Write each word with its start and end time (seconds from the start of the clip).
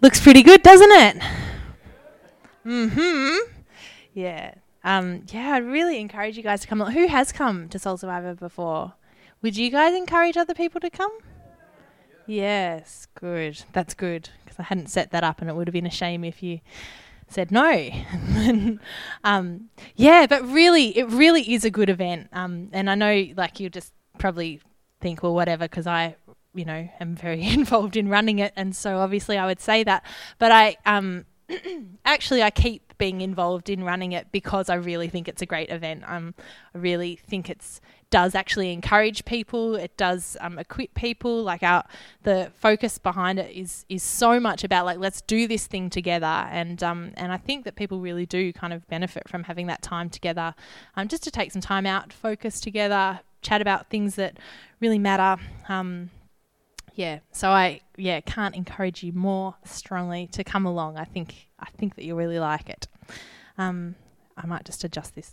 Looks 0.00 0.20
pretty 0.20 0.42
good, 0.42 0.62
doesn't 0.62 0.90
it? 0.90 1.22
Mm-hmm. 2.64 3.52
Yeah. 4.14 4.54
Um, 4.82 5.24
yeah, 5.30 5.52
I'd 5.52 5.64
really 5.64 6.00
encourage 6.00 6.36
you 6.36 6.42
guys 6.42 6.62
to 6.62 6.66
come. 6.66 6.80
Who 6.80 7.06
has 7.06 7.32
come 7.32 7.68
to 7.68 7.78
Soul 7.78 7.98
Survivor 7.98 8.34
before? 8.34 8.94
Would 9.42 9.56
you 9.56 9.70
guys 9.70 9.94
encourage 9.94 10.36
other 10.36 10.54
people 10.54 10.80
to 10.80 10.90
come? 10.90 11.12
Yes, 12.26 13.08
good. 13.14 13.62
That's 13.72 13.92
good 13.92 14.30
because 14.44 14.58
I 14.58 14.62
hadn't 14.62 14.88
set 14.88 15.10
that 15.10 15.24
up, 15.24 15.40
and 15.40 15.50
it 15.50 15.56
would 15.56 15.68
have 15.68 15.72
been 15.72 15.86
a 15.86 15.90
shame 15.90 16.24
if 16.24 16.42
you 16.42 16.60
said 17.28 17.50
no. 17.50 17.90
um, 19.24 19.68
yeah, 19.96 20.26
but 20.26 20.42
really, 20.46 20.96
it 20.96 21.08
really 21.08 21.52
is 21.52 21.64
a 21.64 21.70
good 21.70 21.90
event. 21.90 22.28
Um, 22.32 22.68
and 22.72 22.88
I 22.88 22.94
know, 22.94 23.26
like, 23.36 23.60
you'll 23.60 23.70
just 23.70 23.92
probably 24.18 24.60
think, 25.00 25.22
well, 25.22 25.34
whatever, 25.34 25.64
because 25.64 25.86
I, 25.86 26.16
you 26.54 26.64
know, 26.64 26.88
am 27.00 27.16
very 27.16 27.42
involved 27.48 27.96
in 27.96 28.08
running 28.08 28.38
it, 28.38 28.52
and 28.56 28.74
so 28.74 28.98
obviously 28.98 29.38
I 29.38 29.46
would 29.46 29.60
say 29.60 29.84
that. 29.84 30.04
But 30.38 30.52
I, 30.52 30.76
um, 30.86 31.24
actually, 32.04 32.42
I 32.42 32.50
keep 32.50 32.90
being 32.98 33.22
involved 33.22 33.70
in 33.70 33.82
running 33.82 34.12
it 34.12 34.30
because 34.30 34.68
I 34.68 34.74
really 34.74 35.08
think 35.08 35.26
it's 35.26 35.42
a 35.42 35.46
great 35.46 35.70
event. 35.70 36.04
Um, 36.06 36.34
I 36.74 36.78
really 36.78 37.16
think 37.16 37.48
it's 37.48 37.80
does 38.10 38.34
actually 38.34 38.72
encourage 38.72 39.24
people. 39.24 39.76
It 39.76 39.96
does 39.96 40.36
um, 40.40 40.58
equip 40.58 40.94
people. 40.94 41.42
Like 41.42 41.62
our 41.62 41.84
the 42.24 42.50
focus 42.54 42.98
behind 42.98 43.38
it 43.38 43.56
is 43.56 43.86
is 43.88 44.02
so 44.02 44.38
much 44.38 44.64
about 44.64 44.84
like 44.84 44.98
let's 44.98 45.22
do 45.22 45.48
this 45.48 45.66
thing 45.66 45.90
together. 45.90 46.26
And 46.26 46.82
um, 46.82 47.12
and 47.16 47.32
I 47.32 47.36
think 47.36 47.64
that 47.64 47.76
people 47.76 48.00
really 48.00 48.26
do 48.26 48.52
kind 48.52 48.72
of 48.72 48.86
benefit 48.88 49.28
from 49.28 49.44
having 49.44 49.66
that 49.68 49.82
time 49.82 50.10
together, 50.10 50.54
um, 50.96 51.08
just 51.08 51.22
to 51.24 51.30
take 51.30 51.52
some 51.52 51.62
time 51.62 51.86
out, 51.86 52.12
focus 52.12 52.60
together, 52.60 53.20
chat 53.42 53.62
about 53.62 53.88
things 53.88 54.16
that 54.16 54.38
really 54.80 54.98
matter. 54.98 55.40
Um, 55.68 56.10
yeah, 56.94 57.20
so 57.32 57.50
I 57.50 57.80
yeah 57.96 58.20
can't 58.20 58.54
encourage 58.54 59.02
you 59.02 59.12
more 59.12 59.54
strongly 59.64 60.28
to 60.28 60.44
come 60.44 60.66
along. 60.66 60.96
I 60.96 61.04
think 61.04 61.48
I 61.58 61.68
think 61.76 61.96
that 61.96 62.04
you'll 62.04 62.16
really 62.16 62.38
like 62.38 62.68
it. 62.68 62.88
Um, 63.58 63.96
I 64.36 64.46
might 64.46 64.64
just 64.64 64.84
adjust 64.84 65.14
this, 65.14 65.32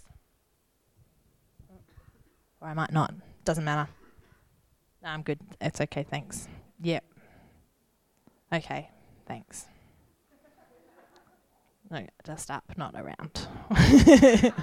or 2.62 2.68
I 2.68 2.74
might 2.74 2.92
not. 2.92 3.14
Doesn't 3.46 3.64
matter. 3.64 3.90
No, 5.04 5.10
I'm 5.10 5.22
good. 5.22 5.40
It's 5.62 5.80
okay. 5.82 6.04
Thanks. 6.04 6.48
Yep. 6.82 7.04
Okay. 8.54 8.90
Thanks. 9.28 9.68
No, 11.90 12.06
just 12.26 12.52
up, 12.52 12.66
not 12.76 12.96
around. 12.96 13.48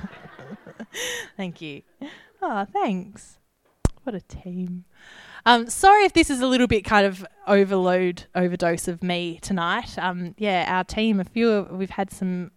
Thank 1.37 1.63
you. 1.63 1.83
Oh, 2.43 2.67
thanks. 2.71 3.39
What 4.05 4.15
a 4.15 4.21
team. 4.21 4.85
Um, 5.47 5.69
sorry 5.69 6.05
if 6.05 6.13
this 6.13 6.31
is 6.31 6.41
a 6.41 6.47
little 6.47 6.67
bit 6.67 6.85
kind 6.85 7.07
of 7.07 7.27
overload, 7.47 8.25
overdose 8.35 8.87
of 8.87 9.03
me 9.03 9.39
tonight. 9.43 9.99
Um, 9.99 10.35
yeah, 10.39 10.67
our 10.69 10.85
team, 10.85 11.21
a 11.21 11.25
few, 11.25 11.51
of, 11.51 11.71
we've 11.71 11.91
had 11.91 12.11
some 12.11 12.51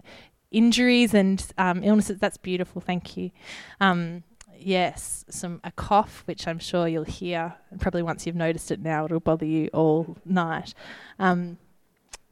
injuries 0.52 1.14
and 1.14 1.46
um, 1.58 1.84
illnesses. 1.84 2.20
That's 2.20 2.38
beautiful. 2.38 2.82
Thank 2.82 3.16
you. 3.18 3.32
Um, 3.80 4.24
yes, 4.58 5.26
some 5.30 5.62
a 5.64 5.72
cough, 5.72 6.24
which 6.26 6.48
I'm 6.48 6.60
sure 6.60 6.88
you'll 6.88 7.04
hear. 7.04 7.56
Probably 7.80 8.04
once 8.04 8.26
you've 8.26 8.36
noticed 8.36 8.72
it 8.72 8.82
now, 8.82 9.06
it'll 9.06 9.20
bother 9.20 9.46
you 9.46 9.70
all 9.74 10.18
night. 10.26 10.74
Um, 11.20 11.58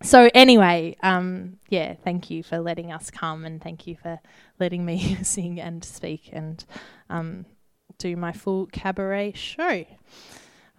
so 0.02 0.30
anyway, 0.34 0.98
um, 1.04 1.58
yeah, 1.70 1.96
thank 2.04 2.30
you 2.30 2.44
for 2.44 2.60
letting 2.60 2.92
us 2.92 3.10
come, 3.10 3.46
and 3.46 3.62
thank 3.62 3.88
you 3.88 3.96
for 3.96 4.20
letting 4.60 4.86
me 4.86 5.18
sing 5.24 5.60
and 5.60 5.84
speak 5.84 6.30
and 6.34 6.66
um, 7.10 7.46
do 7.98 8.16
my 8.16 8.32
full 8.32 8.68
cabaret 8.68 9.34
show. 9.34 9.86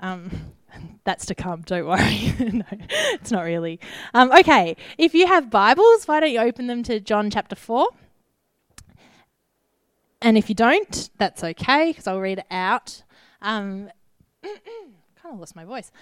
Um, 0.00 0.30
that's 1.04 1.26
to 1.26 1.34
come, 1.34 1.62
don't 1.62 1.86
worry. 1.86 2.34
no, 2.52 2.64
it's 2.70 3.30
not 3.30 3.44
really. 3.44 3.80
Um, 4.14 4.32
okay, 4.32 4.76
if 4.98 5.14
you 5.14 5.26
have 5.26 5.50
Bibles, 5.50 6.06
why 6.06 6.20
don't 6.20 6.30
you 6.30 6.40
open 6.40 6.66
them 6.66 6.82
to 6.84 7.00
John 7.00 7.30
chapter 7.30 7.56
4? 7.56 7.88
And 10.22 10.38
if 10.38 10.48
you 10.48 10.54
don't, 10.54 11.10
that's 11.18 11.44
okay, 11.44 11.90
because 11.90 12.06
I'll 12.06 12.20
read 12.20 12.38
it 12.38 12.46
out. 12.50 13.02
Um, 13.42 13.90
kind 14.42 15.34
of 15.34 15.38
lost 15.38 15.54
my 15.54 15.64
voice. 15.64 15.92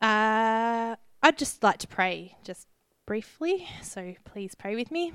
Uh, 0.00 0.96
I'd 1.22 1.38
just 1.38 1.62
like 1.62 1.78
to 1.78 1.88
pray 1.88 2.36
just 2.44 2.66
briefly, 3.06 3.66
so 3.82 4.14
please 4.24 4.54
pray 4.54 4.76
with 4.76 4.90
me. 4.90 5.12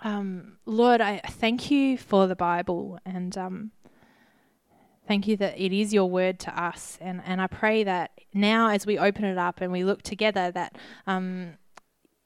Um, 0.00 0.58
Lord, 0.64 1.00
I 1.00 1.18
thank 1.18 1.70
you 1.70 1.98
for 1.98 2.26
the 2.26 2.36
Bible 2.36 2.98
and 3.04 3.36
um, 3.36 3.70
thank 5.08 5.26
you 5.26 5.36
that 5.38 5.58
it 5.58 5.72
is 5.72 5.92
your 5.92 6.08
word 6.08 6.38
to 6.40 6.62
us. 6.62 6.98
And, 7.00 7.22
and 7.24 7.40
I 7.40 7.46
pray 7.48 7.82
that 7.84 8.12
now, 8.32 8.70
as 8.70 8.86
we 8.86 8.98
open 8.98 9.24
it 9.24 9.38
up 9.38 9.60
and 9.60 9.72
we 9.72 9.82
look 9.82 10.02
together, 10.02 10.52
that 10.52 10.76
um, 11.06 11.54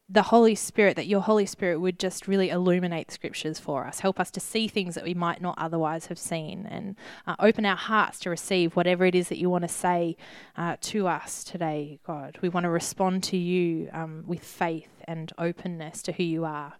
the 0.08 0.24
Holy 0.24 0.54
Spirit, 0.54 0.96
that 0.96 1.06
your 1.06 1.22
Holy 1.22 1.46
Spirit 1.46 1.78
would 1.80 1.98
just 1.98 2.28
really 2.28 2.50
illuminate 2.50 3.10
scriptures 3.10 3.58
for 3.58 3.86
us, 3.86 4.00
help 4.00 4.20
us 4.20 4.30
to 4.32 4.40
see 4.40 4.68
things 4.68 4.94
that 4.94 5.04
we 5.04 5.14
might 5.14 5.40
not 5.40 5.54
otherwise 5.56 6.06
have 6.06 6.18
seen, 6.18 6.66
and 6.66 6.96
uh, 7.26 7.36
open 7.38 7.64
our 7.64 7.76
hearts 7.76 8.18
to 8.20 8.30
receive 8.30 8.76
whatever 8.76 9.06
it 9.06 9.14
is 9.14 9.28
that 9.28 9.38
you 9.38 9.48
want 9.48 9.62
to 9.62 9.68
say 9.68 10.16
uh, 10.56 10.76
to 10.82 11.08
us 11.08 11.42
today, 11.44 11.98
God. 12.06 12.36
We 12.42 12.50
want 12.50 12.64
to 12.64 12.70
respond 12.70 13.22
to 13.24 13.38
you 13.38 13.88
um, 13.92 14.24
with 14.26 14.44
faith 14.44 14.90
and 15.04 15.32
openness 15.38 16.02
to 16.02 16.12
who 16.12 16.24
you 16.24 16.44
are. 16.44 16.74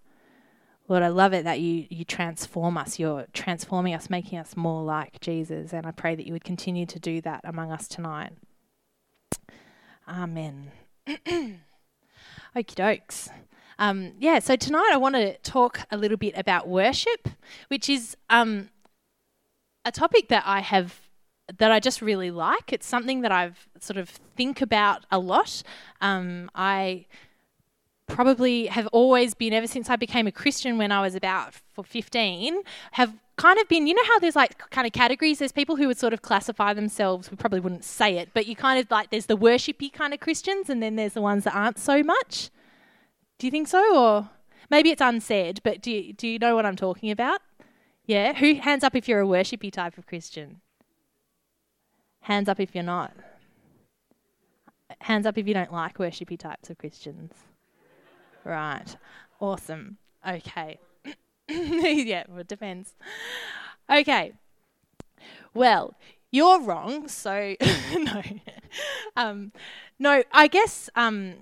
Lord, 0.92 1.03
I 1.03 1.08
love 1.08 1.32
it 1.32 1.44
that 1.44 1.58
you, 1.58 1.86
you 1.88 2.04
transform 2.04 2.76
us. 2.76 2.98
You're 2.98 3.25
transforming 3.32 3.94
us, 3.94 4.10
making 4.10 4.38
us 4.38 4.58
more 4.58 4.82
like 4.82 5.22
Jesus. 5.22 5.72
And 5.72 5.86
I 5.86 5.91
pray 5.91 6.14
that 6.14 6.26
you 6.26 6.34
would 6.34 6.44
continue 6.44 6.84
to 6.84 6.98
do 6.98 7.22
that 7.22 7.41
among 7.44 7.72
us 7.72 7.88
tonight. 7.88 8.32
Amen. 10.06 10.70
Okie 11.08 11.56
dokes. 12.54 13.30
Um, 13.78 14.12
yeah, 14.19 14.38
so 14.41 14.54
tonight 14.54 14.91
I 14.92 14.98
want 14.98 15.14
to 15.14 15.38
talk 15.38 15.80
a 15.91 15.97
little 15.97 16.19
bit 16.19 16.34
about 16.36 16.69
worship, 16.69 17.26
which 17.69 17.88
is 17.88 18.14
um, 18.28 18.69
a 19.86 19.92
topic 19.92 20.28
that 20.28 20.42
I 20.44 20.60
have 20.60 21.00
that 21.56 21.72
I 21.72 21.80
just 21.80 22.03
really 22.03 22.30
like. 22.30 22.70
It's 22.70 22.86
something 22.86 23.22
that 23.22 23.32
I've 23.32 23.66
sort 23.80 23.97
of 23.97 24.10
think 24.10 24.60
about 24.60 25.06
a 25.10 25.19
lot. 25.19 25.62
Um, 26.03 26.50
I 26.54 27.06
probably 28.12 28.67
have 28.67 28.87
always 28.89 29.33
been 29.33 29.55
ever 29.55 29.67
since 29.67 29.89
I 29.89 29.97
became 29.97 30.27
a 30.27 30.33
Christian 30.33 30.77
when 30.77 30.93
I 30.93 31.00
was 31.00 31.15
about 31.15 31.55
for 31.73 31.83
15 31.83 32.62
have 32.93 33.15
kind 33.37 33.59
of 33.59 33.67
been 33.69 33.87
you 33.87 33.95
know 33.95 34.05
how 34.05 34.19
there's 34.19 34.37
like 34.37 34.59
kind 34.71 34.87
of 34.87 34.93
categories? 34.93 35.39
There's 35.39 35.50
people 35.50 35.77
who 35.77 35.87
would 35.87 35.99
sort 35.99 36.12
of 36.12 36.21
classify 36.21 36.75
themselves 36.75 37.31
we 37.31 37.37
probably 37.39 37.61
wouldn't 37.61 37.84
say 37.84 38.19
it 38.19 38.28
but 38.34 38.47
you 38.47 38.55
kind 38.55 38.78
of 38.78 38.91
like 38.91 39.11
there's 39.11 39.27
the 39.27 39.37
worshipy 39.37 39.91
kind 39.91 40.12
of 40.12 40.21
Christians 40.21 40.69
and 40.69 40.83
then 40.83 40.97
there's 40.97 41.15
the 41.15 41.22
ones 41.22 41.45
that 41.45 41.55
aren't 41.55 41.78
so 41.78 42.03
much. 42.03 42.51
Do 43.39 43.47
you 43.47 43.51
think 43.51 43.67
so 43.67 43.99
or 43.99 44.31
maybe 44.71 44.91
it's 44.91 45.03
unsaid 45.03 45.61
but 45.65 45.81
do 45.81 45.91
you, 45.91 46.12
do 46.12 46.28
you 46.28 46.39
know 46.39 46.55
what 46.55 46.67
I'm 46.67 46.77
talking 46.77 47.11
about? 47.11 47.41
Yeah 48.05 48.34
who 48.34 48.55
hands 48.56 48.84
up 48.84 48.95
if 48.95 49.09
you're 49.09 49.22
a 49.22 49.27
worshipy 49.27 49.72
type 49.72 49.97
of 49.97 50.06
Christian. 50.06 50.61
Hands 52.21 52.49
up 52.49 52.61
if 52.61 52.75
you're 52.75 52.84
not. 52.84 53.12
Hands 55.01 55.25
up 55.25 55.39
if 55.39 55.49
you 55.49 55.55
don't 55.55 55.72
like 55.72 55.97
worshipy 55.97 56.39
types 56.39 56.69
of 56.69 56.77
Christians 56.77 57.33
Right. 58.44 58.97
Awesome. 59.41 59.98
Okay. 60.26 60.78
yeah, 61.48 62.25
it 62.38 62.48
depends. 62.48 62.94
Okay. 63.91 64.32
Well, 65.54 65.94
you're 66.30 66.60
wrong. 66.60 67.08
So 67.08 67.54
no, 67.97 68.22
um, 69.16 69.53
no. 69.98 70.22
I 70.32 70.47
guess 70.48 70.88
um, 70.97 71.34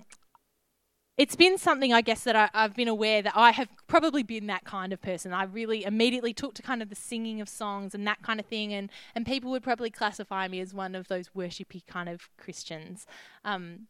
it's 1.17 1.35
been 1.35 1.57
something 1.57 1.93
I 1.93 2.01
guess 2.01 2.23
that 2.23 2.35
I, 2.35 2.49
have 2.53 2.75
been 2.75 2.87
aware 2.87 3.21
that 3.21 3.33
I 3.35 3.51
have 3.51 3.69
probably 3.87 4.23
been 4.23 4.47
that 4.47 4.63
kind 4.65 4.91
of 4.91 5.01
person. 5.01 5.33
I 5.33 5.43
really 5.43 5.83
immediately 5.83 6.33
took 6.33 6.53
to 6.55 6.61
kind 6.61 6.81
of 6.81 6.89
the 6.89 6.95
singing 6.95 7.41
of 7.41 7.47
songs 7.47 7.93
and 7.95 8.05
that 8.07 8.21
kind 8.21 8.39
of 8.39 8.45
thing, 8.45 8.73
and 8.73 8.89
and 9.15 9.25
people 9.25 9.51
would 9.51 9.63
probably 9.63 9.89
classify 9.89 10.47
me 10.47 10.59
as 10.59 10.73
one 10.73 10.95
of 10.95 11.07
those 11.07 11.29
worshipy 11.35 11.85
kind 11.87 12.09
of 12.09 12.29
Christians. 12.37 13.05
Um, 13.45 13.87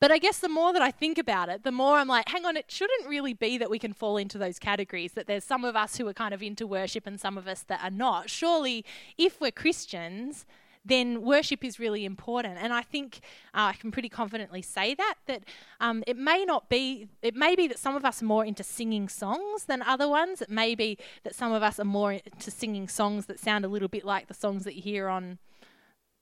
but 0.00 0.10
I 0.10 0.18
guess 0.18 0.38
the 0.38 0.48
more 0.48 0.72
that 0.72 0.82
I 0.82 0.90
think 0.90 1.18
about 1.18 1.48
it, 1.48 1.64
the 1.64 1.72
more 1.72 1.96
I'm 1.96 2.08
like, 2.08 2.28
hang 2.28 2.44
on, 2.44 2.56
it 2.56 2.70
shouldn't 2.70 3.08
really 3.08 3.34
be 3.34 3.58
that 3.58 3.70
we 3.70 3.78
can 3.78 3.92
fall 3.92 4.16
into 4.16 4.38
those 4.38 4.58
categories, 4.58 5.12
that 5.12 5.26
there's 5.26 5.44
some 5.44 5.64
of 5.64 5.76
us 5.76 5.96
who 5.96 6.06
are 6.08 6.12
kind 6.12 6.34
of 6.34 6.42
into 6.42 6.66
worship 6.66 7.06
and 7.06 7.20
some 7.20 7.38
of 7.38 7.46
us 7.46 7.62
that 7.68 7.82
are 7.82 7.90
not. 7.90 8.30
Surely, 8.30 8.84
if 9.16 9.40
we're 9.40 9.50
Christians, 9.50 10.46
then 10.84 11.22
worship 11.22 11.64
is 11.64 11.80
really 11.80 12.04
important. 12.04 12.58
And 12.60 12.72
I 12.72 12.82
think 12.82 13.20
uh, 13.54 13.72
I 13.72 13.72
can 13.72 13.90
pretty 13.90 14.08
confidently 14.08 14.60
say 14.60 14.94
that, 14.94 15.14
that 15.26 15.44
um, 15.80 16.04
it 16.06 16.16
may 16.16 16.44
not 16.44 16.68
be, 16.68 17.08
it 17.22 17.34
may 17.34 17.56
be 17.56 17.66
that 17.68 17.78
some 17.78 17.96
of 17.96 18.04
us 18.04 18.20
are 18.20 18.26
more 18.26 18.44
into 18.44 18.62
singing 18.62 19.08
songs 19.08 19.64
than 19.64 19.80
other 19.82 20.08
ones. 20.08 20.42
It 20.42 20.50
may 20.50 20.74
be 20.74 20.98
that 21.22 21.34
some 21.34 21.52
of 21.52 21.62
us 21.62 21.80
are 21.80 21.84
more 21.84 22.12
into 22.12 22.50
singing 22.50 22.88
songs 22.88 23.26
that 23.26 23.40
sound 23.40 23.64
a 23.64 23.68
little 23.68 23.88
bit 23.88 24.04
like 24.04 24.26
the 24.26 24.34
songs 24.34 24.64
that 24.64 24.74
you 24.74 24.82
hear 24.82 25.08
on, 25.08 25.38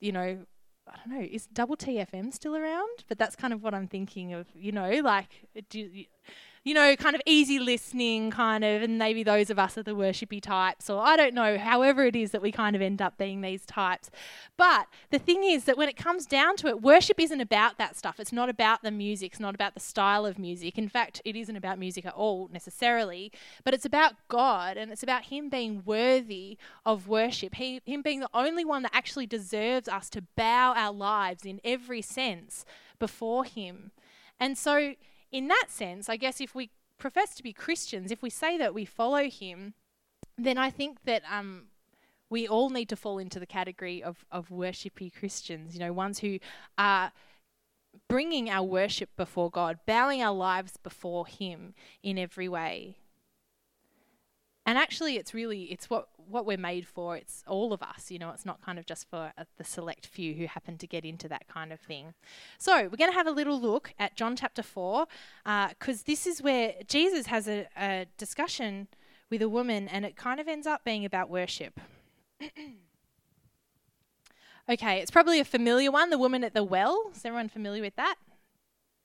you 0.01 0.13
know, 0.13 0.47
I 0.87 0.97
don't 1.07 1.19
know, 1.21 1.27
is 1.31 1.47
Double 1.47 1.77
TFM 1.77 2.33
still 2.33 2.57
around? 2.57 3.05
But 3.09 3.19
that's 3.19 3.37
kind 3.37 3.53
of 3.53 3.63
what 3.63 3.75
I'm 3.75 3.89
thinking 3.89 4.33
of, 4.33 4.47
you 4.55 4.73
know, 4.73 4.91
like, 5.03 5.47
do, 5.69 5.91
you 6.65 6.75
know, 6.75 6.95
kind 6.95 7.17
of 7.17 7.23
easy 7.27 7.59
listening, 7.59 8.31
kind 8.31 8.63
of, 8.63 8.83
and 8.83 8.97
maybe 8.97 9.25
those 9.25 9.51
of 9.51 9.59
us 9.59 9.77
are 9.77 9.83
the 9.83 9.97
worshipy 9.97 10.41
types, 10.41 10.89
or 10.89 11.03
I 11.03 11.17
don't 11.17 11.35
know, 11.35 11.59
however 11.59 12.05
it 12.05 12.15
is 12.15 12.31
that 12.31 12.41
we 12.41 12.53
kind 12.53 12.77
of 12.77 12.83
end 12.83 13.03
up 13.03 13.19
being 13.19 13.41
these 13.41 13.67
types. 13.67 14.11
But 14.57 14.87
the 15.11 15.19
thing 15.19 15.43
is 15.43 15.65
that 15.65 15.77
when 15.77 15.89
it 15.89 15.97
comes 15.97 16.25
down 16.25 16.57
to 16.59 16.69
it, 16.69 16.81
worship 16.81 17.19
isn't 17.19 17.41
about 17.41 17.79
that 17.79 17.97
stuff. 17.97 18.21
It's 18.21 18.33
not 18.33 18.49
about 18.49 18.83
the 18.83 18.93
music, 18.93 19.33
it's 19.33 19.41
not 19.41 19.57
about 19.57 19.75
the 19.75 19.81
style 19.81 20.25
of 20.25 20.39
music. 20.39 20.79
In 20.79 20.89
fact, 20.89 21.21
it 21.25 21.35
isn't 21.35 21.57
about 21.57 21.81
music 21.81 22.07
at 22.07 22.15
all 22.15 22.49
necessarily, 22.53 23.33
but 23.65 23.75
it's 23.75 23.85
about 23.85 24.15
God 24.29 24.77
and 24.77 24.93
it's 24.93 25.03
about 25.03 25.25
Him 25.25 25.49
being 25.49 25.83
worthy 25.85 26.59
of 26.87 27.09
worship, 27.09 27.57
he, 27.57 27.81
Him 27.85 28.03
being 28.03 28.21
the 28.21 28.31
only 28.33 28.65
one 28.65 28.83
that 28.83 28.95
actually 28.95 29.27
deserves 29.27 29.89
us 29.89 30.09
to 30.11 30.23
bow 30.37 30.75
our 30.77 30.93
lives 30.93 31.45
in 31.45 31.61
every 31.65 32.03
sense 32.03 32.65
before 33.01 33.45
Him. 33.45 33.91
And 34.39 34.57
so, 34.57 34.95
in 35.33 35.49
that 35.49 35.67
sense, 35.69 36.09
I 36.09 36.17
guess 36.17 36.41
if 36.41 36.55
we 36.55 36.71
profess 36.99 37.35
to 37.35 37.43
be 37.43 37.53
Christians, 37.53 38.13
if 38.13 38.23
we 38.23 38.31
say 38.31 38.57
that 38.59 38.75
we 38.75 38.85
follow 38.85 39.29
Him, 39.29 39.75
then 40.39 40.59
I 40.59 40.71
think 40.71 40.99
that 41.05 41.23
um, 41.31 41.65
we 42.31 42.47
all 42.47 42.71
need 42.71 42.89
to 42.91 42.97
fall 42.97 43.19
into 43.19 43.41
the 43.41 43.47
category 43.47 44.03
of, 44.03 44.25
of 44.31 44.51
worshipy 44.51 45.13
Christians, 45.13 45.75
you 45.75 45.81
know, 45.81 45.93
ones 45.93 46.21
who 46.21 46.39
are 46.79 47.13
bringing 48.09 48.49
our 48.49 48.65
worship 48.65 49.11
before 49.17 49.51
God, 49.51 49.81
bowing 49.87 50.23
our 50.23 50.35
lives 50.35 50.77
before 50.77 51.27
Him 51.27 51.75
in 52.03 52.19
every 52.19 52.49
way. 52.49 52.97
And 54.65 54.79
actually, 54.79 55.17
it's 55.17 55.35
really 55.35 55.65
it's 55.65 55.91
what 55.91 56.09
what 56.29 56.47
we're 56.47 56.57
made 56.57 56.87
for. 56.87 57.17
It's 57.17 57.43
all 57.49 57.73
of 57.73 57.83
us, 57.83 58.11
you 58.11 58.19
know. 58.19 58.31
It's 58.31 58.47
not 58.47 58.63
kind 58.63 58.79
of 58.79 58.87
just 58.87 59.09
for 59.11 59.33
uh, 59.37 59.45
the 59.57 59.65
select 59.65 60.07
few 60.07 60.35
who 60.35 60.47
happen 60.47 60.79
to 60.79 60.87
get 60.87 61.05
into 61.05 61.29
that 61.29 61.49
kind 61.49 61.73
of 61.73 61.81
thing. 61.81 62.15
So 62.59 62.85
we're 62.85 62.97
going 62.97 63.11
to 63.11 63.17
have 63.17 63.27
a 63.27 63.33
little 63.33 63.61
look 63.61 63.93
at 63.99 64.17
John 64.17 64.37
chapter 64.37 64.63
four, 64.63 65.07
because 65.45 66.01
uh, 66.01 66.05
this 66.07 66.27
is 66.27 66.41
where 66.43 66.75
Jesus 66.87 67.27
has 67.27 67.49
a, 67.49 67.67
a 67.77 68.07
discussion 68.19 68.87
with 69.31 69.43
a 69.43 69.49
woman, 69.49 69.89
and 69.89 70.05
it 70.05 70.15
kind 70.15 70.39
of 70.39 70.47
ends 70.47 70.67
up 70.67 70.85
being 70.85 71.05
about 71.05 71.29
worship. 71.29 71.81
okay, 74.69 75.01
it's 75.01 75.11
probably 75.11 75.41
a 75.41 75.45
familiar 75.45 75.91
one. 75.91 76.11
The 76.11 76.19
woman 76.19 76.45
at 76.45 76.55
the 76.55 76.63
well. 76.63 77.11
Is 77.15 77.25
everyone 77.25 77.49
familiar 77.49 77.83
with 77.83 77.97
that? 77.97 78.15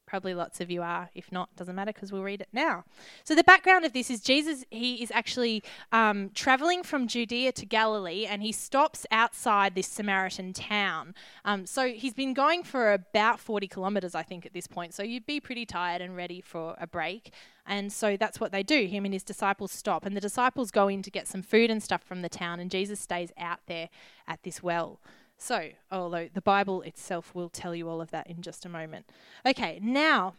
Probably 0.07 0.33
lots 0.33 0.61
of 0.61 0.71
you 0.71 0.81
are. 0.81 1.09
If 1.13 1.33
not, 1.33 1.53
doesn't 1.57 1.75
matter 1.75 1.91
because 1.91 2.13
we'll 2.13 2.23
read 2.23 2.39
it 2.39 2.47
now. 2.53 2.85
So 3.25 3.35
the 3.35 3.43
background 3.43 3.83
of 3.83 3.91
this 3.91 4.09
is 4.09 4.21
Jesus. 4.21 4.63
He 4.71 5.03
is 5.03 5.11
actually 5.11 5.63
um, 5.91 6.31
traveling 6.33 6.81
from 6.81 7.07
Judea 7.09 7.51
to 7.51 7.65
Galilee, 7.65 8.25
and 8.25 8.41
he 8.41 8.53
stops 8.53 9.05
outside 9.11 9.75
this 9.75 9.87
Samaritan 9.87 10.53
town. 10.53 11.13
Um, 11.43 11.65
so 11.65 11.89
he's 11.89 12.13
been 12.13 12.33
going 12.33 12.63
for 12.63 12.93
about 12.93 13.41
40 13.41 13.67
kilometers, 13.67 14.15
I 14.15 14.23
think, 14.23 14.45
at 14.45 14.53
this 14.53 14.65
point. 14.65 14.93
So 14.93 15.03
you'd 15.03 15.25
be 15.25 15.41
pretty 15.41 15.65
tired 15.65 16.01
and 16.01 16.15
ready 16.15 16.39
for 16.39 16.75
a 16.79 16.87
break. 16.87 17.33
And 17.65 17.91
so 17.91 18.15
that's 18.15 18.39
what 18.39 18.53
they 18.53 18.63
do. 18.63 18.85
Him 18.85 19.03
and 19.03 19.13
his 19.13 19.23
disciples 19.23 19.73
stop, 19.73 20.05
and 20.05 20.15
the 20.15 20.21
disciples 20.21 20.71
go 20.71 20.87
in 20.87 21.01
to 21.01 21.11
get 21.11 21.27
some 21.27 21.41
food 21.41 21.69
and 21.69 21.83
stuff 21.83 22.01
from 22.01 22.21
the 22.21 22.29
town, 22.29 22.61
and 22.61 22.71
Jesus 22.71 23.01
stays 23.01 23.33
out 23.37 23.59
there 23.67 23.89
at 24.25 24.43
this 24.43 24.63
well. 24.63 25.01
So, 25.37 25.69
although 25.91 26.29
the 26.33 26.41
Bible 26.41 26.81
itself 26.81 27.35
will 27.35 27.49
tell 27.49 27.75
you 27.75 27.87
all 27.87 28.01
of 28.01 28.11
that 28.11 28.27
in 28.27 28.41
just 28.41 28.65
a 28.65 28.69
moment. 28.69 29.09
Okay, 29.45 29.79
now 29.81 30.33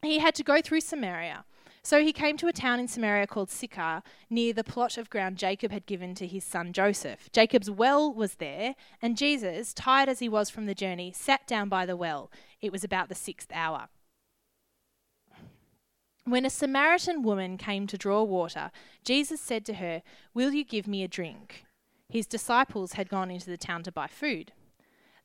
he 0.00 0.18
had 0.18 0.34
to 0.36 0.44
go 0.44 0.60
through 0.60 0.80
Samaria. 0.80 1.44
So 1.84 2.00
he 2.00 2.12
came 2.12 2.36
to 2.36 2.46
a 2.46 2.52
town 2.52 2.78
in 2.78 2.86
Samaria 2.86 3.26
called 3.26 3.50
Sychar, 3.50 4.04
near 4.30 4.52
the 4.52 4.62
plot 4.62 4.96
of 4.96 5.10
ground 5.10 5.36
Jacob 5.36 5.72
had 5.72 5.84
given 5.84 6.14
to 6.14 6.28
his 6.28 6.44
son 6.44 6.72
Joseph. 6.72 7.28
Jacob's 7.32 7.68
well 7.68 8.12
was 8.12 8.34
there, 8.34 8.76
and 9.00 9.16
Jesus, 9.16 9.74
tired 9.74 10.08
as 10.08 10.20
he 10.20 10.28
was 10.28 10.48
from 10.48 10.66
the 10.66 10.76
journey, 10.76 11.12
sat 11.12 11.44
down 11.48 11.68
by 11.68 11.84
the 11.84 11.96
well. 11.96 12.30
It 12.60 12.70
was 12.70 12.84
about 12.84 13.08
the 13.08 13.16
sixth 13.16 13.50
hour. 13.52 13.88
When 16.24 16.46
a 16.46 16.50
Samaritan 16.50 17.22
woman 17.24 17.58
came 17.58 17.88
to 17.88 17.98
draw 17.98 18.22
water, 18.22 18.70
Jesus 19.04 19.40
said 19.40 19.64
to 19.66 19.74
her, 19.74 20.02
Will 20.34 20.52
you 20.52 20.64
give 20.64 20.86
me 20.86 21.02
a 21.02 21.08
drink? 21.08 21.64
His 22.12 22.26
disciples 22.26 22.92
had 22.92 23.08
gone 23.08 23.30
into 23.30 23.48
the 23.48 23.56
town 23.56 23.82
to 23.84 23.90
buy 23.90 24.06
food. 24.06 24.52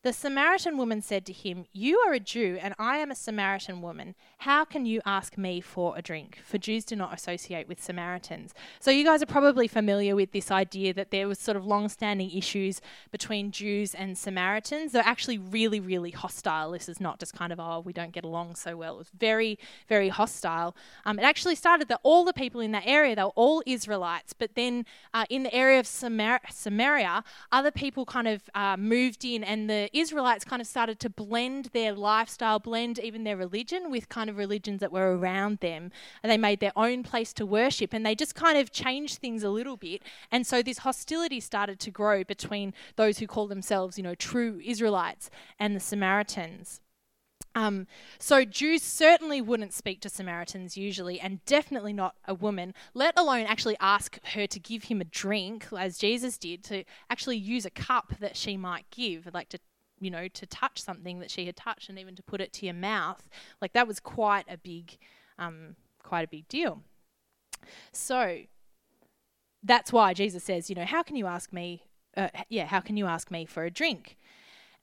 The 0.07 0.13
Samaritan 0.13 0.77
woman 0.77 1.01
said 1.01 1.25
to 1.25 1.33
him, 1.33 1.65
You 1.74 1.98
are 1.98 2.13
a 2.13 2.19
Jew, 2.21 2.57
and 2.62 2.74
I 2.80 3.00
am 3.00 3.12
a 3.12 3.15
Samaritan 3.15 3.81
woman. 3.81 4.15
How 4.38 4.63
can 4.63 4.86
you 4.86 5.01
ask 5.06 5.38
me 5.38 5.59
for 5.59 5.98
a 5.98 6.01
drink? 6.01 6.39
For 6.45 6.57
Jews 6.57 6.86
do 6.86 6.95
not 6.95 7.13
associate 7.13 7.68
with 7.68 7.83
Samaritans. 7.83 8.54
So, 8.80 8.89
you 8.89 9.04
guys 9.04 9.21
are 9.21 9.25
probably 9.25 9.68
familiar 9.68 10.15
with 10.15 10.31
this 10.31 10.50
idea 10.50 10.94
that 10.94 11.12
there 11.12 11.27
was 11.27 11.39
sort 11.39 11.57
of 11.57 11.65
long 11.65 11.89
standing 11.89 12.31
issues 12.31 12.80
between 13.12 13.51
Jews 13.51 13.94
and 13.94 14.18
Samaritans. 14.18 14.94
They're 14.94 15.04
actually 15.06 15.39
really, 15.39 15.81
really 15.81 16.12
hostile. 16.12 16.71
This 16.71 16.88
is 16.88 17.01
not 17.01 17.19
just 17.19 17.33
kind 17.33 17.51
of, 17.51 17.60
oh, 17.60 17.81
we 17.81 17.92
don't 17.92 18.13
get 18.13 18.24
along 18.24 18.56
so 18.56 18.77
well. 18.77 18.95
It 18.95 19.00
was 19.00 19.12
very, 19.19 19.60
very 19.89 20.07
hostile. 20.07 20.74
Um, 21.03 21.19
it 21.19 21.24
actually 21.24 21.56
started 21.56 21.89
that 21.89 22.00
all 22.03 22.24
the 22.24 22.31
people 22.31 22.62
in 22.62 22.71
that 22.71 22.83
area, 22.86 23.13
they 23.13 23.24
were 23.24 23.31
all 23.36 23.62
Israelites, 23.65 24.31
but 24.31 24.56
then 24.56 24.86
uh, 25.13 25.25
in 25.30 25.44
the 25.44 25.53
area 25.53 25.81
of 25.81 25.86
Samar- 25.86 26.39
Samaria, 26.50 27.25
other 27.51 27.71
people 27.71 28.06
kind 28.06 28.30
of 28.30 28.50
uh, 28.56 28.77
moved 28.77 29.25
in 29.25 29.44
and 29.44 29.69
the 29.69 29.89
Israelites 30.00 30.46
kind 30.46 30.62
of 30.62 30.68
started 30.68 31.00
to 31.00 31.10
blend 31.10 31.66
their 31.74 31.94
lifestyle, 31.94 32.60
blend 32.60 33.00
even 33.00 33.24
their 33.24 33.38
religion 33.38 33.90
with 33.92 34.10
kind 34.10 34.30
of 34.30 34.38
religions 34.38 34.80
that 34.80 34.92
were 34.92 35.18
around 35.18 35.60
them. 35.60 35.92
And 36.24 36.32
they 36.32 36.38
made 36.38 36.60
their 36.60 36.74
own 36.76 37.04
place 37.04 37.34
to 37.34 37.46
worship 37.46 37.94
and 37.94 38.06
they 38.06 38.16
just 38.16 38.36
kind 38.36 38.58
of 38.58 38.72
changed 38.72 39.18
things 39.20 39.44
a 39.44 39.50
little 39.50 39.78
bit. 39.78 40.04
And 40.32 40.46
so 40.46 40.62
this 40.62 40.80
hostility 40.80 41.40
started 41.40 41.80
to 41.82 41.92
grow 41.92 42.24
between 42.24 42.74
those 42.96 43.20
who 43.20 43.28
call 43.28 43.48
themselves, 43.48 43.98
you 43.98 44.04
know, 44.04 44.16
true 44.16 44.62
Israelites 44.64 45.30
and 45.60 45.76
the 45.76 45.80
Samaritans. 45.80 46.82
Um, 47.58 47.88
so 48.20 48.46
Jews 48.46 48.84
certainly 48.84 49.42
wouldn't 49.42 49.74
speak 49.74 50.00
to 50.02 50.10
Samaritans 50.10 50.78
usually, 50.78 51.20
and 51.20 51.44
definitely 51.46 51.92
not 51.92 52.14
a 52.28 52.36
woman, 52.36 52.76
let 52.94 53.18
alone 53.18 53.48
actually 53.48 53.76
ask 53.80 54.24
her 54.34 54.46
to 54.46 54.60
give 54.60 54.84
him 54.84 55.02
a 55.02 55.06
drink, 55.06 55.66
as 55.76 55.98
Jesus 55.98 56.38
did, 56.38 56.64
to 56.66 56.84
actually 57.10 57.38
use 57.38 57.66
a 57.66 57.72
cup 57.72 58.14
that 58.20 58.38
she 58.38 58.58
might 58.58 58.86
give, 58.92 59.28
like 59.34 59.50
to 59.50 59.60
you 60.00 60.12
know, 60.12 60.28
to 60.28 60.46
touch 60.46 60.82
something 60.82 61.20
that 61.20 61.32
she 61.32 61.46
had 61.46 61.56
touched 61.56 61.90
and 61.90 61.98
even 62.00 62.16
to 62.16 62.24
put 62.24 62.42
it 62.42 62.54
to 62.54 62.66
your 62.66 62.76
mouth, 62.76 63.30
like 63.62 63.74
that 63.74 63.88
was 63.88 64.00
quite 64.00 64.46
a 64.50 64.58
big, 64.58 64.98
um, 65.40 65.76
quite 66.04 66.24
a 66.24 66.28
big 66.28 66.48
deal. 66.48 66.82
So 67.92 68.40
that's 69.64 69.92
why 69.92 70.14
Jesus 70.14 70.44
says, 70.44 70.70
you 70.70 70.76
know, 70.76 70.86
how 70.86 71.04
can 71.04 71.16
you 71.16 71.28
ask 71.28 71.52
me? 71.52 71.84
Uh, 72.16 72.30
yeah, 72.50 72.66
how 72.66 72.80
can 72.80 72.98
you 72.98 73.06
ask 73.06 73.30
me 73.30 73.46
for 73.46 73.64
a 73.64 73.72
drink? 73.72 74.18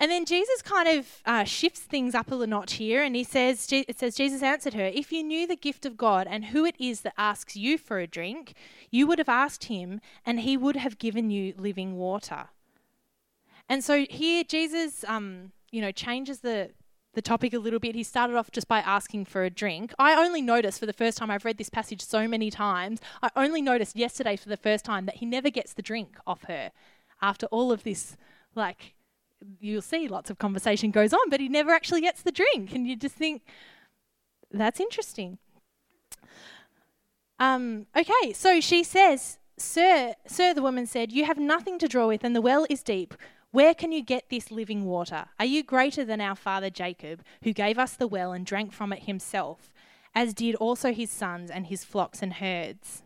And 0.00 0.10
then 0.10 0.24
Jesus 0.24 0.60
kind 0.60 0.88
of 0.88 1.22
uh, 1.24 1.44
shifts 1.44 1.80
things 1.80 2.14
up 2.14 2.30
a 2.30 2.34
little 2.34 2.50
notch 2.50 2.74
here, 2.74 3.04
and 3.04 3.14
he 3.14 3.22
says, 3.22 3.68
it 3.70 3.98
says, 3.98 4.16
Jesus 4.16 4.42
answered 4.42 4.74
her, 4.74 4.86
If 4.86 5.12
you 5.12 5.22
knew 5.22 5.46
the 5.46 5.56
gift 5.56 5.86
of 5.86 5.96
God 5.96 6.26
and 6.28 6.46
who 6.46 6.64
it 6.64 6.74
is 6.80 7.02
that 7.02 7.14
asks 7.16 7.54
you 7.54 7.78
for 7.78 7.98
a 7.98 8.06
drink, 8.06 8.54
you 8.90 9.06
would 9.06 9.18
have 9.18 9.28
asked 9.28 9.64
him, 9.64 10.00
and 10.26 10.40
he 10.40 10.56
would 10.56 10.76
have 10.76 10.98
given 10.98 11.30
you 11.30 11.54
living 11.56 11.96
water. 11.96 12.48
And 13.68 13.82
so 13.82 14.06
here 14.08 14.44
Jesus, 14.44 15.04
um, 15.08 15.52
you 15.70 15.80
know, 15.80 15.92
changes 15.92 16.40
the 16.40 16.70
the 17.14 17.22
topic 17.22 17.54
a 17.54 17.58
little 17.58 17.78
bit. 17.78 17.94
He 17.94 18.02
started 18.02 18.36
off 18.36 18.50
just 18.50 18.68
by 18.68 18.80
asking 18.80 19.26
for 19.26 19.44
a 19.44 19.50
drink. 19.50 19.94
I 19.98 20.14
only 20.14 20.42
noticed 20.42 20.80
for 20.80 20.86
the 20.86 20.92
first 20.92 21.16
time, 21.16 21.30
I've 21.30 21.44
read 21.44 21.58
this 21.58 21.70
passage 21.70 22.02
so 22.02 22.26
many 22.28 22.50
times, 22.50 23.00
I 23.22 23.30
only 23.36 23.62
noticed 23.62 23.96
yesterday 23.96 24.36
for 24.36 24.48
the 24.48 24.56
first 24.56 24.84
time 24.84 25.06
that 25.06 25.16
he 25.16 25.26
never 25.26 25.50
gets 25.50 25.72
the 25.72 25.82
drink 25.82 26.16
off 26.26 26.44
her. 26.44 26.72
After 27.22 27.46
all 27.46 27.72
of 27.72 27.84
this, 27.84 28.16
like, 28.54 28.94
you'll 29.60 29.82
see 29.82 30.08
lots 30.08 30.30
of 30.30 30.38
conversation 30.38 30.90
goes 30.90 31.12
on, 31.12 31.30
but 31.30 31.40
he 31.40 31.48
never 31.48 31.70
actually 31.70 32.00
gets 32.00 32.22
the 32.22 32.32
drink. 32.32 32.74
And 32.74 32.86
you 32.86 32.96
just 32.96 33.14
think, 33.14 33.42
that's 34.50 34.80
interesting. 34.80 35.38
Um, 37.38 37.86
okay, 37.96 38.32
so 38.32 38.60
she 38.60 38.82
says, 38.84 39.38
Sir, 39.56 40.14
sir, 40.26 40.52
the 40.52 40.62
woman 40.62 40.86
said, 40.86 41.12
You 41.12 41.24
have 41.24 41.38
nothing 41.38 41.78
to 41.78 41.88
draw 41.88 42.08
with, 42.08 42.24
and 42.24 42.34
the 42.34 42.40
well 42.40 42.66
is 42.68 42.82
deep. 42.82 43.14
Where 43.54 43.72
can 43.72 43.92
you 43.92 44.02
get 44.02 44.30
this 44.30 44.50
living 44.50 44.84
water? 44.84 45.26
Are 45.38 45.46
you 45.46 45.62
greater 45.62 46.04
than 46.04 46.20
our 46.20 46.34
father 46.34 46.70
Jacob, 46.70 47.22
who 47.44 47.52
gave 47.52 47.78
us 47.78 47.92
the 47.92 48.08
well 48.08 48.32
and 48.32 48.44
drank 48.44 48.72
from 48.72 48.92
it 48.92 49.04
himself, 49.04 49.72
as 50.12 50.34
did 50.34 50.56
also 50.56 50.92
his 50.92 51.08
sons 51.08 51.52
and 51.52 51.68
his 51.68 51.84
flocks 51.84 52.20
and 52.20 52.32
herds? 52.32 53.03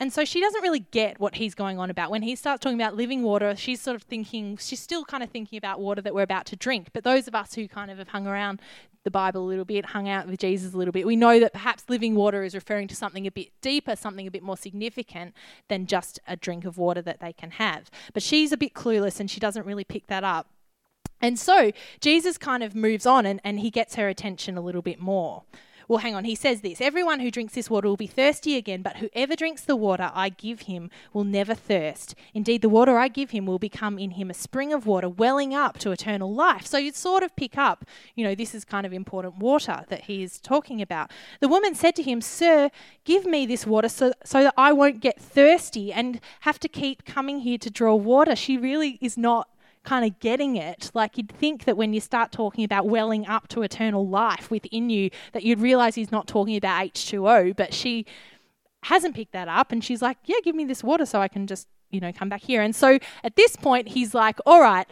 And 0.00 0.12
so 0.12 0.24
she 0.24 0.40
doesn't 0.40 0.62
really 0.62 0.86
get 0.90 1.18
what 1.18 1.36
he's 1.36 1.54
going 1.54 1.78
on 1.78 1.90
about. 1.90 2.10
When 2.10 2.22
he 2.22 2.36
starts 2.36 2.62
talking 2.62 2.80
about 2.80 2.94
living 2.94 3.24
water, 3.24 3.56
she's 3.56 3.80
sort 3.80 3.96
of 3.96 4.02
thinking, 4.02 4.56
she's 4.56 4.80
still 4.80 5.04
kind 5.04 5.24
of 5.24 5.30
thinking 5.30 5.58
about 5.58 5.80
water 5.80 6.00
that 6.02 6.14
we're 6.14 6.22
about 6.22 6.46
to 6.46 6.56
drink. 6.56 6.90
But 6.92 7.02
those 7.02 7.26
of 7.26 7.34
us 7.34 7.54
who 7.54 7.66
kind 7.66 7.90
of 7.90 7.98
have 7.98 8.08
hung 8.08 8.26
around 8.26 8.60
the 9.02 9.10
Bible 9.10 9.44
a 9.44 9.48
little 9.48 9.64
bit, 9.64 9.86
hung 9.86 10.08
out 10.08 10.28
with 10.28 10.38
Jesus 10.38 10.72
a 10.72 10.76
little 10.76 10.92
bit, 10.92 11.04
we 11.04 11.16
know 11.16 11.40
that 11.40 11.52
perhaps 11.52 11.84
living 11.88 12.14
water 12.14 12.44
is 12.44 12.54
referring 12.54 12.86
to 12.88 12.94
something 12.94 13.26
a 13.26 13.30
bit 13.32 13.48
deeper, 13.60 13.96
something 13.96 14.26
a 14.26 14.30
bit 14.30 14.42
more 14.42 14.56
significant 14.56 15.34
than 15.68 15.86
just 15.86 16.20
a 16.28 16.36
drink 16.36 16.64
of 16.64 16.78
water 16.78 17.02
that 17.02 17.18
they 17.18 17.32
can 17.32 17.52
have. 17.52 17.90
But 18.12 18.22
she's 18.22 18.52
a 18.52 18.56
bit 18.56 18.74
clueless 18.74 19.18
and 19.18 19.28
she 19.28 19.40
doesn't 19.40 19.66
really 19.66 19.84
pick 19.84 20.06
that 20.06 20.22
up. 20.22 20.48
And 21.20 21.36
so 21.38 21.72
Jesus 22.00 22.38
kind 22.38 22.62
of 22.62 22.76
moves 22.76 23.04
on 23.04 23.26
and, 23.26 23.40
and 23.42 23.58
he 23.58 23.70
gets 23.70 23.96
her 23.96 24.08
attention 24.08 24.56
a 24.56 24.60
little 24.60 24.82
bit 24.82 25.00
more. 25.00 25.42
Well, 25.88 25.98
hang 25.98 26.14
on, 26.14 26.24
he 26.24 26.34
says 26.34 26.60
this 26.60 26.82
Everyone 26.82 27.20
who 27.20 27.30
drinks 27.30 27.54
this 27.54 27.70
water 27.70 27.88
will 27.88 27.96
be 27.96 28.06
thirsty 28.06 28.56
again, 28.56 28.82
but 28.82 28.98
whoever 28.98 29.34
drinks 29.34 29.62
the 29.62 29.74
water 29.74 30.10
I 30.14 30.28
give 30.28 30.62
him 30.62 30.90
will 31.14 31.24
never 31.24 31.54
thirst. 31.54 32.14
Indeed, 32.34 32.60
the 32.60 32.68
water 32.68 32.98
I 32.98 33.08
give 33.08 33.30
him 33.30 33.46
will 33.46 33.58
become 33.58 33.98
in 33.98 34.12
him 34.12 34.30
a 34.30 34.34
spring 34.34 34.72
of 34.72 34.86
water 34.86 35.08
welling 35.08 35.54
up 35.54 35.78
to 35.78 35.90
eternal 35.90 36.32
life. 36.32 36.66
So 36.66 36.76
you'd 36.76 36.94
sort 36.94 37.22
of 37.22 37.34
pick 37.36 37.56
up, 37.56 37.86
you 38.14 38.24
know, 38.24 38.34
this 38.34 38.54
is 38.54 38.66
kind 38.66 38.84
of 38.84 38.92
important 38.92 39.38
water 39.38 39.84
that 39.88 40.02
he 40.04 40.22
is 40.22 40.38
talking 40.40 40.82
about. 40.82 41.10
The 41.40 41.48
woman 41.48 41.74
said 41.74 41.96
to 41.96 42.02
him, 42.02 42.20
Sir, 42.20 42.70
give 43.04 43.24
me 43.24 43.46
this 43.46 43.66
water 43.66 43.88
so, 43.88 44.12
so 44.24 44.42
that 44.42 44.54
I 44.58 44.72
won't 44.72 45.00
get 45.00 45.18
thirsty 45.18 45.92
and 45.92 46.20
have 46.40 46.60
to 46.60 46.68
keep 46.68 47.06
coming 47.06 47.40
here 47.40 47.58
to 47.58 47.70
draw 47.70 47.94
water. 47.94 48.36
She 48.36 48.58
really 48.58 48.98
is 49.00 49.16
not 49.16 49.48
kind 49.88 50.04
of 50.04 50.20
getting 50.20 50.56
it. 50.56 50.90
Like 50.92 51.16
you'd 51.16 51.32
think 51.32 51.64
that 51.64 51.76
when 51.76 51.94
you 51.94 52.00
start 52.00 52.30
talking 52.30 52.62
about 52.62 52.86
welling 52.86 53.26
up 53.26 53.48
to 53.48 53.62
eternal 53.62 54.06
life 54.06 54.50
within 54.50 54.90
you, 54.90 55.10
that 55.32 55.42
you'd 55.42 55.60
realize 55.60 55.94
he's 55.94 56.12
not 56.12 56.26
talking 56.26 56.56
about 56.56 56.84
H2O, 56.84 57.56
but 57.56 57.72
she 57.72 58.04
hasn't 58.82 59.14
picked 59.14 59.32
that 59.32 59.48
up 59.48 59.72
and 59.72 59.82
she's 59.82 60.02
like, 60.02 60.18
Yeah, 60.26 60.36
give 60.44 60.54
me 60.54 60.66
this 60.66 60.84
water 60.84 61.06
so 61.06 61.20
I 61.22 61.28
can 61.28 61.46
just, 61.46 61.68
you 61.90 62.00
know, 62.00 62.12
come 62.12 62.28
back 62.28 62.42
here. 62.42 62.60
And 62.60 62.76
so 62.76 62.98
at 63.24 63.34
this 63.36 63.56
point, 63.56 63.88
he's 63.88 64.12
like, 64.14 64.38
All 64.44 64.60
right, 64.60 64.86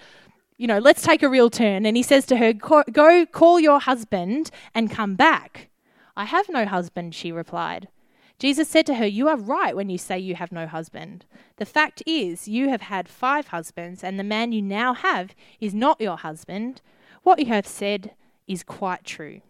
you 0.57 0.67
know, 0.67 0.79
let's 0.79 1.03
take 1.03 1.23
a 1.23 1.29
real 1.29 1.51
turn. 1.51 1.85
And 1.85 1.95
he 1.95 2.03
says 2.03 2.25
to 2.27 2.39
her, 2.39 2.55
Go 2.55 3.27
call 3.27 3.61
your 3.61 3.81
husband 3.81 4.51
and 4.75 4.91
come 4.91 5.15
back. 5.15 5.69
I 6.17 6.25
have 6.25 6.49
no 6.49 6.65
husband, 6.65 7.15
she 7.15 7.31
replied. 7.33 7.89
Jesus 8.39 8.69
said 8.69 8.87
to 8.87 8.95
her, 8.97 9.07
You 9.07 9.29
are 9.29 9.37
right 9.37 9.75
when 9.75 9.89
you 9.89 9.99
say 9.99 10.19
you 10.19 10.35
have 10.35 10.53
no 10.53 10.67
husband. 10.67 11.25
The 11.57 11.65
fact 11.65 12.03
is, 12.07 12.47
you 12.47 12.69
have 12.69 12.83
had 12.83 13.09
five 13.09 13.49
husbands, 13.49 14.05
and 14.05 14.19
the 14.19 14.25
man 14.25 14.53
you 14.53 14.63
now 14.63 14.95
have 14.95 15.35
is 15.61 15.75
not 15.75 16.01
your 16.01 16.19
husband. 16.19 16.83
What 17.23 17.39
you 17.39 17.47
have 17.47 17.67
said 17.67 18.15
is 18.47 18.63
quite 18.63 19.05
true. 19.05 19.41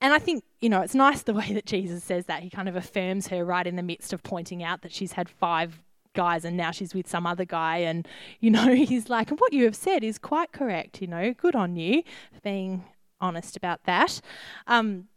And 0.00 0.12
I 0.12 0.18
think, 0.18 0.44
you 0.60 0.68
know, 0.68 0.82
it's 0.82 0.94
nice 0.94 1.22
the 1.22 1.34
way 1.40 1.52
that 1.52 1.66
Jesus 1.66 2.04
says 2.04 2.26
that. 2.26 2.42
He 2.42 2.50
kind 2.50 2.68
of 2.68 2.76
affirms 2.76 3.28
her 3.28 3.44
right 3.44 3.66
in 3.66 3.76
the 3.76 3.82
midst 3.82 4.12
of 4.12 4.22
pointing 4.22 4.62
out 4.62 4.82
that 4.82 4.92
she's 4.92 5.12
had 5.12 5.28
five 5.28 5.82
guys 6.14 6.44
and 6.44 6.56
now 6.56 6.70
she's 6.70 6.94
with 6.94 7.08
some 7.08 7.26
other 7.26 7.44
guy. 7.44 7.78
And, 7.78 8.06
you 8.40 8.50
know, 8.50 8.74
he's 8.74 9.08
like, 9.08 9.30
what 9.30 9.52
you 9.52 9.64
have 9.64 9.76
said 9.76 10.04
is 10.04 10.18
quite 10.18 10.52
correct, 10.52 11.00
you 11.00 11.06
know, 11.06 11.32
good 11.32 11.54
on 11.54 11.76
you 11.76 12.02
for 12.32 12.40
being 12.42 12.84
honest 13.20 13.56
about 13.56 13.84
that. 13.84 14.20
Um, 14.66 15.08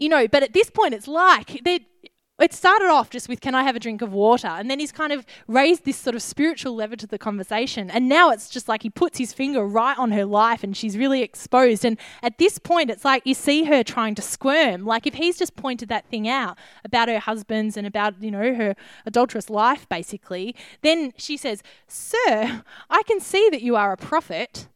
you 0.00 0.08
know, 0.08 0.26
but 0.26 0.42
at 0.42 0.52
this 0.52 0.70
point, 0.70 0.94
it's 0.94 1.06
like 1.06 1.60
it 2.40 2.54
started 2.54 2.88
off 2.88 3.10
just 3.10 3.28
with, 3.28 3.40
Can 3.40 3.54
I 3.54 3.62
have 3.64 3.76
a 3.76 3.80
drink 3.80 4.02
of 4.02 4.12
water? 4.12 4.48
And 4.48 4.70
then 4.70 4.80
he's 4.80 4.92
kind 4.92 5.12
of 5.12 5.26
raised 5.46 5.84
this 5.84 5.96
sort 5.96 6.16
of 6.16 6.22
spiritual 6.22 6.74
level 6.74 6.96
to 6.96 7.06
the 7.06 7.18
conversation. 7.18 7.90
And 7.90 8.08
now 8.08 8.30
it's 8.30 8.48
just 8.48 8.68
like 8.68 8.82
he 8.82 8.90
puts 8.90 9.18
his 9.18 9.32
finger 9.32 9.64
right 9.64 9.98
on 9.98 10.12
her 10.12 10.24
life 10.24 10.64
and 10.64 10.76
she's 10.76 10.96
really 10.96 11.22
exposed. 11.22 11.84
And 11.84 11.98
at 12.22 12.38
this 12.38 12.58
point, 12.58 12.90
it's 12.90 13.04
like 13.04 13.26
you 13.26 13.34
see 13.34 13.64
her 13.64 13.82
trying 13.82 14.14
to 14.14 14.22
squirm. 14.22 14.84
Like 14.84 15.06
if 15.06 15.14
he's 15.14 15.38
just 15.38 15.54
pointed 15.54 15.88
that 15.90 16.06
thing 16.06 16.28
out 16.28 16.56
about 16.84 17.08
her 17.08 17.18
husband's 17.18 17.76
and 17.76 17.86
about, 17.86 18.22
you 18.22 18.30
know, 18.30 18.54
her 18.54 18.74
adulterous 19.04 19.50
life, 19.50 19.88
basically, 19.88 20.56
then 20.82 21.12
she 21.16 21.36
says, 21.36 21.62
Sir, 21.86 22.62
I 22.88 23.02
can 23.06 23.20
see 23.20 23.48
that 23.50 23.62
you 23.62 23.76
are 23.76 23.92
a 23.92 23.96
prophet. 23.98 24.68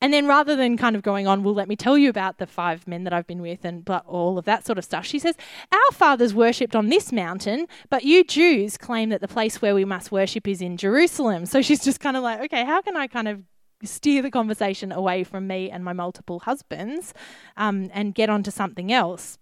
And 0.00 0.14
then 0.14 0.26
rather 0.26 0.56
than 0.56 0.76
kind 0.76 0.96
of 0.96 1.02
going 1.02 1.26
on, 1.26 1.42
well, 1.42 1.54
let 1.54 1.68
me 1.68 1.76
tell 1.76 1.98
you 1.98 2.08
about 2.08 2.38
the 2.38 2.46
five 2.46 2.86
men 2.86 3.04
that 3.04 3.12
I've 3.12 3.26
been 3.26 3.42
with 3.42 3.64
and 3.64 3.84
but 3.84 4.04
all 4.06 4.38
of 4.38 4.44
that 4.46 4.64
sort 4.64 4.78
of 4.78 4.84
stuff, 4.84 5.04
she 5.04 5.18
says, 5.18 5.36
Our 5.72 5.92
fathers 5.92 6.34
worshipped 6.34 6.74
on 6.74 6.88
this 6.88 7.12
mountain, 7.12 7.66
but 7.90 8.04
you 8.04 8.24
Jews 8.24 8.76
claim 8.78 9.10
that 9.10 9.20
the 9.20 9.28
place 9.28 9.60
where 9.60 9.74
we 9.74 9.84
must 9.84 10.10
worship 10.10 10.48
is 10.48 10.62
in 10.62 10.76
Jerusalem. 10.76 11.44
So 11.46 11.60
she's 11.60 11.84
just 11.84 12.00
kind 12.00 12.16
of 12.16 12.22
like, 12.22 12.40
okay, 12.42 12.64
how 12.64 12.80
can 12.80 12.96
I 12.96 13.06
kind 13.06 13.28
of 13.28 13.42
steer 13.82 14.22
the 14.22 14.30
conversation 14.30 14.92
away 14.92 15.24
from 15.24 15.46
me 15.46 15.70
and 15.70 15.84
my 15.84 15.92
multiple 15.92 16.40
husbands 16.40 17.14
um, 17.56 17.90
and 17.92 18.14
get 18.14 18.30
on 18.30 18.42
to 18.44 18.50
something 18.50 18.92
else? 18.92 19.38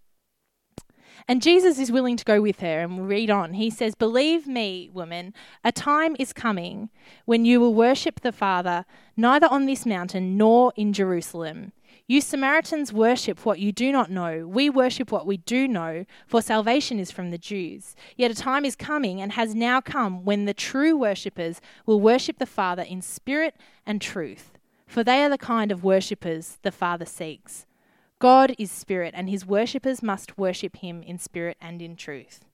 And 1.31 1.43
Jesus 1.43 1.79
is 1.79 1.93
willing 1.93 2.17
to 2.17 2.25
go 2.25 2.41
with 2.41 2.61
her. 2.61 2.81
And 2.81 2.99
we 2.99 3.05
read 3.05 3.31
on. 3.31 3.53
He 3.53 3.69
says, 3.69 3.95
Believe 3.95 4.47
me, 4.47 4.89
woman, 4.93 5.35
a 5.63 5.71
time 5.71 6.17
is 6.19 6.33
coming 6.33 6.89
when 7.27 7.45
you 7.45 7.61
will 7.61 7.75
worship 7.75 8.21
the 8.21 8.33
Father 8.33 8.87
neither 9.15 9.47
on 9.47 9.67
this 9.67 9.85
mountain 9.85 10.39
nor 10.39 10.73
in 10.75 10.95
Jerusalem. 10.95 11.73
You 12.07 12.23
Samaritans 12.23 12.91
worship 12.91 13.45
what 13.45 13.59
you 13.59 13.71
do 13.71 13.93
not 13.93 14.11
know. 14.11 14.47
We 14.49 14.71
worship 14.71 15.13
what 15.13 15.27
we 15.27 15.37
do 15.37 15.69
know, 15.69 16.07
for 16.27 16.41
salvation 16.41 16.99
is 16.99 17.11
from 17.11 17.31
the 17.31 17.37
Jews. 17.37 17.95
Yet 18.17 18.31
a 18.31 18.35
time 18.35 18.65
is 18.65 18.75
coming 18.75 19.21
and 19.21 19.33
has 19.33 19.55
now 19.55 19.83
come 19.83 20.25
when 20.25 20.47
the 20.47 20.55
true 20.55 20.97
worshippers 20.97 21.61
will 21.85 22.01
worship 22.01 22.39
the 22.39 22.47
Father 22.47 22.83
in 22.83 23.03
spirit 23.03 23.55
and 23.85 24.01
truth, 24.01 24.57
for 24.87 25.05
they 25.05 25.23
are 25.23 25.29
the 25.29 25.37
kind 25.37 25.71
of 25.71 25.85
worshippers 25.85 26.57
the 26.63 26.73
Father 26.73 27.05
seeks. 27.05 27.67
God 28.19 28.55
is 28.59 28.71
spirit, 28.71 29.15
and 29.17 29.31
his 29.31 29.47
worshippers 29.47 30.03
must 30.03 30.37
worship 30.37 30.77
him 30.77 31.03
in 31.03 31.19
spirit 31.19 31.57
and 31.61 31.81
in 31.81 31.95
truth. 31.95 32.45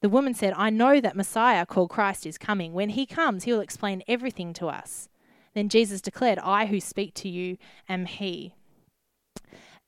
The 0.00 0.08
woman 0.08 0.34
said, 0.34 0.54
I 0.56 0.70
know 0.70 1.00
that 1.00 1.16
Messiah, 1.16 1.66
called 1.66 1.90
Christ, 1.90 2.26
is 2.26 2.38
coming. 2.38 2.72
When 2.72 2.90
he 2.90 3.06
comes, 3.06 3.44
he 3.44 3.52
will 3.52 3.60
explain 3.60 4.02
everything 4.08 4.52
to 4.54 4.66
us. 4.66 5.08
Then 5.54 5.68
Jesus 5.68 6.00
declared, 6.00 6.38
I 6.38 6.66
who 6.66 6.80
speak 6.80 7.14
to 7.14 7.28
you 7.28 7.58
am 7.88 8.06
he. 8.06 8.54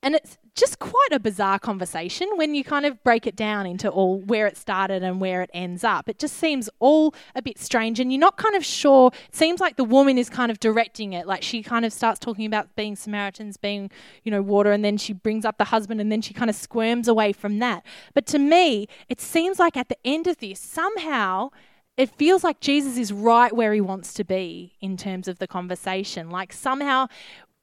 And 0.04 0.14
it's 0.14 0.36
just 0.54 0.78
quite 0.80 1.08
a 1.12 1.18
bizarre 1.18 1.58
conversation 1.58 2.28
when 2.34 2.54
you 2.54 2.62
kind 2.62 2.84
of 2.84 3.02
break 3.02 3.26
it 3.26 3.34
down 3.34 3.64
into 3.64 3.88
all 3.88 4.20
where 4.20 4.46
it 4.46 4.58
started 4.58 5.02
and 5.02 5.18
where 5.18 5.40
it 5.40 5.48
ends 5.54 5.82
up. 5.82 6.10
It 6.10 6.18
just 6.18 6.36
seems 6.36 6.68
all 6.78 7.14
a 7.34 7.40
bit 7.40 7.58
strange, 7.58 7.98
and 7.98 8.12
you're 8.12 8.20
not 8.20 8.36
kind 8.36 8.54
of 8.54 8.66
sure. 8.66 9.10
It 9.28 9.34
seems 9.34 9.60
like 9.60 9.76
the 9.76 9.82
woman 9.82 10.18
is 10.18 10.28
kind 10.28 10.52
of 10.52 10.60
directing 10.60 11.14
it. 11.14 11.26
Like 11.26 11.42
she 11.42 11.62
kind 11.62 11.86
of 11.86 11.92
starts 11.92 12.20
talking 12.20 12.44
about 12.44 12.76
being 12.76 12.96
Samaritans, 12.96 13.56
being, 13.56 13.90
you 14.24 14.30
know, 14.30 14.42
water, 14.42 14.72
and 14.72 14.84
then 14.84 14.98
she 14.98 15.14
brings 15.14 15.46
up 15.46 15.56
the 15.56 15.64
husband, 15.64 16.02
and 16.02 16.12
then 16.12 16.20
she 16.20 16.34
kind 16.34 16.50
of 16.50 16.54
squirms 16.54 17.08
away 17.08 17.32
from 17.32 17.58
that. 17.60 17.82
But 18.12 18.26
to 18.26 18.38
me, 18.38 18.86
it 19.08 19.22
seems 19.22 19.58
like 19.58 19.74
at 19.74 19.88
the 19.88 19.96
end 20.04 20.26
of 20.26 20.36
this, 20.36 20.60
somehow 20.60 21.48
it 21.96 22.10
feels 22.10 22.44
like 22.44 22.60
Jesus 22.60 22.98
is 22.98 23.10
right 23.10 23.54
where 23.54 23.72
he 23.72 23.80
wants 23.80 24.12
to 24.14 24.24
be 24.24 24.74
in 24.80 24.96
terms 24.98 25.28
of 25.28 25.38
the 25.38 25.46
conversation. 25.46 26.28
Like 26.28 26.52
somehow 26.52 27.06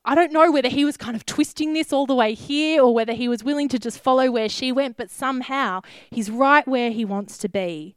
I 0.03 0.15
don't 0.15 0.31
know 0.31 0.51
whether 0.51 0.69
he 0.69 0.83
was 0.83 0.97
kind 0.97 1.15
of 1.15 1.25
twisting 1.25 1.73
this 1.73 1.93
all 1.93 2.07
the 2.07 2.15
way 2.15 2.33
here 2.33 2.81
or 2.81 2.93
whether 2.93 3.13
he 3.13 3.27
was 3.27 3.43
willing 3.43 3.69
to 3.69 3.77
just 3.77 3.99
follow 3.99 4.31
where 4.31 4.49
she 4.49 4.71
went, 4.71 4.97
but 4.97 5.11
somehow 5.11 5.81
he's 6.09 6.31
right 6.31 6.67
where 6.67 6.89
he 6.89 7.05
wants 7.05 7.37
to 7.39 7.49
be. 7.49 7.95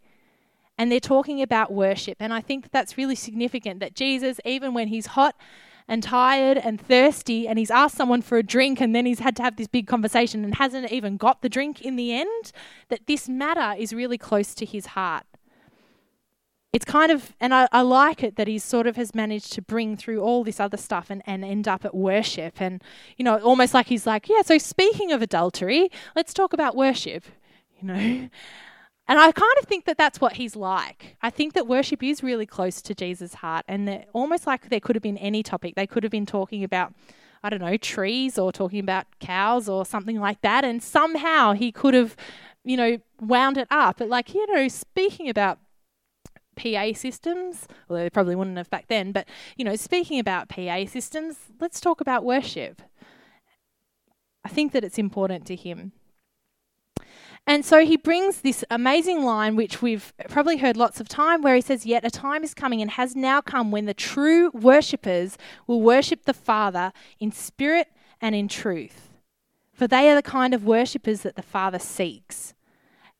And 0.76 0.92
they're 0.92 1.00
talking 1.00 1.40
about 1.40 1.72
worship. 1.72 2.18
And 2.20 2.34
I 2.34 2.40
think 2.40 2.64
that 2.64 2.72
that's 2.72 2.98
really 2.98 3.14
significant 3.14 3.80
that 3.80 3.94
Jesus, 3.94 4.38
even 4.44 4.74
when 4.74 4.88
he's 4.88 5.06
hot 5.06 5.34
and 5.88 6.02
tired 6.02 6.58
and 6.58 6.80
thirsty 6.80 7.48
and 7.48 7.58
he's 7.58 7.70
asked 7.70 7.96
someone 7.96 8.22
for 8.22 8.36
a 8.36 8.42
drink 8.42 8.80
and 8.80 8.94
then 8.94 9.06
he's 9.06 9.20
had 9.20 9.36
to 9.36 9.42
have 9.42 9.56
this 9.56 9.68
big 9.68 9.86
conversation 9.86 10.44
and 10.44 10.56
hasn't 10.56 10.90
even 10.92 11.16
got 11.16 11.40
the 11.40 11.48
drink 11.48 11.80
in 11.80 11.96
the 11.96 12.12
end, 12.12 12.52
that 12.88 13.06
this 13.06 13.28
matter 13.28 13.80
is 13.80 13.94
really 13.94 14.18
close 14.18 14.54
to 14.54 14.66
his 14.66 14.86
heart 14.86 15.24
it's 16.74 16.84
kind 16.84 17.12
of, 17.12 17.32
and 17.40 17.54
I, 17.54 17.68
I, 17.70 17.82
like 17.82 18.24
it 18.24 18.34
that 18.34 18.48
he 18.48 18.58
sort 18.58 18.88
of 18.88 18.96
has 18.96 19.14
managed 19.14 19.52
to 19.52 19.62
bring 19.62 19.96
through 19.96 20.20
all 20.20 20.42
this 20.42 20.58
other 20.58 20.76
stuff 20.76 21.06
and, 21.08 21.22
and 21.24 21.44
end 21.44 21.68
up 21.68 21.84
at 21.84 21.94
worship. 21.94 22.60
And, 22.60 22.82
you 23.16 23.24
know, 23.24 23.38
almost 23.38 23.74
like 23.74 23.86
he's 23.86 24.08
like, 24.08 24.28
yeah, 24.28 24.42
so 24.42 24.58
speaking 24.58 25.12
of 25.12 25.22
adultery, 25.22 25.88
let's 26.16 26.34
talk 26.34 26.52
about 26.52 26.74
worship, 26.74 27.24
you 27.80 27.86
know. 27.86 28.28
And 29.06 29.18
I 29.18 29.32
kind 29.32 29.52
of 29.60 29.68
think 29.68 29.84
that 29.84 29.98
that's 29.98 30.18
what 30.18 30.32
he's 30.32 30.56
like. 30.56 31.18
I 31.20 31.28
think 31.28 31.52
that 31.52 31.66
worship 31.66 32.02
is 32.02 32.22
really 32.22 32.46
close 32.46 32.80
to 32.80 32.94
Jesus' 32.94 33.34
heart, 33.34 33.66
and 33.68 34.02
almost 34.14 34.46
like 34.46 34.70
there 34.70 34.80
could 34.80 34.96
have 34.96 35.02
been 35.02 35.18
any 35.18 35.42
topic. 35.42 35.74
They 35.74 35.86
could 35.86 36.04
have 36.04 36.10
been 36.10 36.24
talking 36.24 36.64
about, 36.64 36.94
I 37.42 37.50
don't 37.50 37.60
know, 37.60 37.76
trees 37.76 38.38
or 38.38 38.50
talking 38.50 38.80
about 38.80 39.04
cows 39.20 39.68
or 39.68 39.84
something 39.84 40.18
like 40.18 40.40
that, 40.40 40.64
and 40.64 40.82
somehow 40.82 41.52
he 41.52 41.70
could 41.70 41.92
have, 41.92 42.16
you 42.64 42.78
know, 42.78 42.96
wound 43.20 43.58
it 43.58 43.68
up. 43.70 43.98
But 43.98 44.08
like, 44.08 44.32
you 44.32 44.46
know, 44.54 44.68
speaking 44.68 45.28
about 45.28 45.58
PA 46.56 46.92
systems, 46.94 47.66
although 47.88 48.02
they 48.02 48.10
probably 48.10 48.36
wouldn't 48.36 48.56
have 48.56 48.70
back 48.70 48.88
then. 48.88 49.12
But, 49.12 49.28
you 49.56 49.64
know, 49.64 49.76
speaking 49.76 50.18
about 50.18 50.48
PA 50.48 50.86
systems, 50.86 51.36
let's 51.60 51.80
talk 51.80 52.00
about 52.00 52.24
worship. 52.24 52.82
I 54.44 54.48
think 54.48 54.72
that 54.72 54.84
it's 54.84 54.98
important 54.98 55.46
to 55.46 55.56
him. 55.56 55.92
And 57.46 57.64
so 57.64 57.84
he 57.84 57.96
brings 57.96 58.40
this 58.40 58.64
amazing 58.70 59.22
line, 59.22 59.54
which 59.54 59.82
we've 59.82 60.14
probably 60.28 60.56
heard 60.56 60.78
lots 60.78 60.98
of 60.98 61.08
time, 61.08 61.42
where 61.42 61.54
he 61.54 61.60
says, 61.60 61.84
Yet 61.84 62.04
a 62.04 62.10
time 62.10 62.42
is 62.42 62.54
coming 62.54 62.80
and 62.80 62.92
has 62.92 63.14
now 63.14 63.42
come 63.42 63.70
when 63.70 63.84
the 63.84 63.92
true 63.92 64.50
worshippers 64.54 65.36
will 65.66 65.82
worship 65.82 66.24
the 66.24 66.32
Father 66.32 66.92
in 67.20 67.32
spirit 67.32 67.88
and 68.20 68.34
in 68.34 68.48
truth. 68.48 69.10
For 69.74 69.86
they 69.86 70.08
are 70.08 70.14
the 70.14 70.22
kind 70.22 70.54
of 70.54 70.64
worshippers 70.64 71.20
that 71.22 71.36
the 71.36 71.42
Father 71.42 71.78
seeks. 71.78 72.53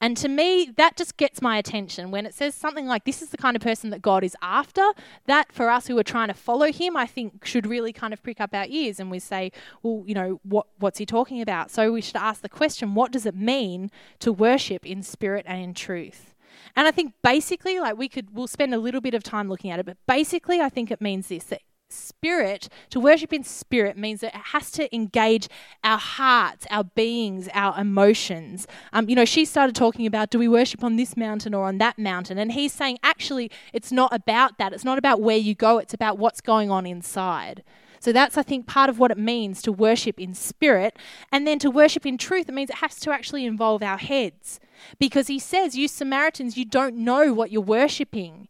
And 0.01 0.17
to 0.19 0.29
me, 0.29 0.71
that 0.77 0.97
just 0.97 1.17
gets 1.17 1.41
my 1.41 1.57
attention. 1.57 2.11
When 2.11 2.27
it 2.27 2.35
says 2.35 2.55
something 2.55 2.87
like, 2.87 3.05
this 3.05 3.23
is 3.23 3.31
the 3.31 3.39
kind 3.39 3.57
of 3.57 3.63
person 3.63 3.89
that 3.91 4.03
God 4.03 4.23
is 4.23 4.37
after, 4.43 4.85
that 5.27 5.51
for 5.51 5.71
us 5.71 5.87
who 5.87 5.97
are 5.99 6.03
trying 6.03 6.29
to 6.29 6.35
follow 6.35 6.71
him, 6.71 6.97
I 6.97 7.07
think 7.07 7.47
should 7.47 7.67
really 7.67 7.93
kind 7.93 8.13
of 8.13 8.23
prick 8.23 8.41
up 8.41 8.55
our 8.55 8.67
ears 8.69 9.01
and 9.01 9.11
we 9.11 9.19
say, 9.19 9.51
well, 9.83 10.05
you 10.07 10.15
know, 10.15 10.41
what, 10.43 10.67
what's 10.79 10.99
he 10.99 11.07
talking 11.07 11.41
about? 11.41 11.71
So 11.71 11.91
we 11.91 12.03
should 12.03 12.17
ask 12.17 12.43
the 12.43 12.49
question, 12.51 12.95
what 12.95 13.13
does 13.13 13.25
it 13.25 13.35
mean 13.35 13.91
to 14.19 14.31
worship 14.33 14.85
in 14.85 15.03
spirit 15.03 15.47
and 15.49 15.63
in 15.63 15.73
truth? 15.73 16.35
And 16.77 16.87
I 16.87 16.91
think 16.91 17.15
basically, 17.23 17.81
like 17.81 17.97
we 17.97 18.09
could, 18.09 18.35
we'll 18.35 18.47
spend 18.47 18.75
a 18.75 18.79
little 18.79 19.01
bit 19.01 19.15
of 19.15 19.23
time 19.23 19.49
looking 19.49 19.71
at 19.71 19.79
it, 19.79 19.87
but 19.87 19.97
basically, 20.07 20.61
I 20.61 20.69
think 20.69 20.91
it 20.91 21.01
means 21.01 21.29
this 21.29 21.45
that 21.45 21.63
spirit, 21.95 22.69
to 22.91 23.01
worship 23.01 23.33
in 23.33 23.45
spirit 23.45 23.97
means 23.97 24.21
that 24.21 24.35
it 24.35 24.41
has 24.53 24.71
to 24.73 24.95
engage 24.95 25.49
our 25.83 25.99
hearts, 25.99 26.67
our 26.71 26.85
beings, 26.85 27.49
our 27.55 27.79
emotions. 27.79 28.67
Um, 28.93 29.09
you 29.09 29.15
know, 29.15 29.25
she 29.25 29.45
started 29.45 29.75
talking 29.75 30.07
about 30.07 30.31
do 30.31 30.39
we 30.39 30.49
worship 30.49 30.85
on 30.85 30.97
this 30.97 31.17
mountain 31.17 31.55
or 31.55 31.67
on 31.67 31.79
that 31.79 31.99
mountain? 31.99 32.39
And 32.39 32.53
he's 32.53 32.73
saying 32.73 32.99
actually 33.03 33.51
it's 33.73 33.93
not 33.93 34.13
about 34.13 34.59
that. 34.59 34.73
It's 34.73 34.85
not 34.85 34.99
about 34.99 35.21
where 35.21 35.37
you 35.37 35.55
go, 35.55 35.79
it's 35.79 35.95
about 35.95 36.19
what's 36.19 36.41
going 36.41 36.71
on 36.71 36.87
inside. 36.87 37.63
So 38.05 38.13
that's, 38.13 38.37
I 38.37 38.43
think, 38.43 38.67
part 38.67 38.91
of 38.91 38.99
what 38.99 39.11
it 39.11 39.17
means 39.17 39.63
to 39.63 39.73
worship 39.73 40.21
in 40.21 40.35
spirit. 40.35 40.99
And 41.33 41.47
then 41.47 41.59
to 41.61 41.71
worship 41.71 42.05
in 42.05 42.19
truth, 42.19 42.51
it 42.51 42.53
means 42.53 42.69
it 42.69 42.77
has 42.77 42.97
to 43.01 43.11
actually 43.11 43.47
involve 43.47 43.83
our 43.83 43.97
heads. 43.97 44.61
Because 44.99 45.29
he 45.29 45.39
says, 45.39 45.75
You 45.75 45.89
Samaritans, 45.89 46.59
you 46.59 46.67
don't 46.67 46.97
know 46.97 47.33
what 47.33 47.51
you're 47.51 47.63
worshipping. 47.63 48.49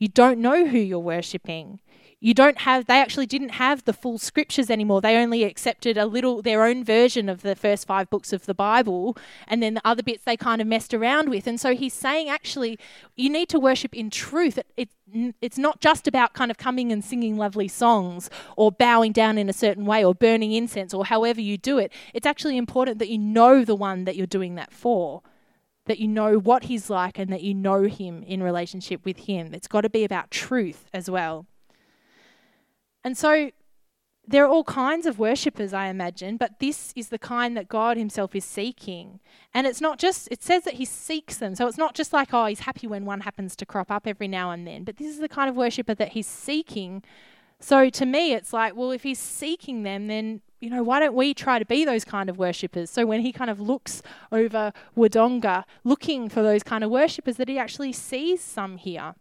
You 0.00 0.08
don't 0.08 0.40
know 0.40 0.66
who 0.66 0.78
you're 0.78 0.98
worshipping 0.98 1.78
you 2.18 2.32
don't 2.32 2.58
have 2.58 2.86
they 2.86 2.98
actually 2.98 3.26
didn't 3.26 3.50
have 3.50 3.84
the 3.84 3.92
full 3.92 4.18
scriptures 4.18 4.70
anymore. 4.70 5.00
They 5.00 5.16
only 5.16 5.44
accepted 5.44 5.98
a 5.98 6.06
little 6.06 6.40
their 6.40 6.64
own 6.64 6.82
version 6.82 7.28
of 7.28 7.42
the 7.42 7.54
first 7.54 7.86
five 7.86 8.08
books 8.08 8.32
of 8.32 8.46
the 8.46 8.54
bible 8.54 9.16
and 9.46 9.62
then 9.62 9.74
the 9.74 9.82
other 9.84 10.02
bits 10.02 10.24
they 10.24 10.36
kind 10.36 10.62
of 10.62 10.66
messed 10.66 10.94
around 10.94 11.28
with. 11.28 11.46
And 11.46 11.60
so 11.60 11.74
he's 11.74 11.92
saying 11.92 12.28
actually 12.28 12.78
you 13.16 13.28
need 13.28 13.48
to 13.50 13.60
worship 13.60 13.94
in 13.94 14.08
truth. 14.08 14.58
It, 14.58 14.88
it, 15.12 15.34
it's 15.42 15.58
not 15.58 15.80
just 15.80 16.08
about 16.08 16.32
kind 16.32 16.50
of 16.50 16.56
coming 16.56 16.90
and 16.90 17.04
singing 17.04 17.36
lovely 17.36 17.68
songs 17.68 18.30
or 18.56 18.72
bowing 18.72 19.12
down 19.12 19.36
in 19.36 19.50
a 19.50 19.52
certain 19.52 19.84
way 19.84 20.02
or 20.02 20.14
burning 20.14 20.52
incense 20.52 20.94
or 20.94 21.04
however 21.04 21.42
you 21.42 21.58
do 21.58 21.78
it. 21.78 21.92
It's 22.14 22.26
actually 22.26 22.56
important 22.56 22.98
that 22.98 23.10
you 23.10 23.18
know 23.18 23.62
the 23.62 23.76
one 23.76 24.04
that 24.04 24.16
you're 24.16 24.26
doing 24.26 24.54
that 24.54 24.72
for 24.72 25.22
that 25.84 26.00
you 26.00 26.08
know 26.08 26.38
what 26.38 26.64
he's 26.64 26.90
like 26.90 27.18
and 27.18 27.30
that 27.32 27.42
you 27.42 27.54
know 27.54 27.82
him 27.82 28.22
in 28.22 28.42
relationship 28.42 29.04
with 29.04 29.18
him. 29.18 29.52
It's 29.52 29.68
got 29.68 29.82
to 29.82 29.90
be 29.90 30.02
about 30.02 30.30
truth 30.30 30.86
as 30.94 31.10
well 31.10 31.46
and 33.06 33.16
so 33.16 33.52
there 34.26 34.44
are 34.44 34.48
all 34.48 34.64
kinds 34.64 35.06
of 35.06 35.20
worshippers, 35.20 35.72
I 35.72 35.86
imagine, 35.86 36.36
but 36.36 36.58
this 36.58 36.92
is 36.96 37.10
the 37.10 37.18
kind 37.18 37.56
that 37.56 37.68
God 37.68 37.96
Himself 37.96 38.34
is 38.34 38.44
seeking. 38.44 39.20
And 39.54 39.68
it's 39.68 39.80
not 39.80 40.00
just, 40.00 40.26
it 40.32 40.42
says 40.42 40.64
that 40.64 40.74
He 40.74 40.84
seeks 40.84 41.36
them. 41.36 41.54
So 41.54 41.68
it's 41.68 41.78
not 41.78 41.94
just 41.94 42.12
like, 42.12 42.34
oh, 42.34 42.46
He's 42.46 42.60
happy 42.60 42.88
when 42.88 43.04
one 43.04 43.20
happens 43.20 43.54
to 43.56 43.64
crop 43.64 43.92
up 43.92 44.08
every 44.08 44.26
now 44.26 44.50
and 44.50 44.66
then, 44.66 44.82
but 44.82 44.96
this 44.96 45.06
is 45.06 45.20
the 45.20 45.28
kind 45.28 45.48
of 45.48 45.54
worshipper 45.54 45.94
that 45.94 46.08
He's 46.08 46.26
seeking. 46.26 47.04
So 47.60 47.88
to 47.88 48.04
me, 48.04 48.32
it's 48.32 48.52
like, 48.52 48.74
well, 48.74 48.90
if 48.90 49.04
He's 49.04 49.20
seeking 49.20 49.84
them, 49.84 50.08
then, 50.08 50.40
you 50.60 50.70
know, 50.70 50.82
why 50.82 50.98
don't 50.98 51.14
we 51.14 51.32
try 51.32 51.60
to 51.60 51.64
be 51.64 51.84
those 51.84 52.04
kind 52.04 52.28
of 52.28 52.36
worshippers? 52.36 52.90
So 52.90 53.06
when 53.06 53.20
He 53.20 53.30
kind 53.30 53.50
of 53.50 53.60
looks 53.60 54.02
over 54.32 54.72
Wodonga, 54.96 55.62
looking 55.84 56.28
for 56.28 56.42
those 56.42 56.64
kind 56.64 56.82
of 56.82 56.90
worshippers, 56.90 57.36
that 57.36 57.48
He 57.48 57.56
actually 57.56 57.92
sees 57.92 58.40
some 58.42 58.78
here. 58.78 59.14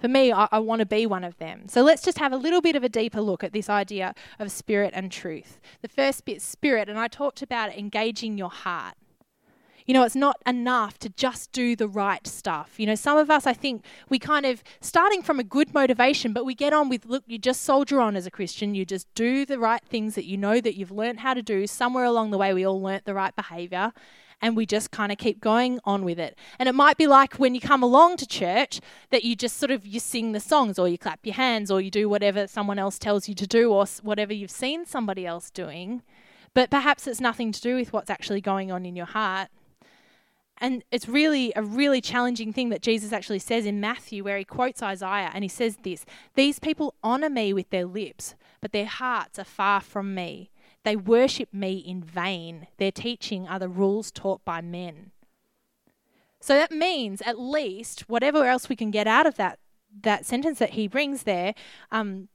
For 0.00 0.08
me, 0.08 0.32
I, 0.32 0.48
I 0.52 0.58
want 0.58 0.80
to 0.80 0.86
be 0.86 1.06
one 1.06 1.24
of 1.24 1.38
them. 1.38 1.68
So 1.68 1.82
let's 1.82 2.02
just 2.02 2.18
have 2.18 2.32
a 2.32 2.36
little 2.36 2.60
bit 2.60 2.76
of 2.76 2.84
a 2.84 2.88
deeper 2.88 3.20
look 3.20 3.42
at 3.42 3.52
this 3.52 3.70
idea 3.70 4.14
of 4.38 4.52
spirit 4.52 4.92
and 4.94 5.10
truth. 5.10 5.58
The 5.80 5.88
first 5.88 6.24
bit, 6.24 6.42
spirit, 6.42 6.88
and 6.88 6.98
I 6.98 7.08
talked 7.08 7.42
about 7.42 7.76
engaging 7.76 8.36
your 8.36 8.50
heart. 8.50 8.94
You 9.86 9.94
know, 9.94 10.02
it's 10.02 10.16
not 10.16 10.36
enough 10.44 10.98
to 10.98 11.08
just 11.10 11.52
do 11.52 11.76
the 11.76 11.86
right 11.86 12.26
stuff. 12.26 12.74
You 12.76 12.86
know, 12.86 12.96
some 12.96 13.16
of 13.16 13.30
us, 13.30 13.46
I 13.46 13.52
think, 13.52 13.84
we 14.08 14.18
kind 14.18 14.44
of 14.44 14.64
starting 14.80 15.22
from 15.22 15.38
a 15.38 15.44
good 15.44 15.72
motivation, 15.72 16.32
but 16.32 16.44
we 16.44 16.56
get 16.56 16.72
on 16.72 16.88
with 16.88 17.06
look, 17.06 17.22
you 17.28 17.38
just 17.38 17.62
soldier 17.62 18.00
on 18.00 18.16
as 18.16 18.26
a 18.26 18.30
Christian. 18.30 18.74
You 18.74 18.84
just 18.84 19.06
do 19.14 19.46
the 19.46 19.60
right 19.60 19.82
things 19.84 20.16
that 20.16 20.24
you 20.24 20.36
know 20.36 20.60
that 20.60 20.74
you've 20.74 20.90
learned 20.90 21.20
how 21.20 21.34
to 21.34 21.42
do. 21.42 21.68
Somewhere 21.68 22.04
along 22.04 22.32
the 22.32 22.38
way, 22.38 22.52
we 22.52 22.66
all 22.66 22.82
learnt 22.82 23.04
the 23.04 23.14
right 23.14 23.34
behavior 23.34 23.92
and 24.42 24.56
we 24.56 24.66
just 24.66 24.90
kind 24.90 25.10
of 25.10 25.18
keep 25.18 25.40
going 25.40 25.80
on 25.84 26.04
with 26.04 26.18
it. 26.18 26.38
And 26.58 26.68
it 26.68 26.74
might 26.74 26.96
be 26.96 27.06
like 27.06 27.34
when 27.34 27.54
you 27.54 27.60
come 27.60 27.82
along 27.82 28.18
to 28.18 28.26
church 28.26 28.80
that 29.10 29.24
you 29.24 29.34
just 29.34 29.56
sort 29.56 29.70
of 29.70 29.86
you 29.86 29.98
sing 29.98 30.32
the 30.32 30.40
songs 30.40 30.78
or 30.78 30.88
you 30.88 30.98
clap 30.98 31.20
your 31.24 31.34
hands 31.34 31.70
or 31.70 31.80
you 31.80 31.90
do 31.90 32.08
whatever 32.08 32.46
someone 32.46 32.78
else 32.78 32.98
tells 32.98 33.28
you 33.28 33.34
to 33.34 33.46
do 33.46 33.72
or 33.72 33.86
whatever 34.02 34.32
you've 34.32 34.50
seen 34.50 34.84
somebody 34.84 35.26
else 35.26 35.50
doing. 35.50 36.02
But 36.54 36.70
perhaps 36.70 37.06
it's 37.06 37.20
nothing 37.20 37.52
to 37.52 37.60
do 37.60 37.76
with 37.76 37.92
what's 37.92 38.10
actually 38.10 38.40
going 38.40 38.70
on 38.70 38.84
in 38.86 38.96
your 38.96 39.06
heart. 39.06 39.48
And 40.58 40.82
it's 40.90 41.08
really 41.08 41.52
a 41.54 41.62
really 41.62 42.00
challenging 42.00 42.52
thing 42.52 42.70
that 42.70 42.80
Jesus 42.80 43.12
actually 43.12 43.40
says 43.40 43.66
in 43.66 43.78
Matthew, 43.78 44.24
where 44.24 44.38
he 44.38 44.44
quotes 44.44 44.82
Isaiah 44.82 45.30
and 45.34 45.44
he 45.44 45.48
says 45.48 45.76
this 45.82 46.06
These 46.34 46.58
people 46.58 46.94
honor 47.02 47.28
me 47.28 47.52
with 47.52 47.68
their 47.68 47.84
lips, 47.84 48.34
but 48.62 48.72
their 48.72 48.86
hearts 48.86 49.38
are 49.38 49.44
far 49.44 49.82
from 49.82 50.14
me. 50.14 50.50
They 50.86 50.94
worship 50.94 51.52
me 51.52 51.78
in 51.78 52.00
vain. 52.00 52.68
Their 52.76 52.92
teaching 52.92 53.48
are 53.48 53.58
the 53.58 53.68
rules 53.68 54.12
taught 54.12 54.44
by 54.44 54.60
men. 54.60 55.10
So 56.38 56.54
that 56.54 56.70
means, 56.70 57.20
at 57.22 57.40
least, 57.40 58.08
whatever 58.08 58.44
else 58.44 58.68
we 58.68 58.76
can 58.76 58.92
get 58.92 59.08
out 59.08 59.26
of 59.26 59.34
that, 59.34 59.58
that 60.02 60.24
sentence 60.24 60.60
that 60.60 60.74
he 60.74 60.86
brings 60.86 61.24
there, 61.24 61.54
um, 61.90 62.28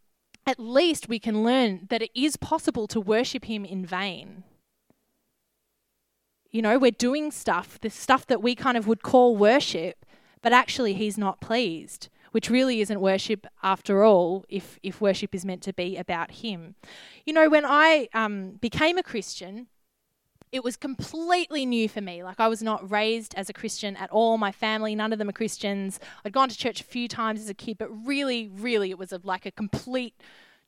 at 0.45 0.59
least 0.59 1.07
we 1.07 1.17
can 1.17 1.45
learn 1.45 1.87
that 1.89 2.01
it 2.01 2.11
is 2.13 2.35
possible 2.35 2.87
to 2.87 2.99
worship 2.99 3.45
him 3.45 3.63
in 3.63 3.85
vain. 3.85 4.43
You 6.49 6.61
know, 6.61 6.77
we're 6.77 6.91
doing 6.91 7.31
stuff, 7.31 7.79
the 7.79 7.89
stuff 7.89 8.27
that 8.27 8.41
we 8.41 8.53
kind 8.53 8.75
of 8.75 8.85
would 8.85 9.01
call 9.01 9.37
worship, 9.37 10.05
but 10.41 10.51
actually 10.51 10.95
he's 10.95 11.17
not 11.17 11.39
pleased 11.39 12.09
which 12.31 12.49
really 12.49 12.81
isn't 12.81 12.99
worship 12.99 13.45
after 13.61 14.03
all, 14.03 14.45
if, 14.49 14.79
if 14.83 14.99
worship 15.01 15.35
is 15.35 15.45
meant 15.45 15.61
to 15.63 15.73
be 15.73 15.97
about 15.97 16.31
Him. 16.31 16.75
You 17.25 17.33
know, 17.33 17.49
when 17.49 17.65
I 17.65 18.09
um, 18.13 18.51
became 18.61 18.97
a 18.97 19.03
Christian, 19.03 19.67
it 20.51 20.63
was 20.63 20.75
completely 20.75 21.65
new 21.65 21.87
for 21.87 22.01
me. 22.01 22.23
Like, 22.23 22.39
I 22.39 22.47
was 22.47 22.61
not 22.61 22.89
raised 22.89 23.33
as 23.35 23.49
a 23.49 23.53
Christian 23.53 23.95
at 23.95 24.09
all. 24.09 24.37
My 24.37 24.51
family, 24.51 24.95
none 24.95 25.13
of 25.13 25.19
them 25.19 25.29
are 25.29 25.33
Christians. 25.33 25.99
I'd 26.25 26.33
gone 26.33 26.49
to 26.49 26.57
church 26.57 26.81
a 26.81 26.83
few 26.83 27.07
times 27.07 27.39
as 27.39 27.49
a 27.49 27.53
kid, 27.53 27.77
but 27.77 27.89
really, 28.05 28.49
really, 28.49 28.89
it 28.89 28.97
was 28.97 29.13
a, 29.13 29.21
like 29.23 29.45
a 29.45 29.51
complete 29.51 30.15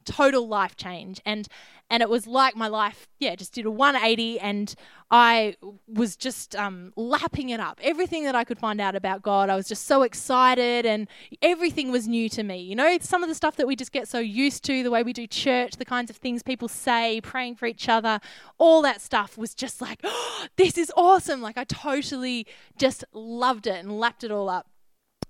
total 0.06 0.48
life 0.48 0.76
change. 0.76 1.22
And 1.26 1.48
and 1.89 2.02
it 2.02 2.10
was 2.10 2.26
like 2.26 2.56
my 2.56 2.68
life 2.68 3.08
yeah 3.20 3.36
just 3.36 3.54
did 3.54 3.66
a 3.66 3.72
180 3.72 4.39
and 4.39 4.74
i 5.12 5.56
was 5.88 6.16
just 6.16 6.56
um, 6.56 6.92
lapping 6.96 7.50
it 7.50 7.60
up. 7.60 7.80
Everything 7.84 8.24
that 8.24 8.36
i 8.36 8.44
could 8.44 8.58
find 8.58 8.82
out 8.82 8.96
about 8.96 9.22
god 9.22 9.50
i 9.50 9.56
was 9.56 9.68
just 9.68 9.86
so 9.86 10.02
excited 10.02 10.86
and 10.86 11.08
everything 11.42 11.92
was 11.92 12.08
new 12.08 12.30
to 12.30 12.44
me. 12.44 12.58
You 12.58 12.76
know 12.76 12.98
some 13.02 13.22
of 13.22 13.30
the 13.30 13.36
stuff 13.36 13.56
that 13.58 13.68
we 13.68 13.76
just 13.76 13.92
get 13.92 14.08
so 14.08 14.20
used 14.20 14.63
to 14.66 14.82
the 14.82 14.92
way 14.92 15.04
we 15.04 15.13
do 15.13 15.28
church 15.28 15.76
the 15.76 15.86
kinds 15.86 16.10
of 16.10 16.16
things 16.16 16.42
people 16.42 16.68
say 16.68 17.22
praying 17.22 17.56
for 17.56 17.66
each 17.66 17.88
other 17.88 18.20
all 18.58 18.82
that 18.82 19.02
stuff 19.02 19.38
was 19.38 19.54
just 19.54 19.82
like 19.82 20.00
oh, 20.04 20.48
this 20.58 20.78
is 20.78 20.92
awesome. 20.96 21.42
Like 21.42 21.58
i 21.58 21.63
totally 21.66 22.48
just 22.78 23.04
loved 23.13 23.68
it 23.68 23.84
and 23.84 24.00
lapped 24.00 24.24
it 24.24 24.32
all 24.32 24.50
up 24.50 24.68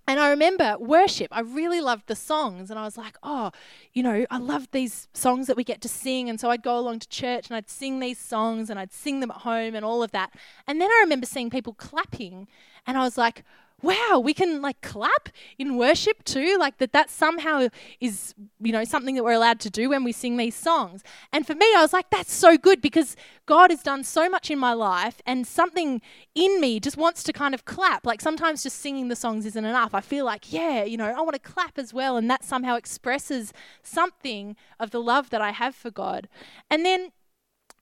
and 0.08 0.20
I 0.20 0.30
remember 0.30 0.76
worship. 0.80 1.30
I 1.32 1.40
really 1.42 1.80
loved 1.80 2.08
the 2.08 2.16
songs, 2.16 2.70
and 2.70 2.80
I 2.80 2.84
was 2.84 2.98
like, 2.98 3.18
oh, 3.24 3.52
you 3.94 4.04
know, 4.04 4.26
I 4.30 4.38
love 4.38 4.68
these 4.72 5.08
songs 5.14 5.48
that 5.48 5.56
we 5.56 5.64
get 5.64 5.82
to 5.82 5.90
sing. 5.90 6.30
And 6.30 6.40
so 6.40 6.50
I'd 6.50 6.64
go 6.64 6.78
along 6.78 7.00
to 7.00 7.08
church 7.08 7.48
and 7.48 7.56
I'd 7.56 7.70
sing 7.70 8.00
these 8.00 8.20
songs 8.20 8.70
and 8.70 8.80
I'd 8.80 8.92
sing 8.92 9.20
them 9.20 9.32
at 9.32 9.38
home 9.38 9.76
and 9.76 9.86
all 9.86 10.04
of 10.04 10.12
that. 10.12 10.34
And 10.68 10.82
then 10.82 10.90
I 10.90 11.00
remember 11.04 11.26
seeing 11.26 11.50
people 11.50 11.74
clapping, 11.74 12.48
and 12.86 12.98
I 12.98 13.04
was 13.04 13.18
like, 13.18 13.44
wow, 13.84 14.22
we 14.24 14.34
can 14.34 14.62
like 14.62 14.82
clap 14.82 15.30
in 15.60 15.76
worship 15.76 16.24
too. 16.24 16.58
Like 16.58 16.78
that, 16.78 16.94
that 16.94 17.10
somehow 17.10 17.68
is, 18.00 18.34
you 18.62 18.72
know, 18.72 18.86
something 18.86 19.14
that 19.16 19.24
we're 19.24 19.34
allowed 19.34 19.60
to 19.60 19.70
do 19.70 19.90
when 19.90 20.06
we 20.06 20.14
sing 20.14 20.38
these 20.38 20.56
songs. 20.56 21.04
And 21.34 21.46
for 21.46 21.54
me, 21.54 21.66
I 21.76 21.82
was 21.82 21.92
like, 21.92 22.10
that's 22.10 22.34
so 22.34 22.58
good 22.58 22.82
because 22.82 23.18
God 23.46 23.72
has 23.72 23.84
done 23.84 24.06
so 24.06 24.30
much 24.30 24.50
in 24.50 24.58
my 24.58 24.72
life 24.74 25.22
and 25.26 25.46
something 25.46 26.02
in 26.34 26.62
me 26.62 26.80
just 26.80 26.96
wants 26.96 27.24
to 27.24 27.34
kind 27.34 27.54
of 27.54 27.66
clap. 27.66 28.06
Like 28.06 28.22
sometimes 28.22 28.64
just 28.64 28.80
singing 28.80 29.10
the 29.10 29.18
songs 29.18 29.46
isn't 29.46 29.66
enough. 29.66 29.94
I 29.94 30.02
feel 30.02 30.26
like, 30.26 30.54
yeah, 30.54 30.86
you 30.86 30.96
know, 30.96 31.06
I 31.06 31.20
want 31.22 31.34
to 31.34 31.40
clap 31.40 31.78
as 31.78 31.94
well. 31.94 32.16
And 32.16 32.32
that 32.32 32.46
somehow 32.46 32.76
expresses 32.76 33.52
something 33.84 34.56
of 34.80 34.92
the 34.92 35.02
love 35.02 35.30
that 35.32 35.42
I 35.42 35.52
have 35.52 35.76
for 35.76 35.92
God. 35.92 36.30
And 36.70 36.86
then 36.86 37.12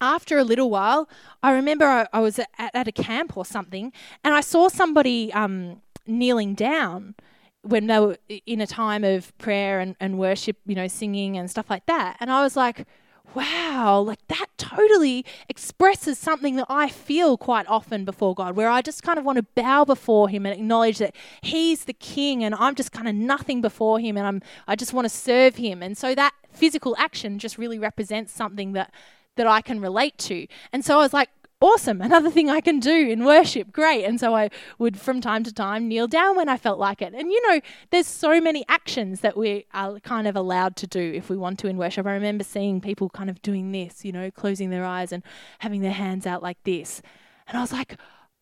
after 0.01 0.39
a 0.39 0.43
little 0.43 0.71
while, 0.71 1.07
I 1.43 1.51
remember 1.51 1.85
I, 1.85 2.07
I 2.11 2.19
was 2.21 2.39
at, 2.39 2.49
at, 2.57 2.87
a 2.87 2.91
camp 2.91 3.37
or 3.37 3.45
something, 3.45 3.93
and 4.23 4.33
I 4.33 4.41
saw 4.41 4.67
somebody 4.67 5.31
um, 5.31 5.81
kneeling 6.11 6.53
down 6.53 7.15
when 7.63 7.87
they 7.87 7.99
were 7.99 8.17
in 8.45 8.61
a 8.61 8.67
time 8.67 9.03
of 9.03 9.37
prayer 9.37 9.79
and, 9.79 9.95
and 9.99 10.17
worship, 10.17 10.57
you 10.65 10.75
know, 10.75 10.87
singing 10.87 11.37
and 11.37 11.49
stuff 11.49 11.69
like 11.69 11.85
that. 11.85 12.17
And 12.19 12.31
I 12.31 12.41
was 12.41 12.55
like, 12.55 12.87
wow, 13.35 14.01
like 14.01 14.19
that 14.27 14.47
totally 14.57 15.25
expresses 15.47 16.17
something 16.17 16.55
that 16.55 16.65
I 16.69 16.89
feel 16.89 17.37
quite 17.37 17.67
often 17.67 18.03
before 18.03 18.33
God, 18.33 18.55
where 18.55 18.69
I 18.69 18.81
just 18.81 19.03
kind 19.03 19.17
of 19.17 19.25
want 19.25 19.37
to 19.37 19.43
bow 19.55 19.85
before 19.85 20.27
Him 20.27 20.45
and 20.45 20.53
acknowledge 20.53 20.97
that 20.97 21.15
He's 21.41 21.85
the 21.85 21.93
King 21.93 22.43
and 22.43 22.55
I'm 22.55 22.75
just 22.75 22.91
kind 22.91 23.07
of 23.07 23.15
nothing 23.15 23.61
before 23.61 23.99
Him 23.99 24.17
and 24.17 24.27
I'm 24.27 24.41
I 24.67 24.75
just 24.75 24.93
want 24.93 25.05
to 25.05 25.09
serve 25.09 25.55
Him. 25.55 25.81
And 25.81 25.97
so 25.97 26.15
that 26.15 26.33
physical 26.51 26.95
action 26.97 27.39
just 27.39 27.57
really 27.57 27.79
represents 27.79 28.33
something 28.33 28.73
that 28.73 28.93
that 29.37 29.47
I 29.47 29.61
can 29.61 29.79
relate 29.79 30.17
to. 30.19 30.45
And 30.73 30.83
so 30.83 30.99
I 30.99 31.01
was 31.03 31.13
like, 31.13 31.29
awesome, 31.61 32.01
another 32.01 32.29
thing 32.29 32.49
I 32.49 32.59
can 32.59 32.79
do 32.79 33.09
in 33.09 33.23
worship, 33.23 33.71
great. 33.71 34.03
And 34.03 34.19
so 34.19 34.35
I 34.35 34.49
would 34.79 34.99
from 34.99 35.21
time 35.21 35.43
to 35.43 35.53
time 35.53 35.87
kneel 35.87 36.07
down 36.07 36.35
when 36.35 36.49
I 36.49 36.57
felt 36.57 36.79
like 36.79 37.01
it. 37.01 37.13
And 37.13 37.31
you 37.31 37.49
know, 37.49 37.61
there's 37.91 38.07
so 38.07 38.41
many 38.41 38.65
actions 38.67 39.21
that 39.21 39.37
we 39.37 39.65
are 39.73 39.99
kind 39.99 40.27
of 40.27 40.35
allowed 40.35 40.75
to 40.77 40.87
do 40.87 40.99
if 40.99 41.29
we 41.29 41.37
want 41.37 41.59
to 41.59 41.67
in 41.67 41.77
worship. 41.77 42.05
I 42.05 42.13
remember 42.13 42.43
seeing 42.43 42.81
people 42.81 43.09
kind 43.09 43.29
of 43.29 43.41
doing 43.41 43.71
this, 43.71 44.03
you 44.03 44.11
know, 44.11 44.31
closing 44.31 44.71
their 44.71 44.85
eyes 44.85 45.11
and 45.11 45.23
having 45.59 45.81
their 45.81 45.91
hands 45.91 46.25
out 46.25 46.41
like 46.41 46.61
this. 46.63 47.01
And 47.47 47.57
I 47.57 47.61
was 47.61 47.71
like, 47.71 47.97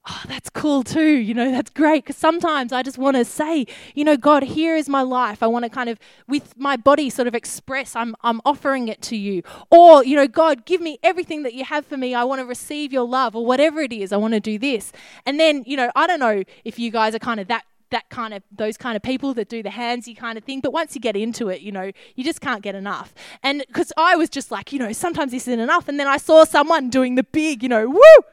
oh, 0.10 0.24
that's 0.28 0.50
cool 0.50 0.84
too. 0.84 1.18
You 1.18 1.34
know, 1.34 1.52
that's 1.52 1.70
great. 1.70 2.04
Because 2.04 2.18
sometimes 2.18 2.74
I 2.74 2.84
just 2.84 2.98
want 2.98 3.18
to 3.18 3.26
say, 3.26 3.66
you 3.94 4.04
know, 4.04 4.18
God, 4.18 4.44
here 4.44 4.76
is 4.76 4.90
my 4.90 5.02
life. 5.02 5.44
I 5.44 5.48
want 5.48 5.64
to 5.64 5.70
kind 5.70 5.90
of, 5.90 6.00
with 6.28 6.58
my 6.58 6.78
body, 6.78 7.10
sort 7.10 7.28
of 7.28 7.36
express, 7.36 7.96
I'm, 7.96 8.16
I'm 8.22 8.42
offering 8.46 8.88
it 8.88 9.02
to 9.04 9.16
you. 9.16 9.44
Or, 9.70 10.04
you 10.04 10.16
know, 10.16 10.28
God, 10.28 10.66
give 10.66 10.82
me 10.82 11.00
everything 11.04 11.44
that 11.44 11.54
you 11.54 11.64
have 11.66 11.86
for 11.86 11.98
me. 11.98 12.16
I 12.16 12.24
want 12.24 12.40
to 12.40 12.46
receive 12.46 12.92
your 12.92 13.08
love 13.08 13.36
or 13.36 13.46
whatever 13.46 13.82
it 13.82 13.94
is. 13.94 14.12
I 14.12 14.18
want 14.18 14.34
to 14.34 14.40
do 14.40 14.58
this. 14.58 14.92
And 15.26 15.40
then, 15.40 15.64
you 15.66 15.78
know, 15.78 15.92
I 15.96 16.08
don't 16.08 16.20
know 16.20 16.44
if 16.66 16.80
you 16.80 16.92
guys 16.92 17.16
are 17.16 17.20
kind 17.20 17.40
of 17.40 17.48
that 17.48 17.66
that 17.92 18.08
kind 18.10 18.36
of 18.36 18.44
those 18.52 18.78
kind 18.78 18.96
of 18.96 19.02
people 19.02 19.34
that 19.34 19.50
do 19.50 19.64
the 19.64 19.70
handsy 19.70 20.16
kind 20.16 20.38
of 20.38 20.44
thing 20.44 20.60
but 20.60 20.72
once 20.72 20.94
you 20.94 21.02
get 21.02 21.16
into 21.16 21.50
it 21.50 21.62
you 21.62 21.72
know 21.72 21.92
you 22.14 22.24
just 22.24 22.40
can't 22.40 22.62
get 22.62 22.76
enough 22.76 23.16
and 23.42 23.64
because 23.68 23.92
i 23.98 24.16
was 24.16 24.30
just 24.30 24.52
like 24.52 24.72
you 24.72 24.78
know 24.78 24.92
sometimes 24.92 25.32
this 25.32 25.48
isn't 25.48 25.60
enough 25.60 25.88
and 25.88 26.00
then 26.00 26.06
i 26.06 26.16
saw 26.16 26.44
someone 26.44 26.92
doing 26.92 27.16
the 27.16 27.24
big 27.24 27.64
you 27.64 27.70
know 27.70 27.90
woo 27.90 28.24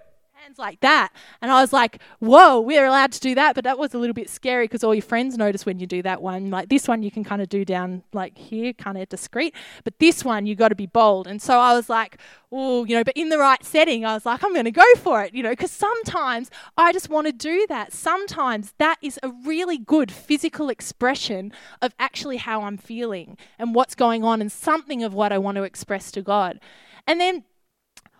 hands 0.47 0.59
like 0.59 0.81
that. 0.81 1.13
And 1.43 1.51
I 1.51 1.61
was 1.61 1.73
like, 1.73 2.01
whoa, 2.21 2.61
we're 2.61 2.87
allowed 2.87 3.11
to 3.13 3.21
do 3.21 3.35
that. 3.35 3.57
But 3.57 3.65
that 3.65 3.79
was 3.79 3.95
a 3.95 3.99
little 3.99 4.15
bit 4.15 4.31
scary 4.31 4.65
because 4.65 4.85
all 4.85 4.95
your 4.95 5.03
friends 5.03 5.37
notice 5.37 5.67
when 5.67 5.81
you 5.81 5.89
do 5.89 6.03
that 6.03 6.23
one. 6.23 6.51
Like 6.51 6.69
this 6.69 6.87
one, 6.87 7.03
you 7.03 7.11
can 7.11 7.25
kind 7.25 7.43
of 7.43 7.49
do 7.49 7.65
down 7.65 8.05
like 8.13 8.39
here, 8.39 8.73
kind 8.73 8.97
of 8.97 9.09
discreet. 9.09 9.55
But 9.83 9.99
this 9.99 10.25
one, 10.25 10.47
you 10.47 10.55
got 10.55 10.69
to 10.69 10.77
be 10.77 10.87
bold. 10.87 11.27
And 11.27 11.43
so 11.43 11.59
I 11.59 11.73
was 11.75 11.89
like, 11.89 12.19
oh, 12.53 12.85
you 12.85 12.95
know, 12.95 13.03
but 13.03 13.17
in 13.17 13.29
the 13.29 13.39
right 13.39 13.65
setting, 13.65 14.05
I 14.05 14.15
was 14.15 14.25
like, 14.25 14.45
I'm 14.45 14.53
going 14.53 14.67
to 14.67 14.71
go 14.71 14.85
for 14.99 15.23
it, 15.25 15.35
you 15.35 15.43
know, 15.43 15.51
because 15.51 15.73
sometimes 15.73 16.49
I 16.77 16.93
just 16.93 17.09
want 17.09 17.27
to 17.27 17.33
do 17.33 17.67
that. 17.69 17.93
Sometimes 17.93 18.75
that 18.79 18.99
is 19.03 19.19
a 19.25 19.31
really 19.45 19.79
good 19.79 20.13
physical 20.13 20.69
expression 20.69 21.53
of 21.83 21.93
actually 21.99 22.37
how 22.37 22.63
I'm 22.63 22.77
feeling 22.77 23.37
and 23.59 23.75
what's 23.75 23.97
going 23.97 24.23
on 24.23 24.41
and 24.41 24.53
something 24.53 25.03
of 25.03 25.13
what 25.13 25.33
I 25.33 25.39
want 25.39 25.57
to 25.57 25.65
express 25.65 26.13
to 26.13 26.23
God. 26.23 26.61
And 27.05 27.21
then 27.21 27.43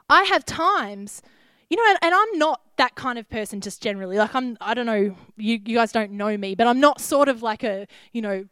I 0.09 0.25
have 0.25 0.45
times 0.45 1.23
you 1.69 1.77
know, 1.77 1.97
and, 2.03 2.15
I'm 2.15 2.39
not 2.39 2.61
that 2.77 2.95
kind 2.95 3.19
of 3.19 3.29
person 3.29 3.61
just 3.61 3.83
generally. 3.83 4.17
Like 4.17 4.35
I'm, 4.35 4.57
I 4.61 4.75
don't 4.75 4.87
know, 4.87 5.17
you, 5.37 5.61
you 5.65 5.77
guys 5.77 5.93
don't 5.93 6.13
know 6.13 6.37
me, 6.37 6.55
but 6.55 6.67
I'm 6.67 6.81
not 6.81 7.01
sort 7.01 7.29
of 7.29 7.43
like 7.43 7.65
a, 7.65 7.87
you 8.13 8.23
know, 8.23 8.47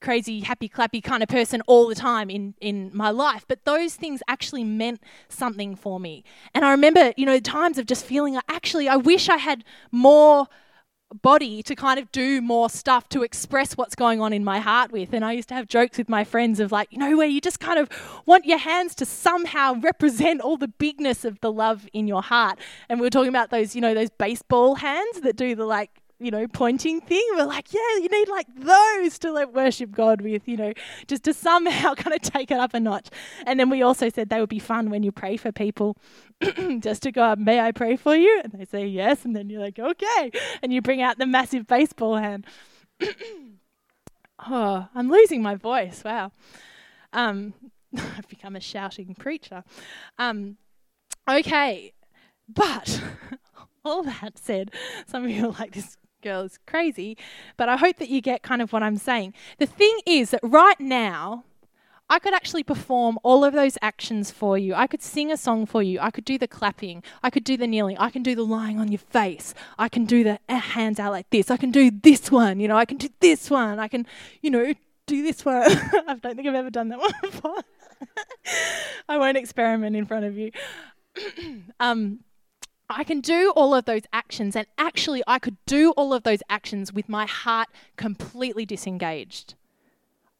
crazy, 0.00 0.40
happy, 0.40 0.68
clappy 0.68 1.02
kind 1.02 1.22
of 1.22 1.28
person 1.28 1.60
all 1.66 1.86
the 1.86 1.94
time 1.94 2.30
in, 2.30 2.54
in 2.60 2.90
my 2.94 3.10
life. 3.10 3.44
But 3.46 3.64
those 3.64 3.94
things 3.94 4.22
actually 4.28 4.64
meant 4.64 5.02
something 5.28 5.76
for 5.76 6.00
me. 6.00 6.24
And 6.54 6.64
I 6.64 6.70
remember, 6.70 7.12
you 7.16 7.26
know, 7.26 7.38
times 7.38 7.78
of 7.78 7.86
just 7.86 8.04
feeling, 8.04 8.38
actually, 8.48 8.88
I 8.88 8.96
wish 8.96 9.28
I 9.28 9.36
had 9.36 9.64
more 9.90 10.46
body 11.14 11.62
to 11.64 11.74
kind 11.74 11.98
of 11.98 12.10
do 12.12 12.40
more 12.40 12.70
stuff 12.70 13.08
to 13.10 13.22
express 13.22 13.76
what's 13.76 13.94
going 13.94 14.20
on 14.20 14.32
in 14.32 14.44
my 14.44 14.60
heart 14.60 14.92
with. 14.92 15.12
And 15.12 15.24
I 15.24 15.32
used 15.32 15.48
to 15.48 15.54
have 15.54 15.66
jokes 15.66 15.98
with 15.98 16.08
my 16.08 16.24
friends 16.24 16.60
of 16.60 16.72
like, 16.72 16.88
you 16.92 16.98
know, 16.98 17.16
where 17.16 17.26
you 17.26 17.40
just 17.40 17.60
kind 17.60 17.78
of 17.78 17.88
want 18.26 18.44
your 18.46 18.58
hands 18.58 18.94
to 18.96 19.06
somehow 19.06 19.74
represent 19.80 20.40
all 20.40 20.56
the 20.56 20.68
bigness 20.68 21.24
of 21.24 21.40
the 21.40 21.52
love 21.52 21.88
in 21.92 22.06
your 22.06 22.22
heart. 22.22 22.58
And 22.88 23.00
we 23.00 23.06
were 23.06 23.10
talking 23.10 23.28
about 23.28 23.50
those, 23.50 23.74
you 23.74 23.80
know, 23.80 23.94
those 23.94 24.10
baseball 24.10 24.76
hands 24.76 25.20
that 25.22 25.36
do 25.36 25.54
the 25.54 25.64
like 25.64 25.99
you 26.20 26.30
know, 26.30 26.46
pointing 26.46 27.00
thing. 27.00 27.24
We're 27.34 27.46
like, 27.46 27.72
yeah, 27.72 27.96
you 27.96 28.08
need 28.08 28.28
like 28.28 28.46
those 28.54 29.18
to 29.20 29.32
like 29.32 29.54
worship 29.54 29.90
God 29.90 30.20
with, 30.20 30.46
you 30.46 30.56
know, 30.56 30.72
just 31.08 31.24
to 31.24 31.34
somehow 31.34 31.94
kind 31.96 32.14
of 32.14 32.20
take 32.20 32.50
it 32.50 32.58
up 32.58 32.74
a 32.74 32.80
notch. 32.80 33.08
And 33.46 33.58
then 33.58 33.70
we 33.70 33.82
also 33.82 34.10
said 34.10 34.28
they 34.28 34.38
would 34.38 34.50
be 34.50 34.58
fun 34.58 34.90
when 34.90 35.02
you 35.02 35.10
pray 35.10 35.36
for 35.38 35.50
people, 35.50 35.96
just 36.80 37.02
to 37.02 37.12
go, 37.12 37.34
may 37.36 37.58
I 37.60 37.72
pray 37.72 37.96
for 37.96 38.14
you? 38.14 38.40
And 38.44 38.52
they 38.52 38.66
say 38.66 38.86
yes, 38.86 39.24
and 39.24 39.34
then 39.34 39.48
you're 39.48 39.62
like, 39.62 39.78
okay, 39.78 40.30
and 40.62 40.72
you 40.72 40.82
bring 40.82 41.00
out 41.00 41.18
the 41.18 41.26
massive 41.26 41.66
baseball 41.66 42.16
hand. 42.16 42.46
oh, 44.46 44.88
I'm 44.94 45.10
losing 45.10 45.42
my 45.42 45.54
voice. 45.54 46.02
Wow. 46.04 46.32
Um, 47.14 47.54
I've 47.96 48.28
become 48.28 48.56
a 48.56 48.60
shouting 48.60 49.14
preacher. 49.14 49.64
Um, 50.18 50.58
okay, 51.28 51.94
but 52.46 53.02
all 53.84 54.02
that 54.02 54.38
said, 54.38 54.72
some 55.06 55.24
of 55.24 55.30
you 55.30 55.46
are 55.46 55.52
like, 55.58 55.72
this 55.72 55.96
girl 56.20 56.42
is 56.42 56.58
crazy, 56.66 57.16
but 57.56 57.68
I 57.68 57.76
hope 57.76 57.96
that 57.96 58.08
you 58.08 58.20
get 58.20 58.42
kind 58.42 58.62
of 58.62 58.72
what 58.72 58.82
I'm 58.82 58.96
saying. 58.96 59.34
The 59.58 59.66
thing 59.66 59.98
is 60.06 60.30
that 60.30 60.40
right 60.42 60.78
now, 60.80 61.44
I 62.08 62.18
could 62.18 62.34
actually 62.34 62.64
perform 62.64 63.20
all 63.22 63.44
of 63.44 63.52
those 63.52 63.78
actions 63.80 64.32
for 64.32 64.58
you. 64.58 64.74
I 64.74 64.88
could 64.88 65.00
sing 65.00 65.30
a 65.30 65.36
song 65.36 65.64
for 65.64 65.80
you. 65.80 66.00
I 66.00 66.10
could 66.10 66.24
do 66.24 66.38
the 66.38 66.48
clapping. 66.48 67.04
I 67.22 67.30
could 67.30 67.44
do 67.44 67.56
the 67.56 67.68
kneeling. 67.68 67.96
I 67.98 68.10
can 68.10 68.24
do 68.24 68.34
the 68.34 68.44
lying 68.44 68.80
on 68.80 68.90
your 68.90 68.98
face. 68.98 69.54
I 69.78 69.88
can 69.88 70.06
do 70.06 70.24
the 70.24 70.40
uh, 70.48 70.56
hands 70.58 70.98
out 70.98 71.12
like 71.12 71.30
this. 71.30 71.52
I 71.52 71.56
can 71.56 71.70
do 71.70 71.88
this 71.90 72.28
one. 72.32 72.58
You 72.58 72.66
know, 72.66 72.76
I 72.76 72.84
can 72.84 72.96
do 72.96 73.08
this 73.20 73.48
one. 73.48 73.78
I 73.78 73.86
can, 73.86 74.06
you 74.42 74.50
know, 74.50 74.74
do 75.06 75.22
this 75.22 75.44
one. 75.44 75.62
I 75.62 76.16
don't 76.20 76.34
think 76.34 76.48
I've 76.48 76.54
ever 76.54 76.70
done 76.70 76.88
that 76.88 76.98
one 76.98 77.12
before. 77.22 77.58
I 79.08 79.18
won't 79.18 79.36
experiment 79.36 79.94
in 79.94 80.06
front 80.06 80.24
of 80.24 80.36
you. 80.36 80.50
um, 81.80 82.20
I 82.90 83.04
can 83.04 83.20
do 83.20 83.52
all 83.54 83.74
of 83.74 83.84
those 83.84 84.02
actions, 84.12 84.56
and 84.56 84.66
actually, 84.76 85.22
I 85.26 85.38
could 85.38 85.56
do 85.64 85.92
all 85.92 86.12
of 86.12 86.24
those 86.24 86.42
actions 86.50 86.92
with 86.92 87.08
my 87.08 87.24
heart 87.24 87.68
completely 87.96 88.66
disengaged. 88.66 89.54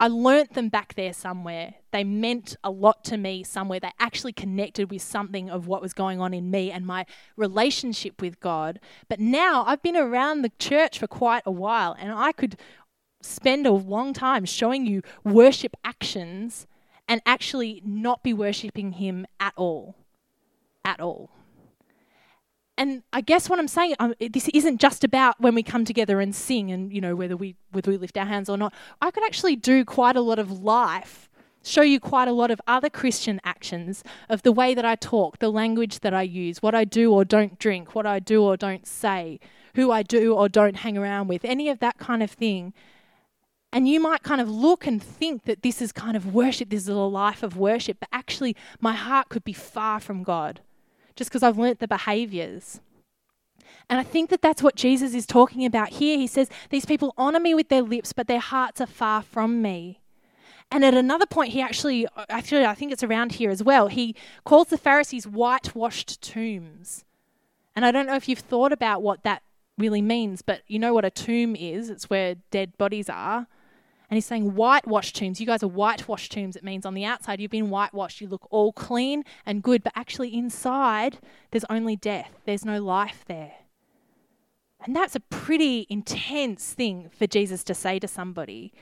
I 0.01 0.09
learnt 0.09 0.55
them 0.55 0.69
back 0.69 0.95
there 0.95 1.13
somewhere. 1.13 1.75
They 1.93 2.05
meant 2.05 2.57
a 2.65 2.71
lot 2.71 3.05
to 3.05 3.19
me 3.19 3.45
somewhere. 3.45 3.79
They 3.79 3.93
actually 4.01 4.33
connected 4.33 4.91
with 4.91 5.03
something 5.03 5.51
of 5.51 5.67
what 5.67 5.83
was 5.83 5.93
going 5.93 6.21
on 6.21 6.33
in 6.33 6.51
me 6.51 6.73
and 6.73 6.87
my 6.87 7.05
relationship 7.37 8.21
with 8.23 8.41
God. 8.41 8.81
But 9.09 9.21
now 9.21 9.63
I've 9.67 9.83
been 9.83 9.97
around 9.97 10.43
the 10.43 10.53
church 10.59 10.99
for 10.99 11.07
quite 11.07 11.43
a 11.45 11.53
while, 11.53 11.95
and 11.99 12.13
I 12.13 12.33
could 12.33 12.57
spend 13.21 13.67
a 13.67 13.73
long 13.73 14.13
time 14.13 14.45
showing 14.45 14.87
you 14.87 15.03
worship 15.23 15.77
actions 15.85 16.67
and 17.07 17.21
actually 17.27 17.83
not 17.85 18.23
be 18.23 18.33
worshipping 18.33 18.93
Him 18.93 19.27
at 19.39 19.53
all. 19.57 19.97
At 20.85 21.01
all 21.01 21.31
and 22.81 23.03
I 23.12 23.21
guess 23.21 23.51
what 23.51 23.59
I'm 23.59 23.69
saying, 23.69 23.95
um, 23.99 24.14
this 24.19 24.49
isn't 24.55 24.81
just 24.81 25.05
about 25.05 25.38
when 25.38 25.55
we 25.55 25.62
come 25.62 25.85
together 25.85 26.19
and 26.19 26.35
sing, 26.35 26.73
and 26.73 26.90
you 26.90 26.99
know 27.03 27.14
whether 27.14 27.37
we 27.37 27.55
whether 27.73 27.90
we 27.90 27.99
lift 27.99 28.16
our 28.16 28.25
hands 28.25 28.49
or 28.49 28.57
not. 28.57 28.73
I 29.03 29.11
could 29.11 29.23
actually 29.23 29.55
do 29.55 29.85
quite 29.85 30.16
a 30.16 30.23
lot 30.23 30.38
of 30.38 30.51
life, 30.51 31.29
show 31.62 31.83
you 31.83 32.01
quite 32.01 32.27
a 32.27 32.33
lot 32.33 32.51
of 32.51 32.59
other 32.66 32.88
Christian 32.88 33.38
actions 33.45 34.03
of 34.31 34.40
the 34.45 34.51
way 34.51 34.73
that 34.73 34.87
I 34.87 34.95
talk, 34.95 35.40
the 35.40 35.53
language 35.53 36.01
that 36.01 36.14
I 36.14 36.23
use, 36.23 36.62
what 36.62 36.75
I 36.75 36.87
do 36.87 37.12
or 37.12 37.23
don't 37.23 37.59
drink, 37.59 37.95
what 37.95 38.07
I 38.07 38.19
do 38.19 38.43
or 38.43 38.57
don't 38.57 38.87
say, 38.87 39.40
who 39.75 39.93
I 39.93 40.03
do 40.03 40.33
or 40.33 40.49
don't 40.49 40.77
hang 40.77 40.97
around 40.97 41.29
with, 41.29 41.45
any 41.45 41.69
of 41.69 41.81
that 41.81 41.99
kind 41.99 42.23
of 42.23 42.31
thing. 42.31 42.73
And 43.75 43.87
you 43.87 44.01
might 44.01 44.23
kind 44.23 44.40
of 44.40 44.49
look 44.49 44.87
and 44.87 45.03
think 45.03 45.45
that 45.45 45.62
this 45.62 45.83
is 45.83 45.93
kind 45.93 46.16
of 46.16 46.33
worship, 46.33 46.71
this 46.71 46.85
is 46.85 46.88
a 46.88 46.95
life 46.95 47.43
of 47.43 47.59
worship, 47.59 47.99
but 48.01 48.09
actually, 48.11 48.57
my 48.81 48.95
heart 48.95 49.29
could 49.29 49.45
be 49.45 49.53
far 49.53 50.01
from 50.01 50.23
God 50.23 50.62
just 51.21 51.29
because 51.29 51.43
I've 51.43 51.59
learnt 51.59 51.81
the 51.81 51.87
behaviors. 51.87 52.81
And 53.91 54.01
I 54.01 54.03
think 54.03 54.31
that 54.31 54.41
that's 54.41 54.63
what 54.63 54.75
Jesus 54.75 55.13
is 55.13 55.27
talking 55.27 55.67
about 55.67 55.91
here. 55.91 56.17
He 56.17 56.27
says, 56.27 56.49
These 56.71 56.87
people 56.87 57.13
honor 57.19 57.39
me 57.39 57.53
with 57.55 57.69
their 57.69 57.83
lips, 57.83 58.15
but 58.15 58.27
their 58.27 58.41
hearts 58.41 58.81
are 58.81 58.87
far 58.87 59.21
from 59.21 59.61
me. 59.61 60.01
And 60.71 60.83
at 60.83 60.95
another 60.95 61.27
point, 61.27 61.53
he 61.53 61.61
actually, 61.61 62.07
uh, 62.07 62.25
actually, 62.31 62.65
I 62.65 62.73
think 62.73 62.91
it's 62.91 63.03
around 63.03 63.33
here 63.33 63.51
as 63.51 63.63
well, 63.63 63.89
he 63.89 64.17
calls 64.45 64.69
the 64.69 64.79
Pharisees 64.79 65.27
whitewashed 65.27 66.23
tombs. 66.23 67.05
And 67.77 67.85
I 67.85 67.91
don't 67.91 68.07
know 68.07 68.17
if 68.17 68.27
you've 68.27 68.39
thought 68.39 68.73
about 68.73 69.03
what 69.03 69.23
that 69.25 69.43
really 69.77 70.01
means, 70.01 70.41
but 70.41 70.63
you 70.69 70.79
know 70.79 70.95
what 70.95 71.05
a 71.05 71.11
tomb 71.11 71.55
is 71.55 71.91
it's 71.91 72.09
where 72.09 72.37
dead 72.51 72.79
bodies 72.79 73.11
are. 73.11 73.47
And 74.11 74.16
he's 74.16 74.27
saying 74.27 74.57
whitewashed 74.57 75.14
tombs. 75.14 75.40
You 75.40 75.46
guys 75.46 75.62
are 75.62 75.68
whitewashed 75.68 76.33
tombs. 76.33 76.57
It 76.57 76.64
means 76.64 76.85
on 76.85 76.94
the 76.94 77.05
outside 77.05 77.40
you've 77.40 77.51
been 77.51 77.70
whitewashed. 77.70 78.20
You 78.20 78.27
look 78.27 78.49
all 78.51 78.73
clean 78.73 79.23
and 79.46 79.62
good, 79.62 79.85
but 79.85 79.92
actually 79.94 80.35
inside 80.35 81.18
there's 81.53 81.64
only 81.70 81.94
death. 81.94 82.33
There's 82.44 82.64
no 82.64 82.83
life 82.83 83.25
there. 83.29 83.53
And 84.85 84.96
that's 84.96 85.14
a 85.14 85.20
pretty 85.20 85.87
intense 85.88 86.73
thing 86.73 87.09
for 87.16 87.29
Jesus 87.29 87.62
to 87.64 87.75
say 87.75 88.01
to 88.01 88.09
somebody. 88.09 88.73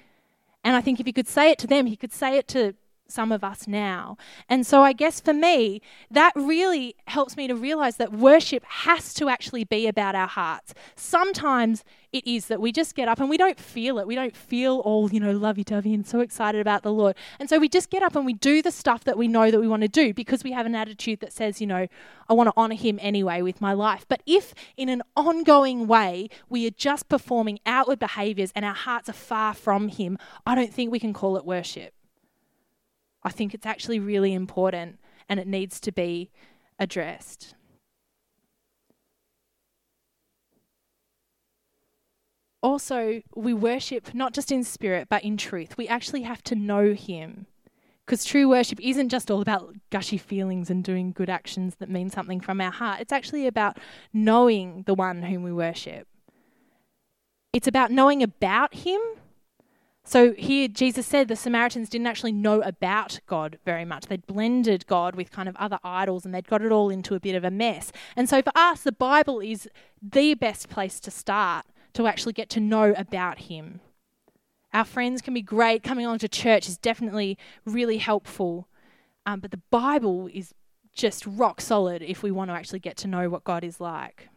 And 0.64 0.74
I 0.74 0.80
think 0.80 0.98
if 0.98 1.06
he 1.06 1.12
could 1.12 1.28
say 1.28 1.50
it 1.50 1.58
to 1.58 1.66
them, 1.66 1.86
he 1.86 1.96
could 1.96 2.12
say 2.12 2.38
it 2.38 2.48
to 2.48 2.74
some 3.08 3.32
of 3.32 3.42
us 3.42 3.66
now. 3.66 4.16
And 4.48 4.66
so 4.66 4.82
I 4.82 4.92
guess 4.92 5.20
for 5.20 5.32
me, 5.32 5.80
that 6.10 6.32
really 6.36 6.94
helps 7.06 7.36
me 7.36 7.48
to 7.48 7.54
realize 7.54 7.96
that 7.96 8.12
worship 8.12 8.64
has 8.64 9.14
to 9.14 9.28
actually 9.28 9.64
be 9.64 9.86
about 9.86 10.14
our 10.14 10.28
hearts. 10.28 10.74
Sometimes 10.94 11.84
it 12.12 12.26
is 12.26 12.46
that 12.46 12.60
we 12.60 12.72
just 12.72 12.94
get 12.94 13.08
up 13.08 13.20
and 13.20 13.28
we 13.28 13.36
don't 13.36 13.58
feel 13.58 13.98
it. 13.98 14.06
We 14.06 14.14
don't 14.14 14.36
feel 14.36 14.78
all, 14.78 15.10
you 15.10 15.20
know, 15.20 15.32
lovey 15.32 15.64
dovey 15.64 15.92
and 15.92 16.06
so 16.06 16.20
excited 16.20 16.60
about 16.60 16.82
the 16.82 16.92
Lord. 16.92 17.16
And 17.38 17.48
so 17.48 17.58
we 17.58 17.68
just 17.68 17.90
get 17.90 18.02
up 18.02 18.16
and 18.16 18.24
we 18.24 18.32
do 18.32 18.62
the 18.62 18.70
stuff 18.70 19.04
that 19.04 19.18
we 19.18 19.28
know 19.28 19.50
that 19.50 19.60
we 19.60 19.68
want 19.68 19.82
to 19.82 19.88
do 19.88 20.14
because 20.14 20.44
we 20.44 20.52
have 20.52 20.66
an 20.66 20.74
attitude 20.74 21.20
that 21.20 21.32
says, 21.32 21.60
you 21.60 21.66
know, 21.66 21.86
I 22.28 22.32
want 22.34 22.48
to 22.48 22.54
honor 22.56 22.74
Him 22.74 22.98
anyway 23.02 23.42
with 23.42 23.60
my 23.60 23.72
life. 23.72 24.06
But 24.08 24.22
if 24.26 24.54
in 24.76 24.88
an 24.88 25.02
ongoing 25.16 25.86
way 25.86 26.28
we 26.48 26.66
are 26.66 26.70
just 26.70 27.08
performing 27.08 27.58
outward 27.66 27.98
behaviors 27.98 28.52
and 28.54 28.64
our 28.64 28.74
hearts 28.74 29.08
are 29.08 29.14
far 29.14 29.54
from 29.54 29.88
Him, 29.88 30.18
I 30.46 30.54
don't 30.54 30.72
think 30.72 30.90
we 30.90 31.00
can 31.00 31.12
call 31.12 31.36
it 31.36 31.44
worship. 31.44 31.94
I 33.22 33.30
think 33.30 33.54
it's 33.54 33.66
actually 33.66 33.98
really 33.98 34.32
important 34.32 34.98
and 35.28 35.38
it 35.38 35.46
needs 35.46 35.80
to 35.80 35.92
be 35.92 36.30
addressed. 36.78 37.54
Also, 42.62 43.22
we 43.34 43.54
worship 43.54 44.14
not 44.14 44.32
just 44.32 44.50
in 44.50 44.64
spirit 44.64 45.08
but 45.08 45.22
in 45.22 45.36
truth. 45.36 45.76
We 45.76 45.86
actually 45.86 46.22
have 46.22 46.42
to 46.44 46.54
know 46.54 46.92
Him. 46.92 47.46
Because 48.04 48.24
true 48.24 48.48
worship 48.48 48.80
isn't 48.80 49.10
just 49.10 49.30
all 49.30 49.42
about 49.42 49.74
gushy 49.90 50.16
feelings 50.16 50.70
and 50.70 50.82
doing 50.82 51.12
good 51.12 51.28
actions 51.28 51.74
that 51.76 51.90
mean 51.90 52.08
something 52.08 52.40
from 52.40 52.58
our 52.58 52.70
heart. 52.70 53.00
It's 53.00 53.12
actually 53.12 53.46
about 53.46 53.76
knowing 54.14 54.84
the 54.86 54.94
one 54.94 55.22
whom 55.24 55.42
we 55.42 55.52
worship. 55.52 56.08
It's 57.52 57.68
about 57.68 57.90
knowing 57.90 58.22
about 58.22 58.74
him. 58.74 58.98
So 60.08 60.32
here, 60.32 60.68
Jesus 60.68 61.06
said 61.06 61.28
the 61.28 61.36
Samaritans 61.36 61.90
didn't 61.90 62.06
actually 62.06 62.32
know 62.32 62.62
about 62.62 63.20
God 63.26 63.58
very 63.66 63.84
much. 63.84 64.06
They'd 64.06 64.26
blended 64.26 64.86
God 64.86 65.14
with 65.14 65.30
kind 65.30 65.50
of 65.50 65.56
other 65.56 65.78
idols 65.84 66.24
and 66.24 66.34
they'd 66.34 66.48
got 66.48 66.62
it 66.62 66.72
all 66.72 66.88
into 66.88 67.14
a 67.14 67.20
bit 67.20 67.34
of 67.34 67.44
a 67.44 67.50
mess. 67.50 67.92
And 68.16 68.26
so 68.26 68.40
for 68.40 68.52
us, 68.54 68.80
the 68.80 68.90
Bible 68.90 69.40
is 69.40 69.68
the 70.00 70.32
best 70.32 70.70
place 70.70 70.98
to 71.00 71.10
start 71.10 71.66
to 71.92 72.06
actually 72.06 72.32
get 72.32 72.48
to 72.48 72.58
know 72.58 72.94
about 72.96 73.40
Him. 73.40 73.80
Our 74.72 74.86
friends 74.86 75.20
can 75.20 75.34
be 75.34 75.42
great. 75.42 75.82
Coming 75.82 76.06
along 76.06 76.20
to 76.20 76.28
church 76.28 76.68
is 76.68 76.78
definitely 76.78 77.36
really 77.66 77.98
helpful. 77.98 78.66
Um, 79.26 79.40
but 79.40 79.50
the 79.50 79.60
Bible 79.70 80.30
is 80.32 80.54
just 80.94 81.26
rock 81.26 81.60
solid 81.60 82.00
if 82.00 82.22
we 82.22 82.30
want 82.30 82.48
to 82.48 82.54
actually 82.54 82.78
get 82.78 82.96
to 82.96 83.08
know 83.08 83.28
what 83.28 83.44
God 83.44 83.62
is 83.62 83.78
like. 83.78 84.30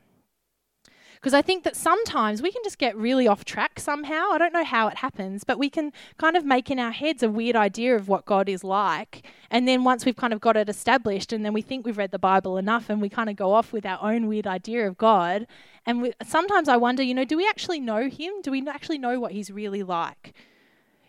Because 1.22 1.36
I 1.36 1.44
think 1.44 1.64
that 1.66 1.76
sometimes 1.76 2.42
we 2.42 2.52
can 2.52 2.64
just 2.64 2.80
get 2.80 2.98
really 2.98 3.28
off 3.28 3.46
track 3.46 3.80
somehow. 3.80 4.32
I 4.32 4.40
don't 4.40 4.54
know 4.54 4.64
how 4.64 4.88
it 4.88 4.98
happens, 4.98 5.44
but 5.44 5.60
we 5.60 5.70
can 5.70 5.94
kind 6.18 6.36
of 6.36 6.44
make 6.44 6.72
in 6.72 6.80
our 6.80 6.90
heads 6.90 7.22
a 7.22 7.30
weird 7.30 7.56
idea 7.56 7.96
of 7.96 8.08
what 8.08 8.26
God 8.26 8.50
is 8.50 8.64
like. 8.64 9.24
And 9.52 9.68
then 9.68 9.84
once 9.84 10.04
we've 10.04 10.16
kind 10.16 10.34
of 10.34 10.42
got 10.42 10.58
it 10.58 10.68
established, 10.68 11.32
and 11.32 11.46
then 11.46 11.54
we 11.54 11.62
think 11.62 11.86
we've 11.86 12.00
read 12.00 12.10
the 12.10 12.18
Bible 12.18 12.58
enough, 12.58 12.90
and 12.90 13.00
we 13.00 13.08
kind 13.08 13.30
of 13.30 13.36
go 13.36 13.54
off 13.54 13.72
with 13.72 13.86
our 13.86 14.00
own 14.02 14.26
weird 14.26 14.48
idea 14.48 14.88
of 14.88 14.98
God. 14.98 15.46
And 15.86 16.02
we, 16.02 16.14
sometimes 16.24 16.68
I 16.68 16.78
wonder, 16.78 17.04
you 17.04 17.14
know, 17.14 17.26
do 17.26 17.38
we 17.38 17.48
actually 17.48 17.80
know 17.80 18.10
Him? 18.10 18.42
Do 18.42 18.50
we 18.50 18.68
actually 18.68 18.98
know 18.98 19.20
what 19.20 19.34
He's 19.34 19.52
really 19.52 19.84
like? 19.84 20.34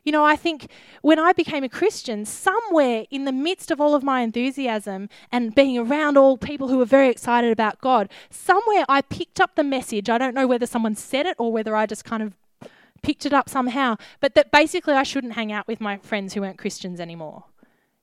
You 0.04 0.10
know, 0.10 0.24
I 0.24 0.34
think 0.34 0.68
when 1.02 1.18
I 1.18 1.32
became 1.32 1.62
a 1.62 1.68
Christian, 1.68 2.24
somewhere 2.24 3.04
in 3.10 3.24
the 3.24 3.32
midst 3.32 3.70
of 3.70 3.80
all 3.80 3.94
of 3.94 4.02
my 4.02 4.22
enthusiasm 4.22 5.08
and 5.30 5.54
being 5.54 5.78
around 5.78 6.16
all 6.16 6.36
people 6.36 6.68
who 6.68 6.78
were 6.78 6.84
very 6.84 7.08
excited 7.08 7.52
about 7.52 7.80
God, 7.80 8.08
somewhere 8.28 8.84
I 8.88 9.02
picked 9.02 9.40
up 9.40 9.54
the 9.54 9.62
message. 9.62 10.10
I 10.10 10.18
don't 10.18 10.34
know 10.34 10.46
whether 10.48 10.66
someone 10.66 10.96
said 10.96 11.26
it 11.26 11.36
or 11.38 11.52
whether 11.52 11.76
I 11.76 11.86
just 11.86 12.04
kind 12.04 12.22
of 12.22 12.34
picked 13.02 13.26
it 13.26 13.32
up 13.32 13.48
somehow, 13.48 13.96
but 14.20 14.34
that 14.34 14.50
basically 14.50 14.94
I 14.94 15.02
shouldn't 15.02 15.34
hang 15.34 15.52
out 15.52 15.68
with 15.68 15.80
my 15.80 15.98
friends 15.98 16.34
who 16.34 16.40
weren't 16.40 16.58
Christians 16.58 17.00
anymore. 17.00 17.44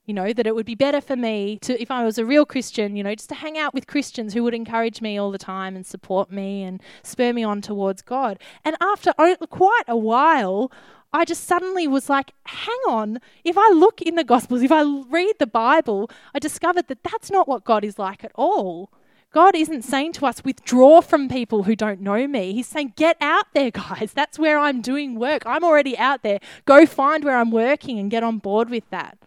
You 0.06 0.14
know, 0.14 0.32
that 0.32 0.46
it 0.46 0.54
would 0.54 0.66
be 0.66 0.74
better 0.74 1.00
for 1.00 1.14
me 1.14 1.58
to, 1.62 1.80
if 1.80 1.90
I 1.90 2.04
was 2.04 2.18
a 2.18 2.24
real 2.24 2.44
Christian, 2.44 2.96
you 2.96 3.04
know, 3.04 3.14
just 3.14 3.28
to 3.28 3.34
hang 3.36 3.56
out 3.56 3.74
with 3.74 3.86
Christians 3.86 4.34
who 4.34 4.42
would 4.42 4.54
encourage 4.54 5.00
me 5.00 5.18
all 5.18 5.30
the 5.30 5.38
time 5.38 5.76
and 5.76 5.86
support 5.86 6.32
me 6.32 6.64
and 6.64 6.82
spur 7.04 7.32
me 7.32 7.44
on 7.44 7.60
towards 7.60 8.02
God. 8.02 8.38
And 8.64 8.76
after 8.80 9.12
quite 9.12 9.84
a 9.86 9.96
while, 9.96 10.72
I 11.12 11.24
just 11.24 11.44
suddenly 11.44 11.88
was 11.88 12.08
like, 12.08 12.32
hang 12.46 12.78
on, 12.88 13.18
if 13.44 13.58
I 13.58 13.70
look 13.70 14.00
in 14.00 14.14
the 14.14 14.24
Gospels, 14.24 14.62
if 14.62 14.70
I 14.70 14.82
read 15.08 15.34
the 15.38 15.46
Bible, 15.46 16.10
I 16.34 16.38
discovered 16.38 16.86
that 16.88 17.02
that's 17.02 17.30
not 17.30 17.48
what 17.48 17.64
God 17.64 17.84
is 17.84 17.98
like 17.98 18.22
at 18.22 18.32
all. 18.34 18.92
God 19.32 19.54
isn't 19.54 19.82
saying 19.82 20.12
to 20.14 20.26
us, 20.26 20.44
withdraw 20.44 21.00
from 21.00 21.28
people 21.28 21.62
who 21.64 21.76
don't 21.76 22.00
know 22.00 22.26
me. 22.26 22.52
He's 22.52 22.66
saying, 22.66 22.94
get 22.96 23.16
out 23.20 23.46
there, 23.54 23.70
guys. 23.70 24.12
That's 24.12 24.38
where 24.38 24.58
I'm 24.58 24.80
doing 24.80 25.16
work. 25.16 25.44
I'm 25.46 25.62
already 25.62 25.96
out 25.96 26.22
there. 26.22 26.40
Go 26.64 26.84
find 26.84 27.24
where 27.24 27.38
I'm 27.38 27.52
working 27.52 27.98
and 27.98 28.10
get 28.10 28.24
on 28.24 28.38
board 28.38 28.70
with 28.70 28.88
that. 28.90 29.18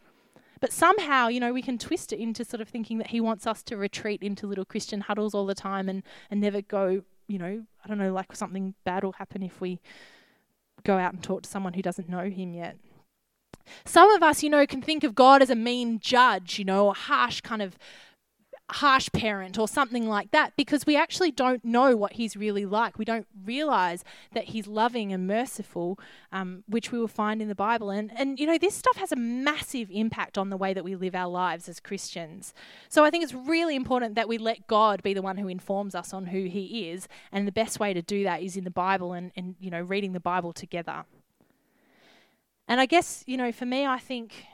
But 0.59 0.71
somehow, 0.71 1.27
you 1.27 1.39
know, 1.39 1.51
we 1.51 1.61
can 1.61 1.77
twist 1.77 2.13
it 2.13 2.19
into 2.19 2.45
sort 2.45 2.61
of 2.61 2.69
thinking 2.69 2.97
that 2.97 3.07
He 3.07 3.19
wants 3.19 3.45
us 3.45 3.63
to 3.63 3.77
retreat 3.77 4.21
into 4.21 4.47
little 4.47 4.65
Christian 4.65 5.01
huddles 5.01 5.33
all 5.33 5.45
the 5.45 5.55
time 5.55 5.89
and, 5.89 6.03
and 6.31 6.39
never 6.39 6.61
go, 6.61 7.03
you 7.27 7.37
know, 7.37 7.63
I 7.83 7.87
don't 7.87 7.97
know, 7.97 8.13
like 8.13 8.33
something 8.35 8.73
bad 8.85 9.03
will 9.03 9.13
happen 9.13 9.43
if 9.43 9.59
we 9.59 9.79
go 10.83 10.97
out 10.97 11.13
and 11.13 11.23
talk 11.23 11.43
to 11.43 11.49
someone 11.49 11.73
who 11.73 11.81
doesn't 11.81 12.09
know 12.09 12.29
him 12.29 12.53
yet. 12.53 12.77
Some 13.85 14.11
of 14.11 14.21
us, 14.21 14.43
you 14.43 14.49
know, 14.49 14.65
can 14.65 14.81
think 14.81 15.03
of 15.03 15.15
God 15.15 15.41
as 15.41 15.49
a 15.49 15.55
mean 15.55 15.99
judge, 15.99 16.59
you 16.59 16.65
know, 16.65 16.89
a 16.89 16.93
harsh 16.93 17.41
kind 17.41 17.61
of 17.61 17.77
harsh 18.73 19.09
parent 19.13 19.57
or 19.57 19.67
something 19.67 20.07
like 20.07 20.31
that 20.31 20.53
because 20.55 20.85
we 20.85 20.95
actually 20.95 21.31
don't 21.31 21.63
know 21.63 21.95
what 21.95 22.13
he's 22.13 22.35
really 22.35 22.65
like. 22.65 22.97
We 22.97 23.05
don't 23.05 23.27
realize 23.45 24.03
that 24.33 24.45
he's 24.45 24.67
loving 24.67 25.13
and 25.13 25.27
merciful, 25.27 25.99
um, 26.31 26.63
which 26.67 26.91
we 26.91 26.99
will 26.99 27.07
find 27.07 27.41
in 27.41 27.47
the 27.47 27.55
Bible. 27.55 27.89
And, 27.89 28.11
and, 28.17 28.39
you 28.39 28.47
know, 28.47 28.57
this 28.57 28.73
stuff 28.73 28.97
has 28.97 29.11
a 29.11 29.15
massive 29.15 29.89
impact 29.91 30.37
on 30.37 30.49
the 30.49 30.57
way 30.57 30.73
that 30.73 30.83
we 30.83 30.95
live 30.95 31.13
our 31.13 31.29
lives 31.29 31.69
as 31.69 31.79
Christians. 31.79 32.53
So 32.89 33.03
I 33.03 33.09
think 33.09 33.23
it's 33.23 33.33
really 33.33 33.75
important 33.75 34.15
that 34.15 34.27
we 34.27 34.37
let 34.37 34.67
God 34.67 35.03
be 35.03 35.13
the 35.13 35.21
one 35.21 35.37
who 35.37 35.47
informs 35.47 35.93
us 35.93 36.13
on 36.13 36.27
who 36.27 36.45
he 36.45 36.89
is. 36.89 37.07
And 37.31 37.47
the 37.47 37.51
best 37.51 37.79
way 37.79 37.93
to 37.93 38.01
do 38.01 38.23
that 38.23 38.41
is 38.41 38.57
in 38.57 38.63
the 38.63 38.71
Bible 38.71 39.13
and, 39.13 39.31
and 39.35 39.55
you 39.59 39.69
know, 39.69 39.81
reading 39.81 40.13
the 40.13 40.19
Bible 40.19 40.51
together. 40.51 41.05
And 42.67 42.81
I 42.81 42.85
guess, 42.85 43.23
you 43.27 43.37
know, 43.37 43.51
for 43.51 43.65
me, 43.65 43.85
I 43.85 43.99
think, 43.99 44.45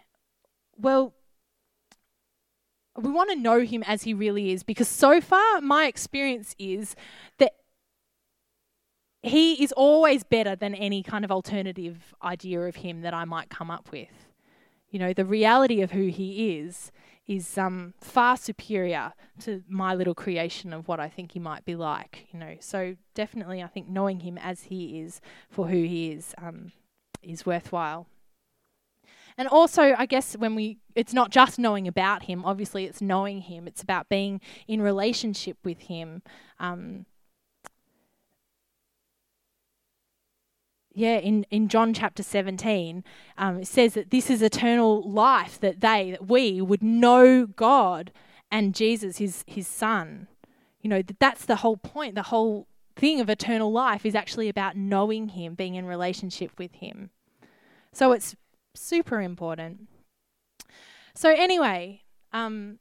well, 0.77 1.13
we 2.97 3.11
want 3.11 3.29
to 3.29 3.35
know 3.35 3.61
him 3.61 3.83
as 3.87 4.03
he 4.03 4.13
really 4.13 4.51
is 4.51 4.63
because 4.63 4.87
so 4.87 5.21
far 5.21 5.61
my 5.61 5.85
experience 5.85 6.55
is 6.59 6.95
that 7.37 7.53
he 9.21 9.61
is 9.63 9.71
always 9.73 10.23
better 10.23 10.55
than 10.55 10.73
any 10.73 11.03
kind 11.03 11.25
of 11.25 11.31
alternative 11.31 12.13
idea 12.23 12.61
of 12.61 12.77
him 12.77 13.01
that 13.01 13.13
I 13.13 13.25
might 13.25 13.49
come 13.49 13.69
up 13.69 13.91
with. 13.91 14.27
You 14.89 14.99
know, 14.99 15.13
the 15.13 15.25
reality 15.25 15.81
of 15.81 15.91
who 15.91 16.07
he 16.07 16.57
is 16.57 16.91
is 17.27 17.57
um, 17.59 17.93
far 18.01 18.35
superior 18.35 19.13
to 19.41 19.63
my 19.67 19.93
little 19.93 20.15
creation 20.15 20.73
of 20.73 20.87
what 20.87 20.99
I 20.99 21.09
think 21.09 21.33
he 21.33 21.39
might 21.39 21.63
be 21.63 21.75
like. 21.75 22.27
You 22.31 22.39
know, 22.39 22.55
so 22.59 22.95
definitely 23.13 23.61
I 23.61 23.67
think 23.67 23.87
knowing 23.87 24.21
him 24.21 24.37
as 24.39 24.63
he 24.63 24.99
is 24.99 25.21
for 25.49 25.67
who 25.67 25.83
he 25.83 26.11
is 26.11 26.33
um, 26.39 26.71
is 27.21 27.45
worthwhile. 27.45 28.07
And 29.39 29.47
also, 29.47 29.95
I 29.97 30.05
guess 30.05 30.35
when 30.35 30.53
we, 30.53 30.79
it's 30.95 31.13
not 31.13 31.31
just 31.31 31.57
knowing 31.57 31.87
about 31.87 32.23
him, 32.23 32.43
obviously, 32.43 32.83
it's 32.83 33.01
knowing 33.01 33.39
him. 33.39 33.69
It's 33.69 33.81
about 33.81 34.09
being 34.09 34.41
in 34.67 34.81
relationship 34.81 35.57
with 35.63 35.79
him. 35.83 36.23
Um, 36.59 37.05
yeah, 40.93 41.19
in, 41.19 41.45
in 41.49 41.69
John 41.69 41.93
chapter 41.93 42.21
17, 42.21 43.01
um, 43.37 43.61
it 43.61 43.67
says 43.67 43.93
that 43.93 44.11
this 44.11 44.29
is 44.29 44.41
eternal 44.41 45.09
life, 45.09 45.57
that 45.61 45.79
they, 45.79 46.11
that 46.11 46.27
we 46.27 46.59
would 46.59 46.83
know 46.83 47.47
God 47.47 48.11
and 48.51 48.75
Jesus, 48.75 49.19
his, 49.19 49.45
his 49.47 49.67
son. 49.67 50.27
You 50.81 50.89
know, 50.89 51.01
that 51.01 51.19
that's 51.19 51.45
the 51.45 51.57
whole 51.57 51.77
point. 51.77 52.15
The 52.15 52.23
whole 52.23 52.67
thing 52.97 53.21
of 53.21 53.29
eternal 53.29 53.71
life 53.71 54.05
is 54.05 54.15
actually 54.15 54.49
about 54.49 54.75
knowing 54.75 55.29
him, 55.29 55.53
being 55.55 55.75
in 55.75 55.85
relationship 55.85 56.51
with 56.57 56.73
him. 56.73 57.11
So 57.93 58.11
it's 58.11 58.35
super 58.79 59.21
important. 59.21 59.87
So, 61.13 61.29
anyway, 61.29 62.03
um, 62.31 62.79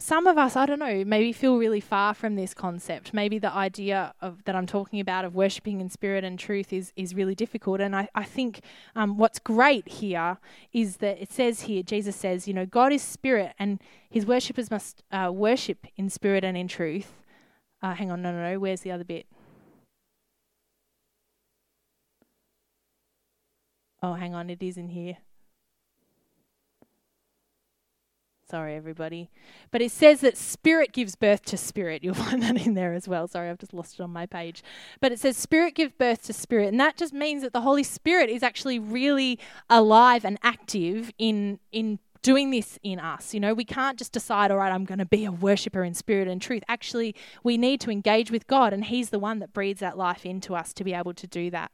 some 0.00 0.26
of 0.28 0.38
us, 0.38 0.54
I 0.54 0.64
don't 0.64 0.78
know, 0.78 1.04
maybe 1.04 1.32
feel 1.32 1.58
really 1.58 1.80
far 1.80 2.14
from 2.14 2.36
this 2.36 2.54
concept. 2.54 3.12
Maybe 3.12 3.38
the 3.38 3.52
idea 3.52 4.14
of 4.20 4.44
that 4.44 4.54
I'm 4.54 4.66
talking 4.66 5.00
about 5.00 5.24
of 5.24 5.34
worshipping 5.34 5.80
in 5.80 5.90
spirit 5.90 6.24
and 6.24 6.38
truth 6.38 6.72
is 6.72 6.92
is 6.96 7.14
really 7.14 7.34
difficult. 7.34 7.80
And 7.80 7.96
I, 7.96 8.08
I 8.14 8.24
think 8.24 8.60
um, 8.94 9.18
what's 9.18 9.38
great 9.38 9.88
here 9.88 10.38
is 10.72 10.98
that 10.98 11.20
it 11.20 11.32
says 11.32 11.62
here, 11.62 11.82
Jesus 11.82 12.14
says, 12.14 12.46
you 12.46 12.54
know, 12.54 12.64
God 12.64 12.92
is 12.92 13.02
spirit, 13.02 13.54
and 13.58 13.80
His 14.08 14.24
worshippers 14.24 14.70
must 14.70 15.02
uh, 15.10 15.30
worship 15.32 15.86
in 15.96 16.08
spirit 16.08 16.44
and 16.44 16.56
in 16.56 16.68
truth. 16.68 17.24
Uh, 17.82 17.94
hang 17.94 18.10
on, 18.10 18.22
no, 18.22 18.32
no, 18.32 18.52
no. 18.52 18.58
Where's 18.58 18.80
the 18.82 18.92
other 18.92 19.04
bit? 19.04 19.26
Oh, 24.02 24.14
hang 24.14 24.34
on, 24.34 24.50
it 24.50 24.62
is 24.62 24.76
in 24.76 24.88
here. 24.88 25.18
Sorry, 28.50 28.76
everybody. 28.76 29.28
But 29.70 29.82
it 29.82 29.90
says 29.90 30.22
that 30.22 30.38
spirit 30.38 30.92
gives 30.92 31.16
birth 31.16 31.44
to 31.46 31.58
spirit. 31.58 32.02
You'll 32.04 32.14
find 32.14 32.42
that 32.42 32.64
in 32.66 32.74
there 32.74 32.94
as 32.94 33.06
well. 33.06 33.28
Sorry, 33.28 33.50
I've 33.50 33.58
just 33.58 33.74
lost 33.74 34.00
it 34.00 34.02
on 34.02 34.10
my 34.10 34.24
page. 34.24 34.62
But 35.00 35.12
it 35.12 35.20
says 35.20 35.36
spirit 35.36 35.74
gives 35.74 35.92
birth 35.92 36.22
to 36.24 36.32
spirit. 36.32 36.68
And 36.68 36.80
that 36.80 36.96
just 36.96 37.12
means 37.12 37.42
that 37.42 37.52
the 37.52 37.60
Holy 37.60 37.82
Spirit 37.82 38.30
is 38.30 38.42
actually 38.42 38.78
really 38.78 39.38
alive 39.68 40.24
and 40.24 40.38
active 40.42 41.12
in, 41.18 41.58
in 41.72 41.98
doing 42.22 42.50
this 42.50 42.78
in 42.82 42.98
us. 42.98 43.34
You 43.34 43.40
know, 43.40 43.52
we 43.52 43.66
can't 43.66 43.98
just 43.98 44.12
decide, 44.12 44.50
all 44.50 44.56
right, 44.56 44.72
I'm 44.72 44.86
going 44.86 44.98
to 44.98 45.04
be 45.04 45.26
a 45.26 45.32
worshiper 45.32 45.84
in 45.84 45.92
spirit 45.92 46.26
and 46.26 46.40
truth. 46.40 46.62
Actually, 46.68 47.14
we 47.42 47.58
need 47.58 47.82
to 47.82 47.90
engage 47.90 48.30
with 48.30 48.46
God, 48.46 48.72
and 48.72 48.84
He's 48.84 49.10
the 49.10 49.18
one 49.18 49.40
that 49.40 49.52
breathes 49.52 49.80
that 49.80 49.98
life 49.98 50.24
into 50.24 50.54
us 50.54 50.72
to 50.74 50.84
be 50.84 50.94
able 50.94 51.12
to 51.14 51.26
do 51.26 51.50
that. 51.50 51.70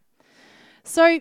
So, 0.83 1.21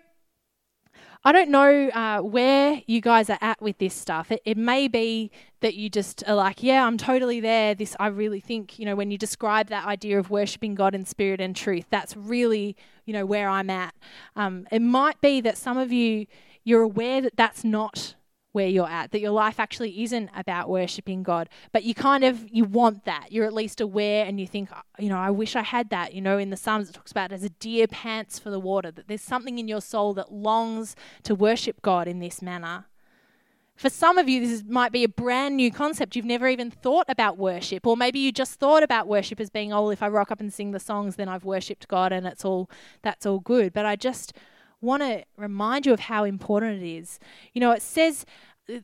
I 1.25 1.31
don't 1.31 1.49
know 1.49 1.87
uh, 1.89 2.19
where 2.19 2.81
you 2.85 2.99
guys 2.99 3.29
are 3.29 3.37
at 3.39 3.61
with 3.61 3.77
this 3.77 3.93
stuff. 3.93 4.29
It, 4.29 4.41
it 4.43 4.57
may 4.57 4.89
be 4.89 5.31
that 5.61 5.73
you 5.73 5.89
just 5.89 6.21
are 6.27 6.35
like, 6.35 6.61
yeah, 6.61 6.85
I'm 6.85 6.97
totally 6.97 7.39
there. 7.39 7.73
This, 7.73 7.95
I 7.97 8.07
really 8.07 8.41
think, 8.41 8.77
you 8.77 8.85
know, 8.85 8.95
when 8.97 9.09
you 9.09 9.17
describe 9.17 9.67
that 9.69 9.85
idea 9.85 10.19
of 10.19 10.29
worshiping 10.29 10.75
God 10.75 10.93
in 10.93 11.05
spirit 11.05 11.39
and 11.39 11.55
truth, 11.55 11.85
that's 11.89 12.17
really, 12.17 12.75
you 13.05 13.13
know, 13.13 13.25
where 13.25 13.47
I'm 13.47 13.69
at. 13.69 13.95
Um, 14.35 14.67
it 14.69 14.81
might 14.81 15.21
be 15.21 15.39
that 15.41 15.57
some 15.57 15.77
of 15.77 15.93
you, 15.93 16.25
you're 16.65 16.81
aware 16.81 17.21
that 17.21 17.37
that's 17.37 17.63
not 17.63 18.15
where 18.53 18.67
you're 18.67 18.89
at 18.89 19.11
that 19.11 19.19
your 19.19 19.31
life 19.31 19.59
actually 19.59 20.03
isn't 20.03 20.29
about 20.35 20.69
worshiping 20.69 21.21
god 21.21 21.49
but 21.71 21.83
you 21.83 21.93
kind 21.93 22.23
of 22.23 22.47
you 22.49 22.63
want 22.63 23.03
that 23.03 23.27
you're 23.31 23.45
at 23.45 23.53
least 23.53 23.81
aware 23.81 24.25
and 24.25 24.39
you 24.39 24.47
think 24.47 24.69
you 24.97 25.09
know 25.09 25.17
i 25.17 25.29
wish 25.29 25.55
i 25.55 25.61
had 25.61 25.89
that 25.89 26.13
you 26.13 26.21
know 26.21 26.37
in 26.37 26.49
the 26.49 26.57
psalms 26.57 26.89
it 26.89 26.93
talks 26.93 27.11
about 27.11 27.31
as 27.31 27.43
a 27.43 27.49
deer 27.49 27.87
pants 27.87 28.39
for 28.39 28.49
the 28.49 28.59
water 28.59 28.89
that 28.89 29.07
there's 29.07 29.21
something 29.21 29.59
in 29.59 29.67
your 29.67 29.81
soul 29.81 30.13
that 30.13 30.31
longs 30.31 30.95
to 31.23 31.35
worship 31.35 31.81
god 31.81 32.07
in 32.07 32.19
this 32.19 32.41
manner 32.41 32.85
for 33.75 33.89
some 33.89 34.17
of 34.17 34.29
you, 34.29 34.39
this 34.39 34.51
is, 34.51 34.63
might 34.63 34.91
be 34.91 35.03
a 35.03 35.09
brand 35.09 35.57
new 35.57 35.71
concept. 35.71 36.15
You've 36.15 36.25
never 36.25 36.47
even 36.47 36.69
thought 36.69 37.05
about 37.09 37.37
worship, 37.37 37.87
or 37.87 37.97
maybe 37.97 38.19
you 38.19 38.31
just 38.31 38.59
thought 38.59 38.83
about 38.83 39.07
worship 39.07 39.39
as 39.39 39.49
being, 39.49 39.73
oh, 39.73 39.89
if 39.89 40.03
I 40.03 40.07
rock 40.09 40.31
up 40.31 40.39
and 40.39 40.53
sing 40.53 40.71
the 40.71 40.79
songs, 40.79 41.15
then 41.15 41.27
I've 41.27 41.43
worshipped 41.43 41.87
God, 41.87 42.11
and 42.11 42.27
it's 42.27 42.45
all 42.45 42.69
that's 43.01 43.25
all 43.25 43.39
good. 43.39 43.73
But 43.73 43.85
I 43.85 43.95
just 43.95 44.33
want 44.83 45.01
to 45.01 45.23
remind 45.37 45.85
you 45.85 45.93
of 45.93 46.01
how 46.01 46.23
important 46.23 46.83
it 46.83 46.87
is. 46.87 47.19
You 47.53 47.61
know, 47.61 47.71
it 47.71 47.81
says 47.81 48.25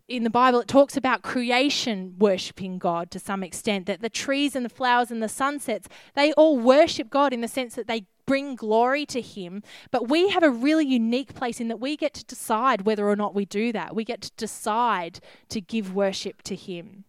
in 0.08 0.24
the 0.24 0.30
Bible, 0.30 0.60
it 0.60 0.68
talks 0.68 0.98
about 0.98 1.22
creation 1.22 2.16
worshipping 2.20 2.80
God 2.80 3.12
to 3.12 3.20
some 3.20 3.44
extent, 3.44 3.86
that 3.86 4.02
the 4.02 4.10
trees 4.10 4.56
and 4.56 4.66
the 4.66 4.70
flowers 4.70 5.10
and 5.10 5.24
the 5.24 5.30
sunsets, 5.30 5.88
they 6.16 6.34
all 6.34 6.60
worship 6.60 7.10
God 7.10 7.32
in 7.32 7.42
the 7.42 7.48
sense 7.48 7.76
that 7.76 7.88
they 7.88 8.06
bring 8.26 8.56
glory 8.56 9.06
to 9.08 9.22
Him. 9.22 9.64
But 9.92 10.10
we 10.10 10.30
have 10.30 10.44
a 10.44 10.50
really 10.50 10.86
unique 10.86 11.34
place 11.34 11.60
in 11.60 11.70
that 11.70 11.80
we 11.80 11.96
get 11.96 12.14
to 12.16 12.26
decide 12.26 12.82
whether 12.82 13.08
or 13.08 13.16
not 13.16 13.34
we 13.34 13.46
do 13.46 13.72
that. 13.72 13.96
We 13.96 14.04
get 14.04 14.22
to 14.22 14.32
decide 14.38 15.22
to 15.50 15.62
give 15.62 15.96
worship 15.96 16.42
to 16.44 16.56
Him. 16.56 17.06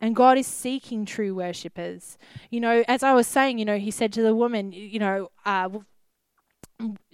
And 0.00 0.16
God 0.16 0.38
is 0.38 0.46
seeking 0.46 1.04
true 1.06 1.34
worshippers. 1.34 2.18
You 2.50 2.60
know, 2.60 2.84
as 2.88 3.02
I 3.02 3.14
was 3.14 3.26
saying, 3.26 3.58
you 3.58 3.64
know, 3.64 3.78
He 3.78 3.90
said 3.90 4.12
to 4.14 4.22
the 4.22 4.34
woman, 4.34 4.72
you 4.72 4.98
know, 4.98 5.30
uh, 5.44 5.68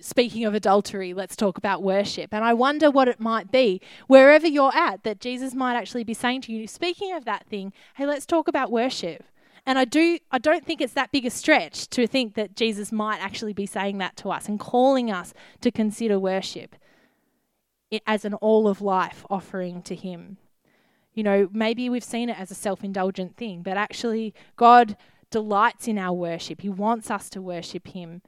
speaking 0.01 0.45
of 0.45 0.55
adultery, 0.55 1.15
let's 1.15 1.37
talk 1.37 1.57
about 1.57 1.83
worship. 1.83 2.35
And 2.35 2.45
I 2.45 2.53
wonder 2.55 2.91
what 2.91 3.09
it 3.09 3.21
might 3.21 3.53
be, 3.53 3.81
wherever 4.07 4.47
you're 4.47 4.75
at, 4.77 5.05
that 5.05 5.21
Jesus 5.21 5.55
might 5.55 5.77
actually 5.77 6.05
be 6.05 6.15
saying 6.15 6.43
to 6.43 6.53
you, 6.53 6.67
speaking 6.67 7.13
of 7.13 7.25
that 7.25 7.47
thing, 7.47 7.73
hey, 7.95 8.07
let's 8.07 8.27
talk 8.27 8.49
about 8.49 8.73
worship. 8.73 9.25
And 9.65 9.79
I 9.79 9.85
do 9.85 10.19
I 10.33 10.39
don't 10.39 10.65
think 10.67 10.81
it's 10.81 10.95
that 10.95 11.13
big 11.13 11.25
a 11.25 11.31
stretch 11.31 11.89
to 11.91 12.07
think 12.09 12.35
that 12.35 12.57
Jesus 12.57 12.91
might 12.91 13.21
actually 13.21 13.53
be 13.53 13.67
saying 13.67 13.99
that 13.99 14.17
to 14.17 14.31
us 14.31 14.49
and 14.49 14.59
calling 14.59 15.11
us 15.11 15.33
to 15.61 15.71
consider 15.71 16.19
worship 16.19 16.75
as 18.07 18.25
an 18.25 18.35
all 18.35 18.67
of 18.67 18.81
life 18.81 19.25
offering 19.31 19.83
to 19.83 19.95
him. 19.95 20.39
You 21.15 21.23
know, 21.23 21.49
maybe 21.53 21.89
we've 21.89 22.03
seen 22.03 22.29
it 22.29 22.41
as 22.41 22.51
a 22.51 22.57
self-indulgent 22.57 23.37
thing, 23.37 23.63
but 23.63 23.77
actually 23.77 24.35
God 24.57 24.97
delights 25.31 25.87
in 25.87 25.99
our 25.99 26.15
worship. 26.15 26.63
He 26.63 26.69
wants 26.69 27.11
us 27.11 27.31
to 27.31 27.41
worship 27.41 27.89
him. 27.89 28.23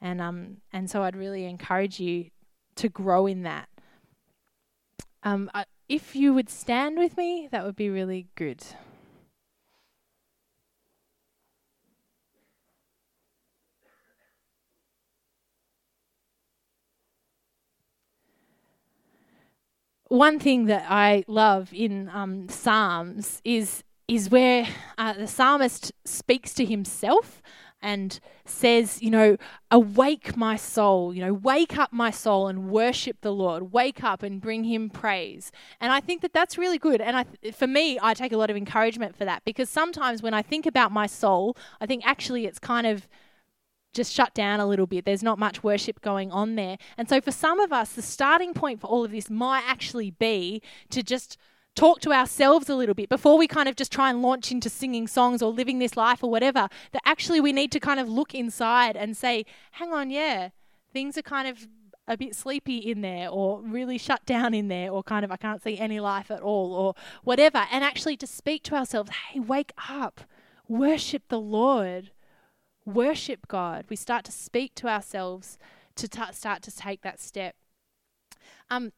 And 0.00 0.20
um 0.20 0.58
and 0.72 0.90
so 0.90 1.02
I'd 1.02 1.16
really 1.16 1.44
encourage 1.44 2.00
you 2.00 2.30
to 2.76 2.88
grow 2.88 3.26
in 3.26 3.42
that. 3.42 3.68
Um, 5.22 5.50
I, 5.52 5.66
if 5.88 6.16
you 6.16 6.32
would 6.32 6.48
stand 6.48 6.96
with 6.96 7.16
me, 7.16 7.48
that 7.50 7.64
would 7.64 7.76
be 7.76 7.90
really 7.90 8.28
good. 8.36 8.64
one 20.10 20.40
thing 20.40 20.66
that 20.66 20.84
I 20.90 21.24
love 21.28 21.72
in 21.72 22.10
um, 22.12 22.48
Psalms 22.48 23.40
is 23.44 23.82
is 24.08 24.28
where 24.28 24.66
uh, 24.98 25.12
the 25.12 25.28
psalmist 25.28 25.92
speaks 26.04 26.52
to 26.54 26.64
himself 26.64 27.40
and 27.82 28.20
says, 28.44 29.02
you 29.02 29.10
know, 29.10 29.36
awake 29.70 30.36
my 30.36 30.56
soul, 30.56 31.14
you 31.14 31.24
know, 31.24 31.32
wake 31.32 31.78
up 31.78 31.92
my 31.92 32.10
soul 32.10 32.46
and 32.48 32.70
worship 32.70 33.18
the 33.20 33.32
Lord. 33.32 33.72
Wake 33.72 34.04
up 34.04 34.22
and 34.22 34.40
bring 34.40 34.64
him 34.64 34.90
praise. 34.90 35.50
And 35.80 35.92
I 35.92 36.00
think 36.00 36.22
that 36.22 36.32
that's 36.32 36.58
really 36.58 36.78
good. 36.78 37.00
And 37.00 37.16
I, 37.16 37.50
for 37.52 37.66
me, 37.66 37.98
I 38.02 38.14
take 38.14 38.32
a 38.32 38.36
lot 38.36 38.50
of 38.50 38.56
encouragement 38.56 39.16
for 39.16 39.24
that 39.24 39.44
because 39.44 39.68
sometimes 39.70 40.22
when 40.22 40.34
I 40.34 40.42
think 40.42 40.66
about 40.66 40.92
my 40.92 41.06
soul, 41.06 41.56
I 41.80 41.86
think 41.86 42.06
actually 42.06 42.46
it's 42.46 42.58
kind 42.58 42.86
of 42.86 43.08
just 43.92 44.12
shut 44.12 44.34
down 44.34 44.60
a 44.60 44.66
little 44.66 44.86
bit. 44.86 45.04
There's 45.04 45.22
not 45.22 45.38
much 45.38 45.62
worship 45.62 46.00
going 46.00 46.30
on 46.30 46.54
there. 46.54 46.78
And 46.96 47.08
so, 47.08 47.20
for 47.20 47.32
some 47.32 47.58
of 47.58 47.72
us, 47.72 47.92
the 47.92 48.02
starting 48.02 48.54
point 48.54 48.80
for 48.80 48.86
all 48.86 49.04
of 49.04 49.10
this 49.10 49.28
might 49.28 49.64
actually 49.66 50.12
be 50.12 50.62
to 50.90 51.02
just 51.02 51.36
talk 51.74 52.00
to 52.00 52.12
ourselves 52.12 52.68
a 52.68 52.74
little 52.74 52.94
bit 52.94 53.08
before 53.08 53.38
we 53.38 53.46
kind 53.46 53.68
of 53.68 53.76
just 53.76 53.92
try 53.92 54.10
and 54.10 54.22
launch 54.22 54.50
into 54.50 54.68
singing 54.68 55.06
songs 55.06 55.42
or 55.42 55.50
living 55.52 55.78
this 55.78 55.96
life 55.96 56.22
or 56.22 56.30
whatever. 56.30 56.68
That 56.92 57.02
actually 57.04 57.40
we 57.40 57.52
need 57.52 57.72
to 57.72 57.80
kind 57.80 58.00
of 58.00 58.08
look 58.08 58.34
inside 58.34 58.96
and 58.96 59.16
say, 59.16 59.46
hang 59.72 59.92
on, 59.92 60.10
yeah, 60.10 60.50
things 60.92 61.16
are 61.16 61.22
kind 61.22 61.48
of 61.48 61.68
a 62.08 62.16
bit 62.16 62.34
sleepy 62.34 62.78
in 62.78 63.02
there 63.02 63.28
or 63.28 63.60
really 63.60 63.96
shut 63.96 64.26
down 64.26 64.52
in 64.52 64.68
there 64.68 64.90
or 64.90 65.02
kind 65.02 65.24
of 65.24 65.30
I 65.30 65.36
can't 65.36 65.62
see 65.62 65.78
any 65.78 66.00
life 66.00 66.30
at 66.30 66.40
all 66.40 66.74
or 66.74 66.94
whatever. 67.22 67.66
And 67.70 67.84
actually 67.84 68.16
to 68.18 68.26
speak 68.26 68.64
to 68.64 68.74
ourselves, 68.74 69.10
hey, 69.10 69.40
wake 69.40 69.72
up, 69.88 70.22
worship 70.68 71.22
the 71.28 71.40
Lord 71.40 72.10
worship 72.84 73.48
God. 73.48 73.86
We 73.88 73.96
start 73.96 74.24
to 74.24 74.32
speak 74.32 74.74
to 74.76 74.88
ourselves 74.88 75.58
to 75.96 76.08
t- 76.08 76.32
start 76.32 76.62
to 76.62 76.74
take 76.74 77.02
that 77.02 77.20
step. 77.20 77.54
Um, 78.68 78.92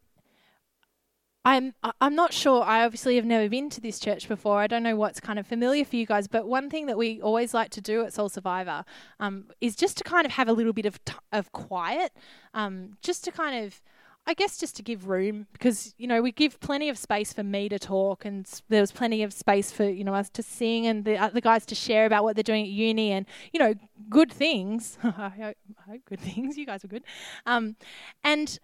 I'm 1.44 1.74
I'm 2.00 2.14
not 2.14 2.32
sure. 2.32 2.62
I 2.62 2.84
obviously 2.84 3.16
have 3.16 3.24
never 3.24 3.48
been 3.48 3.68
to 3.70 3.80
this 3.80 3.98
church 3.98 4.28
before. 4.28 4.58
I 4.58 4.68
don't 4.68 4.84
know 4.84 4.94
what's 4.94 5.18
kind 5.18 5.38
of 5.38 5.46
familiar 5.46 5.84
for 5.84 5.96
you 5.96 6.06
guys, 6.06 6.28
but 6.28 6.46
one 6.46 6.70
thing 6.70 6.86
that 6.86 6.96
we 6.96 7.20
always 7.20 7.52
like 7.52 7.70
to 7.70 7.80
do 7.80 8.04
at 8.04 8.12
Soul 8.12 8.28
Survivor 8.28 8.84
um, 9.18 9.46
is 9.60 9.74
just 9.74 9.98
to 9.98 10.04
kind 10.04 10.24
of 10.24 10.32
have 10.32 10.48
a 10.48 10.52
little 10.52 10.72
bit 10.72 10.86
of 10.86 11.04
t- 11.04 11.14
of 11.32 11.50
quiet, 11.50 12.12
um, 12.54 12.96
just 13.02 13.24
to 13.24 13.32
kind 13.32 13.64
of 13.64 13.82
I 14.24 14.34
guess 14.34 14.56
just 14.56 14.76
to 14.76 14.82
give 14.82 15.08
room 15.08 15.48
because 15.52 15.94
you 15.98 16.06
know 16.06 16.22
we 16.22 16.30
give 16.30 16.60
plenty 16.60 16.88
of 16.88 16.96
space 16.96 17.32
for 17.32 17.42
me 17.42 17.68
to 17.68 17.78
talk 17.78 18.24
and 18.24 18.46
there 18.68 18.80
was 18.80 18.92
plenty 18.92 19.24
of 19.24 19.32
space 19.32 19.72
for 19.72 19.84
you 19.84 20.04
know 20.04 20.14
us 20.14 20.30
to 20.30 20.44
sing 20.44 20.86
and 20.86 21.04
the 21.04 21.16
other 21.16 21.40
guys 21.40 21.66
to 21.66 21.74
share 21.74 22.06
about 22.06 22.22
what 22.22 22.36
they're 22.36 22.44
doing 22.44 22.62
at 22.64 22.70
uni 22.70 23.10
and 23.10 23.26
you 23.52 23.58
know 23.58 23.74
good 24.08 24.32
things. 24.32 24.96
I, 25.02 25.28
hope, 25.28 25.56
I 25.86 25.90
hope 25.90 26.04
good 26.04 26.20
things. 26.20 26.56
You 26.56 26.66
guys 26.66 26.84
are 26.84 26.88
good, 26.88 27.02
um, 27.46 27.74
and 28.22 28.60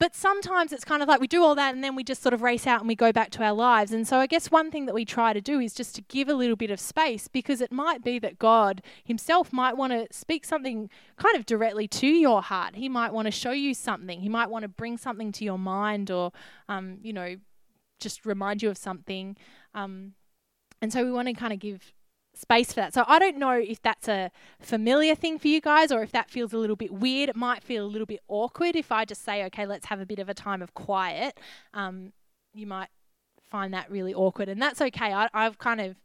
but 0.00 0.16
sometimes 0.16 0.72
it's 0.72 0.82
kind 0.82 1.02
of 1.02 1.08
like 1.08 1.20
we 1.20 1.26
do 1.26 1.44
all 1.44 1.54
that 1.54 1.74
and 1.74 1.84
then 1.84 1.94
we 1.94 2.02
just 2.02 2.22
sort 2.22 2.32
of 2.32 2.40
race 2.40 2.66
out 2.66 2.80
and 2.80 2.88
we 2.88 2.94
go 2.94 3.12
back 3.12 3.30
to 3.32 3.44
our 3.44 3.52
lives. 3.52 3.92
And 3.92 4.08
so 4.08 4.16
I 4.16 4.26
guess 4.26 4.50
one 4.50 4.70
thing 4.70 4.86
that 4.86 4.94
we 4.94 5.04
try 5.04 5.34
to 5.34 5.42
do 5.42 5.60
is 5.60 5.74
just 5.74 5.94
to 5.96 6.02
give 6.02 6.26
a 6.26 6.32
little 6.32 6.56
bit 6.56 6.70
of 6.70 6.80
space 6.80 7.28
because 7.28 7.60
it 7.60 7.70
might 7.70 8.02
be 8.02 8.18
that 8.18 8.38
God 8.38 8.82
Himself 9.04 9.52
might 9.52 9.76
want 9.76 9.92
to 9.92 10.06
speak 10.10 10.46
something 10.46 10.88
kind 11.18 11.36
of 11.36 11.44
directly 11.44 11.86
to 11.88 12.06
your 12.06 12.40
heart. 12.40 12.76
He 12.76 12.88
might 12.88 13.12
want 13.12 13.26
to 13.26 13.30
show 13.30 13.50
you 13.52 13.74
something. 13.74 14.20
He 14.22 14.30
might 14.30 14.48
want 14.48 14.62
to 14.62 14.68
bring 14.68 14.96
something 14.96 15.32
to 15.32 15.44
your 15.44 15.58
mind 15.58 16.10
or, 16.10 16.32
um, 16.66 16.96
you 17.02 17.12
know, 17.12 17.36
just 18.00 18.24
remind 18.24 18.62
you 18.62 18.70
of 18.70 18.78
something. 18.78 19.36
Um, 19.74 20.14
and 20.80 20.90
so 20.90 21.04
we 21.04 21.12
want 21.12 21.28
to 21.28 21.34
kind 21.34 21.52
of 21.52 21.58
give 21.58 21.92
space 22.40 22.72
for 22.72 22.80
that. 22.80 22.94
So 22.94 23.04
I 23.06 23.18
don't 23.18 23.36
know 23.36 23.52
if 23.52 23.82
that's 23.82 24.08
a 24.08 24.30
familiar 24.58 25.14
thing 25.14 25.38
for 25.38 25.48
you 25.48 25.60
guys 25.60 25.92
or 25.92 26.02
if 26.02 26.10
that 26.12 26.30
feels 26.30 26.52
a 26.52 26.58
little 26.58 26.76
bit 26.76 26.90
weird. 26.90 27.28
It 27.28 27.36
might 27.36 27.62
feel 27.62 27.84
a 27.84 27.86
little 27.86 28.06
bit 28.06 28.20
awkward 28.28 28.76
if 28.76 28.90
I 28.90 29.04
just 29.04 29.24
say, 29.24 29.44
okay, 29.44 29.66
let's 29.66 29.86
have 29.86 30.00
a 30.00 30.06
bit 30.06 30.18
of 30.18 30.28
a 30.28 30.34
time 30.34 30.62
of 30.62 30.72
quiet. 30.74 31.38
Um, 31.74 32.12
you 32.54 32.66
might 32.66 32.88
find 33.50 33.74
that 33.74 33.90
really 33.90 34.14
awkward, 34.14 34.48
and 34.48 34.60
that's 34.60 34.80
okay. 34.80 35.12
I, 35.12 35.28
I've 35.34 35.58
kind 35.58 35.80
of, 35.80 35.96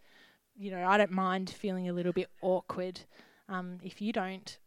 you 0.58 0.72
know, 0.72 0.86
I 0.86 0.98
don't 0.98 1.12
mind 1.12 1.50
feeling 1.50 1.88
a 1.88 1.94
little 1.94 2.14
bit 2.14 2.30
awkward 2.42 3.02
um, 3.48 3.78
if 3.82 4.02
you 4.02 4.12
don't. 4.12 4.58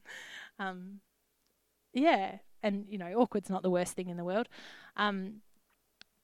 um, 0.58 1.00
yeah, 1.92 2.38
and 2.62 2.86
you 2.88 2.96
know, 2.96 3.12
awkward's 3.16 3.50
not 3.50 3.62
the 3.62 3.70
worst 3.70 3.94
thing 3.94 4.08
in 4.08 4.16
the 4.16 4.24
world. 4.24 4.48
Um, 4.96 5.42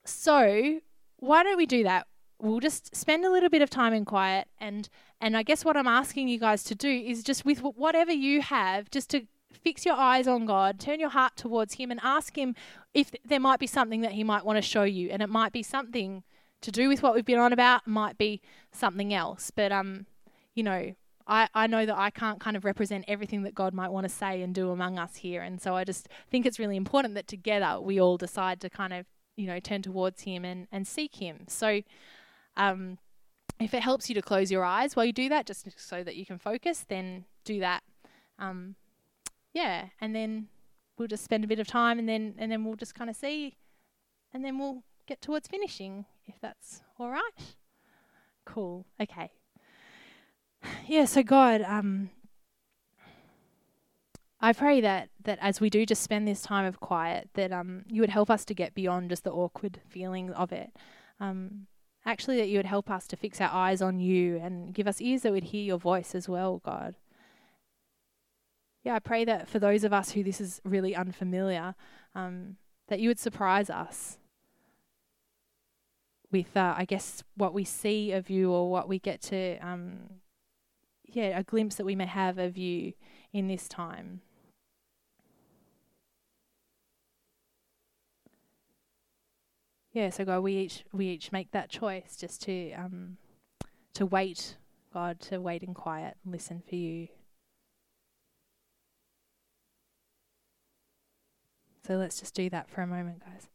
so 0.04 0.80
why 1.18 1.42
don't 1.42 1.56
we 1.58 1.66
do 1.66 1.84
that? 1.84 2.06
We'll 2.40 2.60
just 2.60 2.94
spend 2.94 3.24
a 3.24 3.30
little 3.30 3.48
bit 3.48 3.62
of 3.62 3.70
time 3.70 3.92
in 3.92 4.04
quiet 4.04 4.48
and 4.60 4.88
and 5.20 5.36
I 5.36 5.42
guess 5.42 5.64
what 5.64 5.76
I'm 5.76 5.88
asking 5.88 6.28
you 6.28 6.38
guys 6.38 6.62
to 6.64 6.74
do 6.74 6.88
is 6.88 7.24
just 7.24 7.44
with 7.44 7.58
whatever 7.60 8.12
you 8.12 8.40
have 8.40 8.90
just 8.90 9.10
to 9.10 9.26
fix 9.52 9.84
your 9.84 9.96
eyes 9.96 10.28
on 10.28 10.46
God, 10.46 10.78
turn 10.78 11.00
your 11.00 11.08
heart 11.08 11.36
towards 11.36 11.74
him 11.74 11.90
and 11.90 11.98
ask 12.02 12.38
him 12.38 12.54
if 12.94 13.10
there 13.24 13.40
might 13.40 13.58
be 13.58 13.66
something 13.66 14.02
that 14.02 14.12
he 14.12 14.22
might 14.22 14.44
want 14.44 14.56
to 14.56 14.62
show 14.62 14.84
you 14.84 15.08
and 15.10 15.20
it 15.20 15.28
might 15.28 15.52
be 15.52 15.62
something 15.62 16.22
to 16.60 16.70
do 16.70 16.88
with 16.88 17.02
what 17.02 17.14
we've 17.14 17.24
been 17.24 17.38
on 17.38 17.52
about, 17.52 17.86
might 17.86 18.16
be 18.16 18.40
something 18.70 19.12
else. 19.12 19.50
But 19.50 19.72
um 19.72 20.06
you 20.54 20.62
know, 20.62 20.94
I, 21.28 21.48
I 21.54 21.66
know 21.66 21.84
that 21.86 21.96
I 21.96 22.10
can't 22.10 22.40
kind 22.40 22.56
of 22.56 22.64
represent 22.64 23.04
everything 23.06 23.42
that 23.42 23.54
God 23.54 23.74
might 23.74 23.90
want 23.92 24.04
to 24.04 24.08
say 24.08 24.42
and 24.42 24.54
do 24.54 24.70
among 24.70 24.98
us 24.98 25.16
here. 25.16 25.42
And 25.42 25.60
so 25.60 25.76
I 25.76 25.84
just 25.84 26.08
think 26.30 26.46
it's 26.46 26.58
really 26.58 26.76
important 26.76 27.14
that 27.14 27.28
together 27.28 27.80
we 27.80 28.00
all 28.00 28.16
decide 28.16 28.60
to 28.62 28.70
kind 28.70 28.92
of, 28.92 29.06
you 29.36 29.46
know, 29.46 29.60
turn 29.60 29.82
towards 29.82 30.22
Him 30.22 30.44
and, 30.44 30.66
and 30.72 30.86
seek 30.86 31.16
Him. 31.16 31.44
So 31.46 31.82
um, 32.58 32.98
if 33.60 33.72
it 33.72 33.82
helps 33.82 34.08
you 34.08 34.14
to 34.14 34.22
close 34.22 34.50
your 34.50 34.64
eyes 34.64 34.94
while 34.94 35.06
you 35.06 35.12
do 35.12 35.28
that, 35.30 35.46
just 35.46 35.66
so 35.76 36.02
that 36.02 36.16
you 36.16 36.26
can 36.26 36.38
focus, 36.38 36.84
then 36.88 37.24
do 37.44 37.60
that. 37.60 37.82
Um, 38.38 38.74
yeah, 39.54 39.86
and 40.00 40.14
then 40.14 40.48
we'll 40.98 41.08
just 41.08 41.24
spend 41.24 41.44
a 41.44 41.48
bit 41.48 41.58
of 41.58 41.66
time, 41.66 41.98
and 41.98 42.08
then 42.08 42.34
and 42.38 42.52
then 42.52 42.64
we'll 42.64 42.76
just 42.76 42.94
kind 42.94 43.08
of 43.08 43.16
see, 43.16 43.56
and 44.32 44.44
then 44.44 44.58
we'll 44.58 44.82
get 45.06 45.20
towards 45.20 45.48
finishing 45.48 46.04
if 46.26 46.34
that's 46.40 46.82
all 46.98 47.10
right. 47.10 47.32
Cool. 48.44 48.84
Okay. 49.00 49.30
Yeah. 50.88 51.04
So 51.04 51.22
God, 51.22 51.60
um, 51.62 52.10
I 54.40 54.52
pray 54.52 54.80
that 54.80 55.10
that 55.24 55.38
as 55.40 55.60
we 55.60 55.70
do 55.70 55.84
just 55.84 56.02
spend 56.02 56.26
this 56.26 56.42
time 56.42 56.64
of 56.64 56.80
quiet, 56.80 57.28
that 57.34 57.52
um 57.52 57.84
you 57.88 58.00
would 58.00 58.10
help 58.10 58.30
us 58.30 58.44
to 58.46 58.54
get 58.54 58.74
beyond 58.74 59.10
just 59.10 59.24
the 59.24 59.32
awkward 59.32 59.80
feeling 59.88 60.30
of 60.30 60.52
it. 60.52 60.70
Um, 61.20 61.66
actually, 62.08 62.38
that 62.38 62.48
you 62.48 62.58
would 62.58 62.66
help 62.66 62.90
us 62.90 63.06
to 63.06 63.16
fix 63.16 63.38
our 63.40 63.52
eyes 63.52 63.82
on 63.82 64.00
you 64.00 64.38
and 64.38 64.72
give 64.72 64.88
us 64.88 65.00
ears 65.00 65.22
that 65.22 65.32
would 65.32 65.44
hear 65.44 65.62
your 65.62 65.78
voice 65.78 66.14
as 66.14 66.28
well, 66.28 66.62
God. 66.64 66.94
Yeah, 68.82 68.94
I 68.94 68.98
pray 68.98 69.26
that 69.26 69.46
for 69.46 69.58
those 69.58 69.84
of 69.84 69.92
us 69.92 70.12
who 70.12 70.24
this 70.24 70.40
is 70.40 70.62
really 70.64 70.96
unfamiliar, 70.96 71.74
um, 72.14 72.56
that 72.88 73.00
you 73.00 73.10
would 73.10 73.18
surprise 73.18 73.68
us 73.68 74.16
with, 76.32 76.56
uh, 76.56 76.74
I 76.76 76.86
guess, 76.86 77.22
what 77.36 77.52
we 77.52 77.64
see 77.64 78.12
of 78.12 78.30
you 78.30 78.52
or 78.52 78.70
what 78.70 78.88
we 78.88 78.98
get 78.98 79.20
to, 79.22 79.58
um, 79.58 80.20
yeah, 81.04 81.38
a 81.38 81.42
glimpse 81.42 81.74
that 81.74 81.84
we 81.84 81.94
may 81.94 82.06
have 82.06 82.38
of 82.38 82.56
you 82.56 82.94
in 83.34 83.48
this 83.48 83.68
time. 83.68 84.22
Yeah, 89.98 90.10
so 90.10 90.24
God, 90.24 90.40
we 90.44 90.54
each 90.54 90.84
we 90.92 91.06
each 91.06 91.32
make 91.32 91.50
that 91.50 91.68
choice 91.68 92.14
just 92.16 92.40
to 92.42 92.72
um 92.74 93.16
to 93.94 94.06
wait, 94.06 94.56
God, 94.94 95.18
to 95.22 95.40
wait 95.40 95.64
in 95.64 95.74
quiet 95.74 96.16
and 96.22 96.32
listen 96.32 96.62
for 96.68 96.76
you. 96.76 97.08
So 101.84 101.96
let's 101.96 102.20
just 102.20 102.32
do 102.32 102.48
that 102.50 102.70
for 102.70 102.82
a 102.82 102.86
moment, 102.86 103.24
guys. 103.24 103.48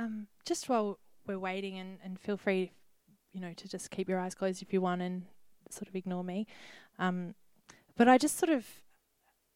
Um, 0.00 0.28
just 0.46 0.68
while 0.68 0.98
we're 1.26 1.38
waiting, 1.38 1.78
and, 1.78 1.98
and 2.02 2.18
feel 2.18 2.36
free, 2.36 2.72
you 3.32 3.40
know, 3.40 3.52
to 3.54 3.68
just 3.68 3.90
keep 3.90 4.08
your 4.08 4.18
eyes 4.18 4.34
closed 4.34 4.62
if 4.62 4.72
you 4.72 4.80
want 4.80 5.02
and 5.02 5.24
sort 5.68 5.88
of 5.88 5.94
ignore 5.94 6.24
me. 6.24 6.46
Um, 6.98 7.34
but 7.96 8.08
I 8.08 8.16
just 8.16 8.38
sort 8.38 8.50
of 8.50 8.66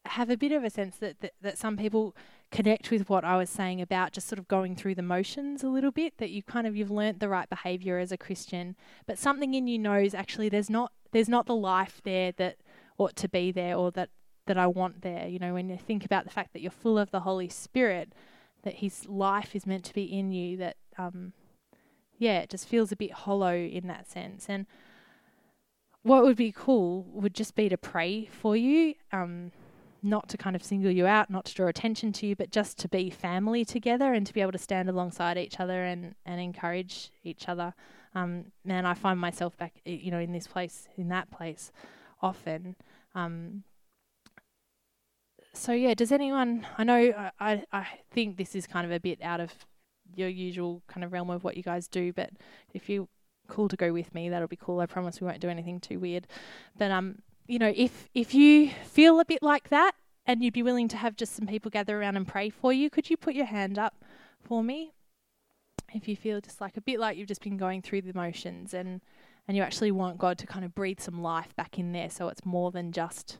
have 0.05 0.29
a 0.29 0.37
bit 0.37 0.51
of 0.51 0.63
a 0.63 0.69
sense 0.69 0.97
that, 0.97 1.19
that, 1.21 1.33
that 1.41 1.57
some 1.57 1.77
people 1.77 2.15
connect 2.51 2.91
with 2.91 3.09
what 3.09 3.23
I 3.23 3.37
was 3.37 3.49
saying 3.49 3.81
about 3.81 4.11
just 4.11 4.27
sort 4.27 4.37
of 4.37 4.47
going 4.47 4.75
through 4.75 4.93
the 4.93 5.01
motions 5.01 5.63
a 5.63 5.67
little 5.67 5.89
bit, 5.89 6.19
that 6.19 6.29
you 6.29 6.43
kind 6.43 6.67
of 6.67 6.75
you've 6.75 6.91
learnt 6.91 7.19
the 7.19 7.29
right 7.29 7.49
behaviour 7.49 7.97
as 7.97 8.11
a 8.11 8.17
Christian, 8.17 8.75
but 9.07 9.17
something 9.17 9.55
in 9.55 9.67
you 9.67 9.79
knows 9.79 10.13
actually 10.13 10.49
there's 10.49 10.69
not 10.69 10.91
there's 11.11 11.29
not 11.29 11.47
the 11.47 11.55
life 11.55 12.01
there 12.03 12.31
that 12.33 12.57
ought 12.99 13.15
to 13.15 13.27
be 13.27 13.51
there 13.51 13.75
or 13.75 13.89
that 13.91 14.09
that 14.45 14.59
I 14.59 14.67
want 14.67 15.01
there. 15.01 15.27
You 15.27 15.39
know, 15.39 15.55
when 15.55 15.69
you 15.69 15.77
think 15.77 16.05
about 16.05 16.25
the 16.25 16.29
fact 16.29 16.53
that 16.53 16.61
you're 16.61 16.69
full 16.69 16.99
of 16.99 17.09
the 17.09 17.21
Holy 17.21 17.49
Spirit, 17.49 18.13
that 18.65 18.75
his 18.75 19.05
life 19.07 19.55
is 19.55 19.65
meant 19.65 19.85
to 19.85 19.93
be 19.93 20.03
in 20.03 20.31
you 20.31 20.57
that 20.57 20.75
um 20.97 21.31
yeah 22.17 22.39
it 22.39 22.49
just 22.49 22.67
feels 22.67 22.91
a 22.91 22.95
bit 22.97 23.13
hollow 23.13 23.55
in 23.55 23.87
that 23.87 24.09
sense. 24.09 24.47
And 24.49 24.65
what 26.01 26.23
would 26.23 26.35
be 26.35 26.51
cool 26.51 27.05
would 27.13 27.33
just 27.33 27.55
be 27.55 27.69
to 27.69 27.77
pray 27.77 28.25
for 28.25 28.57
you 28.57 28.95
um 29.13 29.51
not 30.03 30.29
to 30.29 30.37
kind 30.37 30.55
of 30.55 30.63
single 30.63 30.91
you 30.91 31.07
out 31.07 31.29
not 31.29 31.45
to 31.45 31.53
draw 31.55 31.67
attention 31.67 32.11
to 32.13 32.27
you 32.27 32.35
but 32.35 32.51
just 32.51 32.77
to 32.77 32.87
be 32.87 33.09
family 33.09 33.63
together 33.65 34.13
and 34.13 34.27
to 34.27 34.33
be 34.33 34.41
able 34.41 34.51
to 34.51 34.57
stand 34.57 34.89
alongside 34.89 35.37
each 35.37 35.59
other 35.59 35.83
and 35.83 36.13
and 36.25 36.41
encourage 36.41 37.11
each 37.23 37.47
other. 37.47 37.73
Um 38.13 38.45
man 38.63 38.85
i 38.85 38.93
find 38.93 39.19
myself 39.19 39.55
back 39.57 39.73
you 39.85 40.11
know 40.11 40.19
in 40.19 40.31
this 40.31 40.47
place 40.47 40.87
in 40.97 41.07
that 41.09 41.29
place 41.31 41.71
often. 42.21 42.75
Um 43.13 43.63
so 45.55 45.71
yeah, 45.71 45.93
does 45.93 46.11
anyone? 46.11 46.67
I 46.77 46.83
know 46.83 47.31
I 47.39 47.63
I 47.71 47.87
think 48.11 48.37
this 48.37 48.55
is 48.55 48.67
kind 48.67 48.85
of 48.85 48.91
a 48.91 48.99
bit 48.99 49.21
out 49.21 49.39
of 49.39 49.53
your 50.13 50.29
usual 50.29 50.83
kind 50.87 51.03
of 51.03 51.11
realm 51.11 51.29
of 51.29 51.43
what 51.43 51.57
you 51.57 51.63
guys 51.63 51.87
do, 51.87 52.13
but 52.13 52.29
if 52.73 52.89
you 52.89 53.07
cool 53.47 53.67
to 53.67 53.75
go 53.75 53.93
with 53.93 54.13
me, 54.13 54.29
that'll 54.29 54.47
be 54.47 54.55
cool. 54.55 54.79
I 54.79 54.85
promise 54.85 55.21
we 55.21 55.27
won't 55.27 55.39
do 55.39 55.49
anything 55.49 55.79
too 55.79 55.99
weird. 55.99 56.27
But 56.77 56.91
um, 56.91 57.19
you 57.47 57.59
know, 57.59 57.73
if 57.75 58.09
if 58.13 58.33
you 58.33 58.69
feel 58.85 59.19
a 59.19 59.25
bit 59.25 59.41
like 59.41 59.69
that 59.69 59.93
and 60.25 60.43
you'd 60.43 60.53
be 60.53 60.63
willing 60.63 60.87
to 60.89 60.97
have 60.97 61.15
just 61.15 61.35
some 61.35 61.47
people 61.47 61.71
gather 61.71 61.99
around 61.99 62.17
and 62.17 62.27
pray 62.27 62.49
for 62.49 62.73
you, 62.73 62.89
could 62.89 63.09
you 63.09 63.17
put 63.17 63.35
your 63.35 63.45
hand 63.45 63.77
up 63.79 64.03
for 64.39 64.63
me? 64.63 64.93
If 65.93 66.07
you 66.07 66.15
feel 66.15 66.41
just 66.41 66.61
like 66.61 66.77
a 66.77 66.81
bit 66.81 66.99
like 66.99 67.17
you've 67.17 67.27
just 67.27 67.43
been 67.43 67.57
going 67.57 67.81
through 67.81 68.01
the 68.01 68.13
motions 68.13 68.73
and 68.73 69.01
and 69.47 69.55
you 69.55 69.63
actually 69.63 69.91
want 69.91 70.17
God 70.17 70.37
to 70.39 70.47
kind 70.47 70.65
of 70.65 70.73
breathe 70.73 70.99
some 70.99 71.21
life 71.21 71.55
back 71.55 71.77
in 71.77 71.91
there 71.91 72.09
so 72.09 72.27
it's 72.29 72.43
more 72.45 72.71
than 72.71 72.91
just 72.91 73.37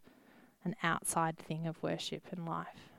an 0.65 0.75
outside 0.83 1.37
thing 1.37 1.67
of 1.67 1.81
worship 1.81 2.23
and 2.31 2.45
life. 2.45 2.89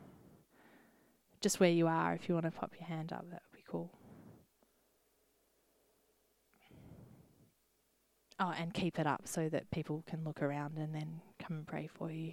Just 1.41 1.61
where 1.61 1.71
you 1.71 1.87
are, 1.87 2.15
if 2.15 2.29
you 2.29 2.35
want 2.35 2.47
to 2.47 2.53
pop 2.53 2.73
your 2.79 2.89
hand 2.89 3.13
up, 3.13 3.27
that 3.31 3.43
would 3.51 3.57
be 3.57 3.65
cool. 3.69 3.91
Oh, 8.39 8.55
and 8.59 8.73
keep 8.73 8.99
it 8.99 9.07
up 9.07 9.23
so 9.25 9.49
that 9.49 9.71
people 9.71 10.05
can 10.07 10.25
look 10.25 10.43
around 10.43 10.79
and 10.79 10.95
then 10.95 11.21
come 11.39 11.59
and 11.59 11.67
pray 11.67 11.89
for 11.93 12.11
you. 12.11 12.33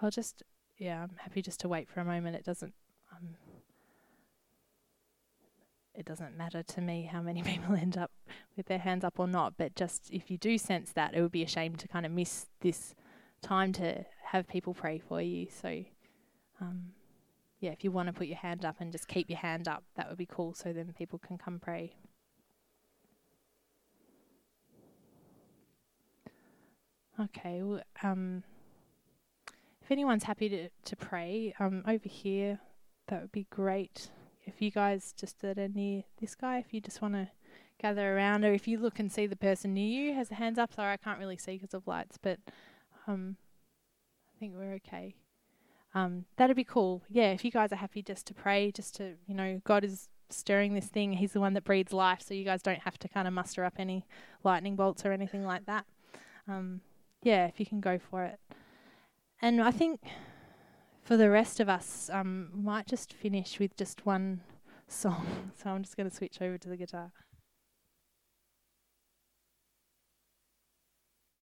I'll 0.00 0.10
just, 0.10 0.42
yeah, 0.76 1.02
I'm 1.02 1.16
happy 1.16 1.42
just 1.42 1.60
to 1.60 1.68
wait 1.68 1.88
for 1.88 2.00
a 2.00 2.04
moment. 2.04 2.36
It 2.36 2.44
doesn't, 2.44 2.74
um, 3.12 3.36
it 5.94 6.06
doesn't 6.06 6.36
matter 6.36 6.62
to 6.62 6.80
me 6.80 7.08
how 7.10 7.20
many 7.20 7.42
people 7.44 7.74
end 7.74 7.98
up 7.98 8.12
with 8.56 8.66
their 8.66 8.78
hands 8.78 9.04
up 9.04 9.18
or 9.18 9.26
not. 9.26 9.54
But 9.56 9.74
just 9.74 10.10
if 10.12 10.30
you 10.30 10.38
do 10.38 10.56
sense 10.58 10.92
that, 10.92 11.14
it 11.14 11.20
would 11.20 11.32
be 11.32 11.42
a 11.42 11.48
shame 11.48 11.74
to 11.76 11.88
kind 11.88 12.06
of 12.06 12.12
miss 12.12 12.46
this 12.60 12.94
time 13.42 13.72
to 13.72 14.04
have 14.26 14.46
people 14.46 14.74
pray 14.74 14.98
for 14.98 15.20
you. 15.20 15.48
So, 15.50 15.84
um, 16.60 16.92
yeah, 17.60 17.70
if 17.70 17.82
you 17.82 17.90
want 17.90 18.06
to 18.06 18.12
put 18.12 18.28
your 18.28 18.36
hand 18.36 18.64
up 18.64 18.76
and 18.78 18.92
just 18.92 19.08
keep 19.08 19.28
your 19.28 19.38
hand 19.38 19.66
up, 19.66 19.82
that 19.96 20.08
would 20.08 20.18
be 20.18 20.26
cool. 20.26 20.54
So 20.54 20.72
then 20.72 20.94
people 20.96 21.18
can 21.18 21.38
come 21.38 21.58
pray. 21.58 21.94
Okay. 27.20 27.62
Well, 27.64 27.82
um, 28.04 28.44
if 29.88 29.92
anyone's 29.92 30.24
happy 30.24 30.50
to, 30.50 30.68
to 30.84 30.96
pray 30.96 31.54
um, 31.58 31.82
over 31.88 32.10
here, 32.10 32.60
that 33.06 33.22
would 33.22 33.32
be 33.32 33.46
great. 33.48 34.10
If 34.44 34.60
you 34.60 34.70
guys 34.70 35.14
just 35.16 35.40
that 35.40 35.56
are 35.56 35.68
near 35.68 36.02
this 36.20 36.34
guy, 36.34 36.58
if 36.58 36.74
you 36.74 36.82
just 36.82 37.00
want 37.00 37.14
to 37.14 37.30
gather 37.80 38.14
around, 38.14 38.44
or 38.44 38.52
if 38.52 38.68
you 38.68 38.78
look 38.78 38.98
and 38.98 39.10
see 39.10 39.26
the 39.26 39.34
person 39.34 39.72
near 39.72 39.88
you 39.88 40.14
has 40.14 40.28
the 40.28 40.34
hands 40.34 40.58
up. 40.58 40.74
Sorry, 40.74 40.92
I 40.92 40.98
can't 40.98 41.18
really 41.18 41.38
see 41.38 41.52
because 41.56 41.72
of 41.72 41.86
lights, 41.86 42.18
but 42.20 42.38
um, 43.06 43.38
I 44.36 44.38
think 44.38 44.52
we're 44.54 44.74
okay. 44.74 45.14
Um, 45.94 46.26
that'd 46.36 46.54
be 46.54 46.64
cool. 46.64 47.02
Yeah, 47.08 47.30
if 47.30 47.42
you 47.42 47.50
guys 47.50 47.72
are 47.72 47.76
happy 47.76 48.02
just 48.02 48.26
to 48.26 48.34
pray, 48.34 48.70
just 48.70 48.94
to 48.96 49.14
you 49.26 49.34
know, 49.34 49.62
God 49.64 49.84
is 49.84 50.10
stirring 50.28 50.74
this 50.74 50.88
thing. 50.88 51.14
He's 51.14 51.32
the 51.32 51.40
one 51.40 51.54
that 51.54 51.64
breathes 51.64 51.94
life, 51.94 52.20
so 52.20 52.34
you 52.34 52.44
guys 52.44 52.60
don't 52.60 52.80
have 52.80 52.98
to 52.98 53.08
kind 53.08 53.26
of 53.26 53.32
muster 53.32 53.64
up 53.64 53.76
any 53.78 54.04
lightning 54.44 54.76
bolts 54.76 55.06
or 55.06 55.12
anything 55.12 55.46
like 55.46 55.64
that. 55.64 55.86
Um, 56.46 56.82
yeah, 57.22 57.46
if 57.46 57.58
you 57.58 57.64
can 57.64 57.80
go 57.80 57.98
for 57.98 58.24
it. 58.24 58.38
And 59.40 59.62
I 59.62 59.70
think 59.70 60.00
for 61.02 61.16
the 61.16 61.30
rest 61.30 61.60
of 61.60 61.68
us, 61.68 62.10
um, 62.12 62.50
might 62.52 62.86
just 62.86 63.12
finish 63.12 63.58
with 63.58 63.76
just 63.76 64.04
one 64.04 64.40
song. 64.88 65.26
So 65.62 65.70
I'm 65.70 65.82
just 65.82 65.96
going 65.96 66.08
to 66.08 66.14
switch 66.14 66.40
over 66.40 66.58
to 66.58 66.68
the 66.68 66.76
guitar. 66.76 67.12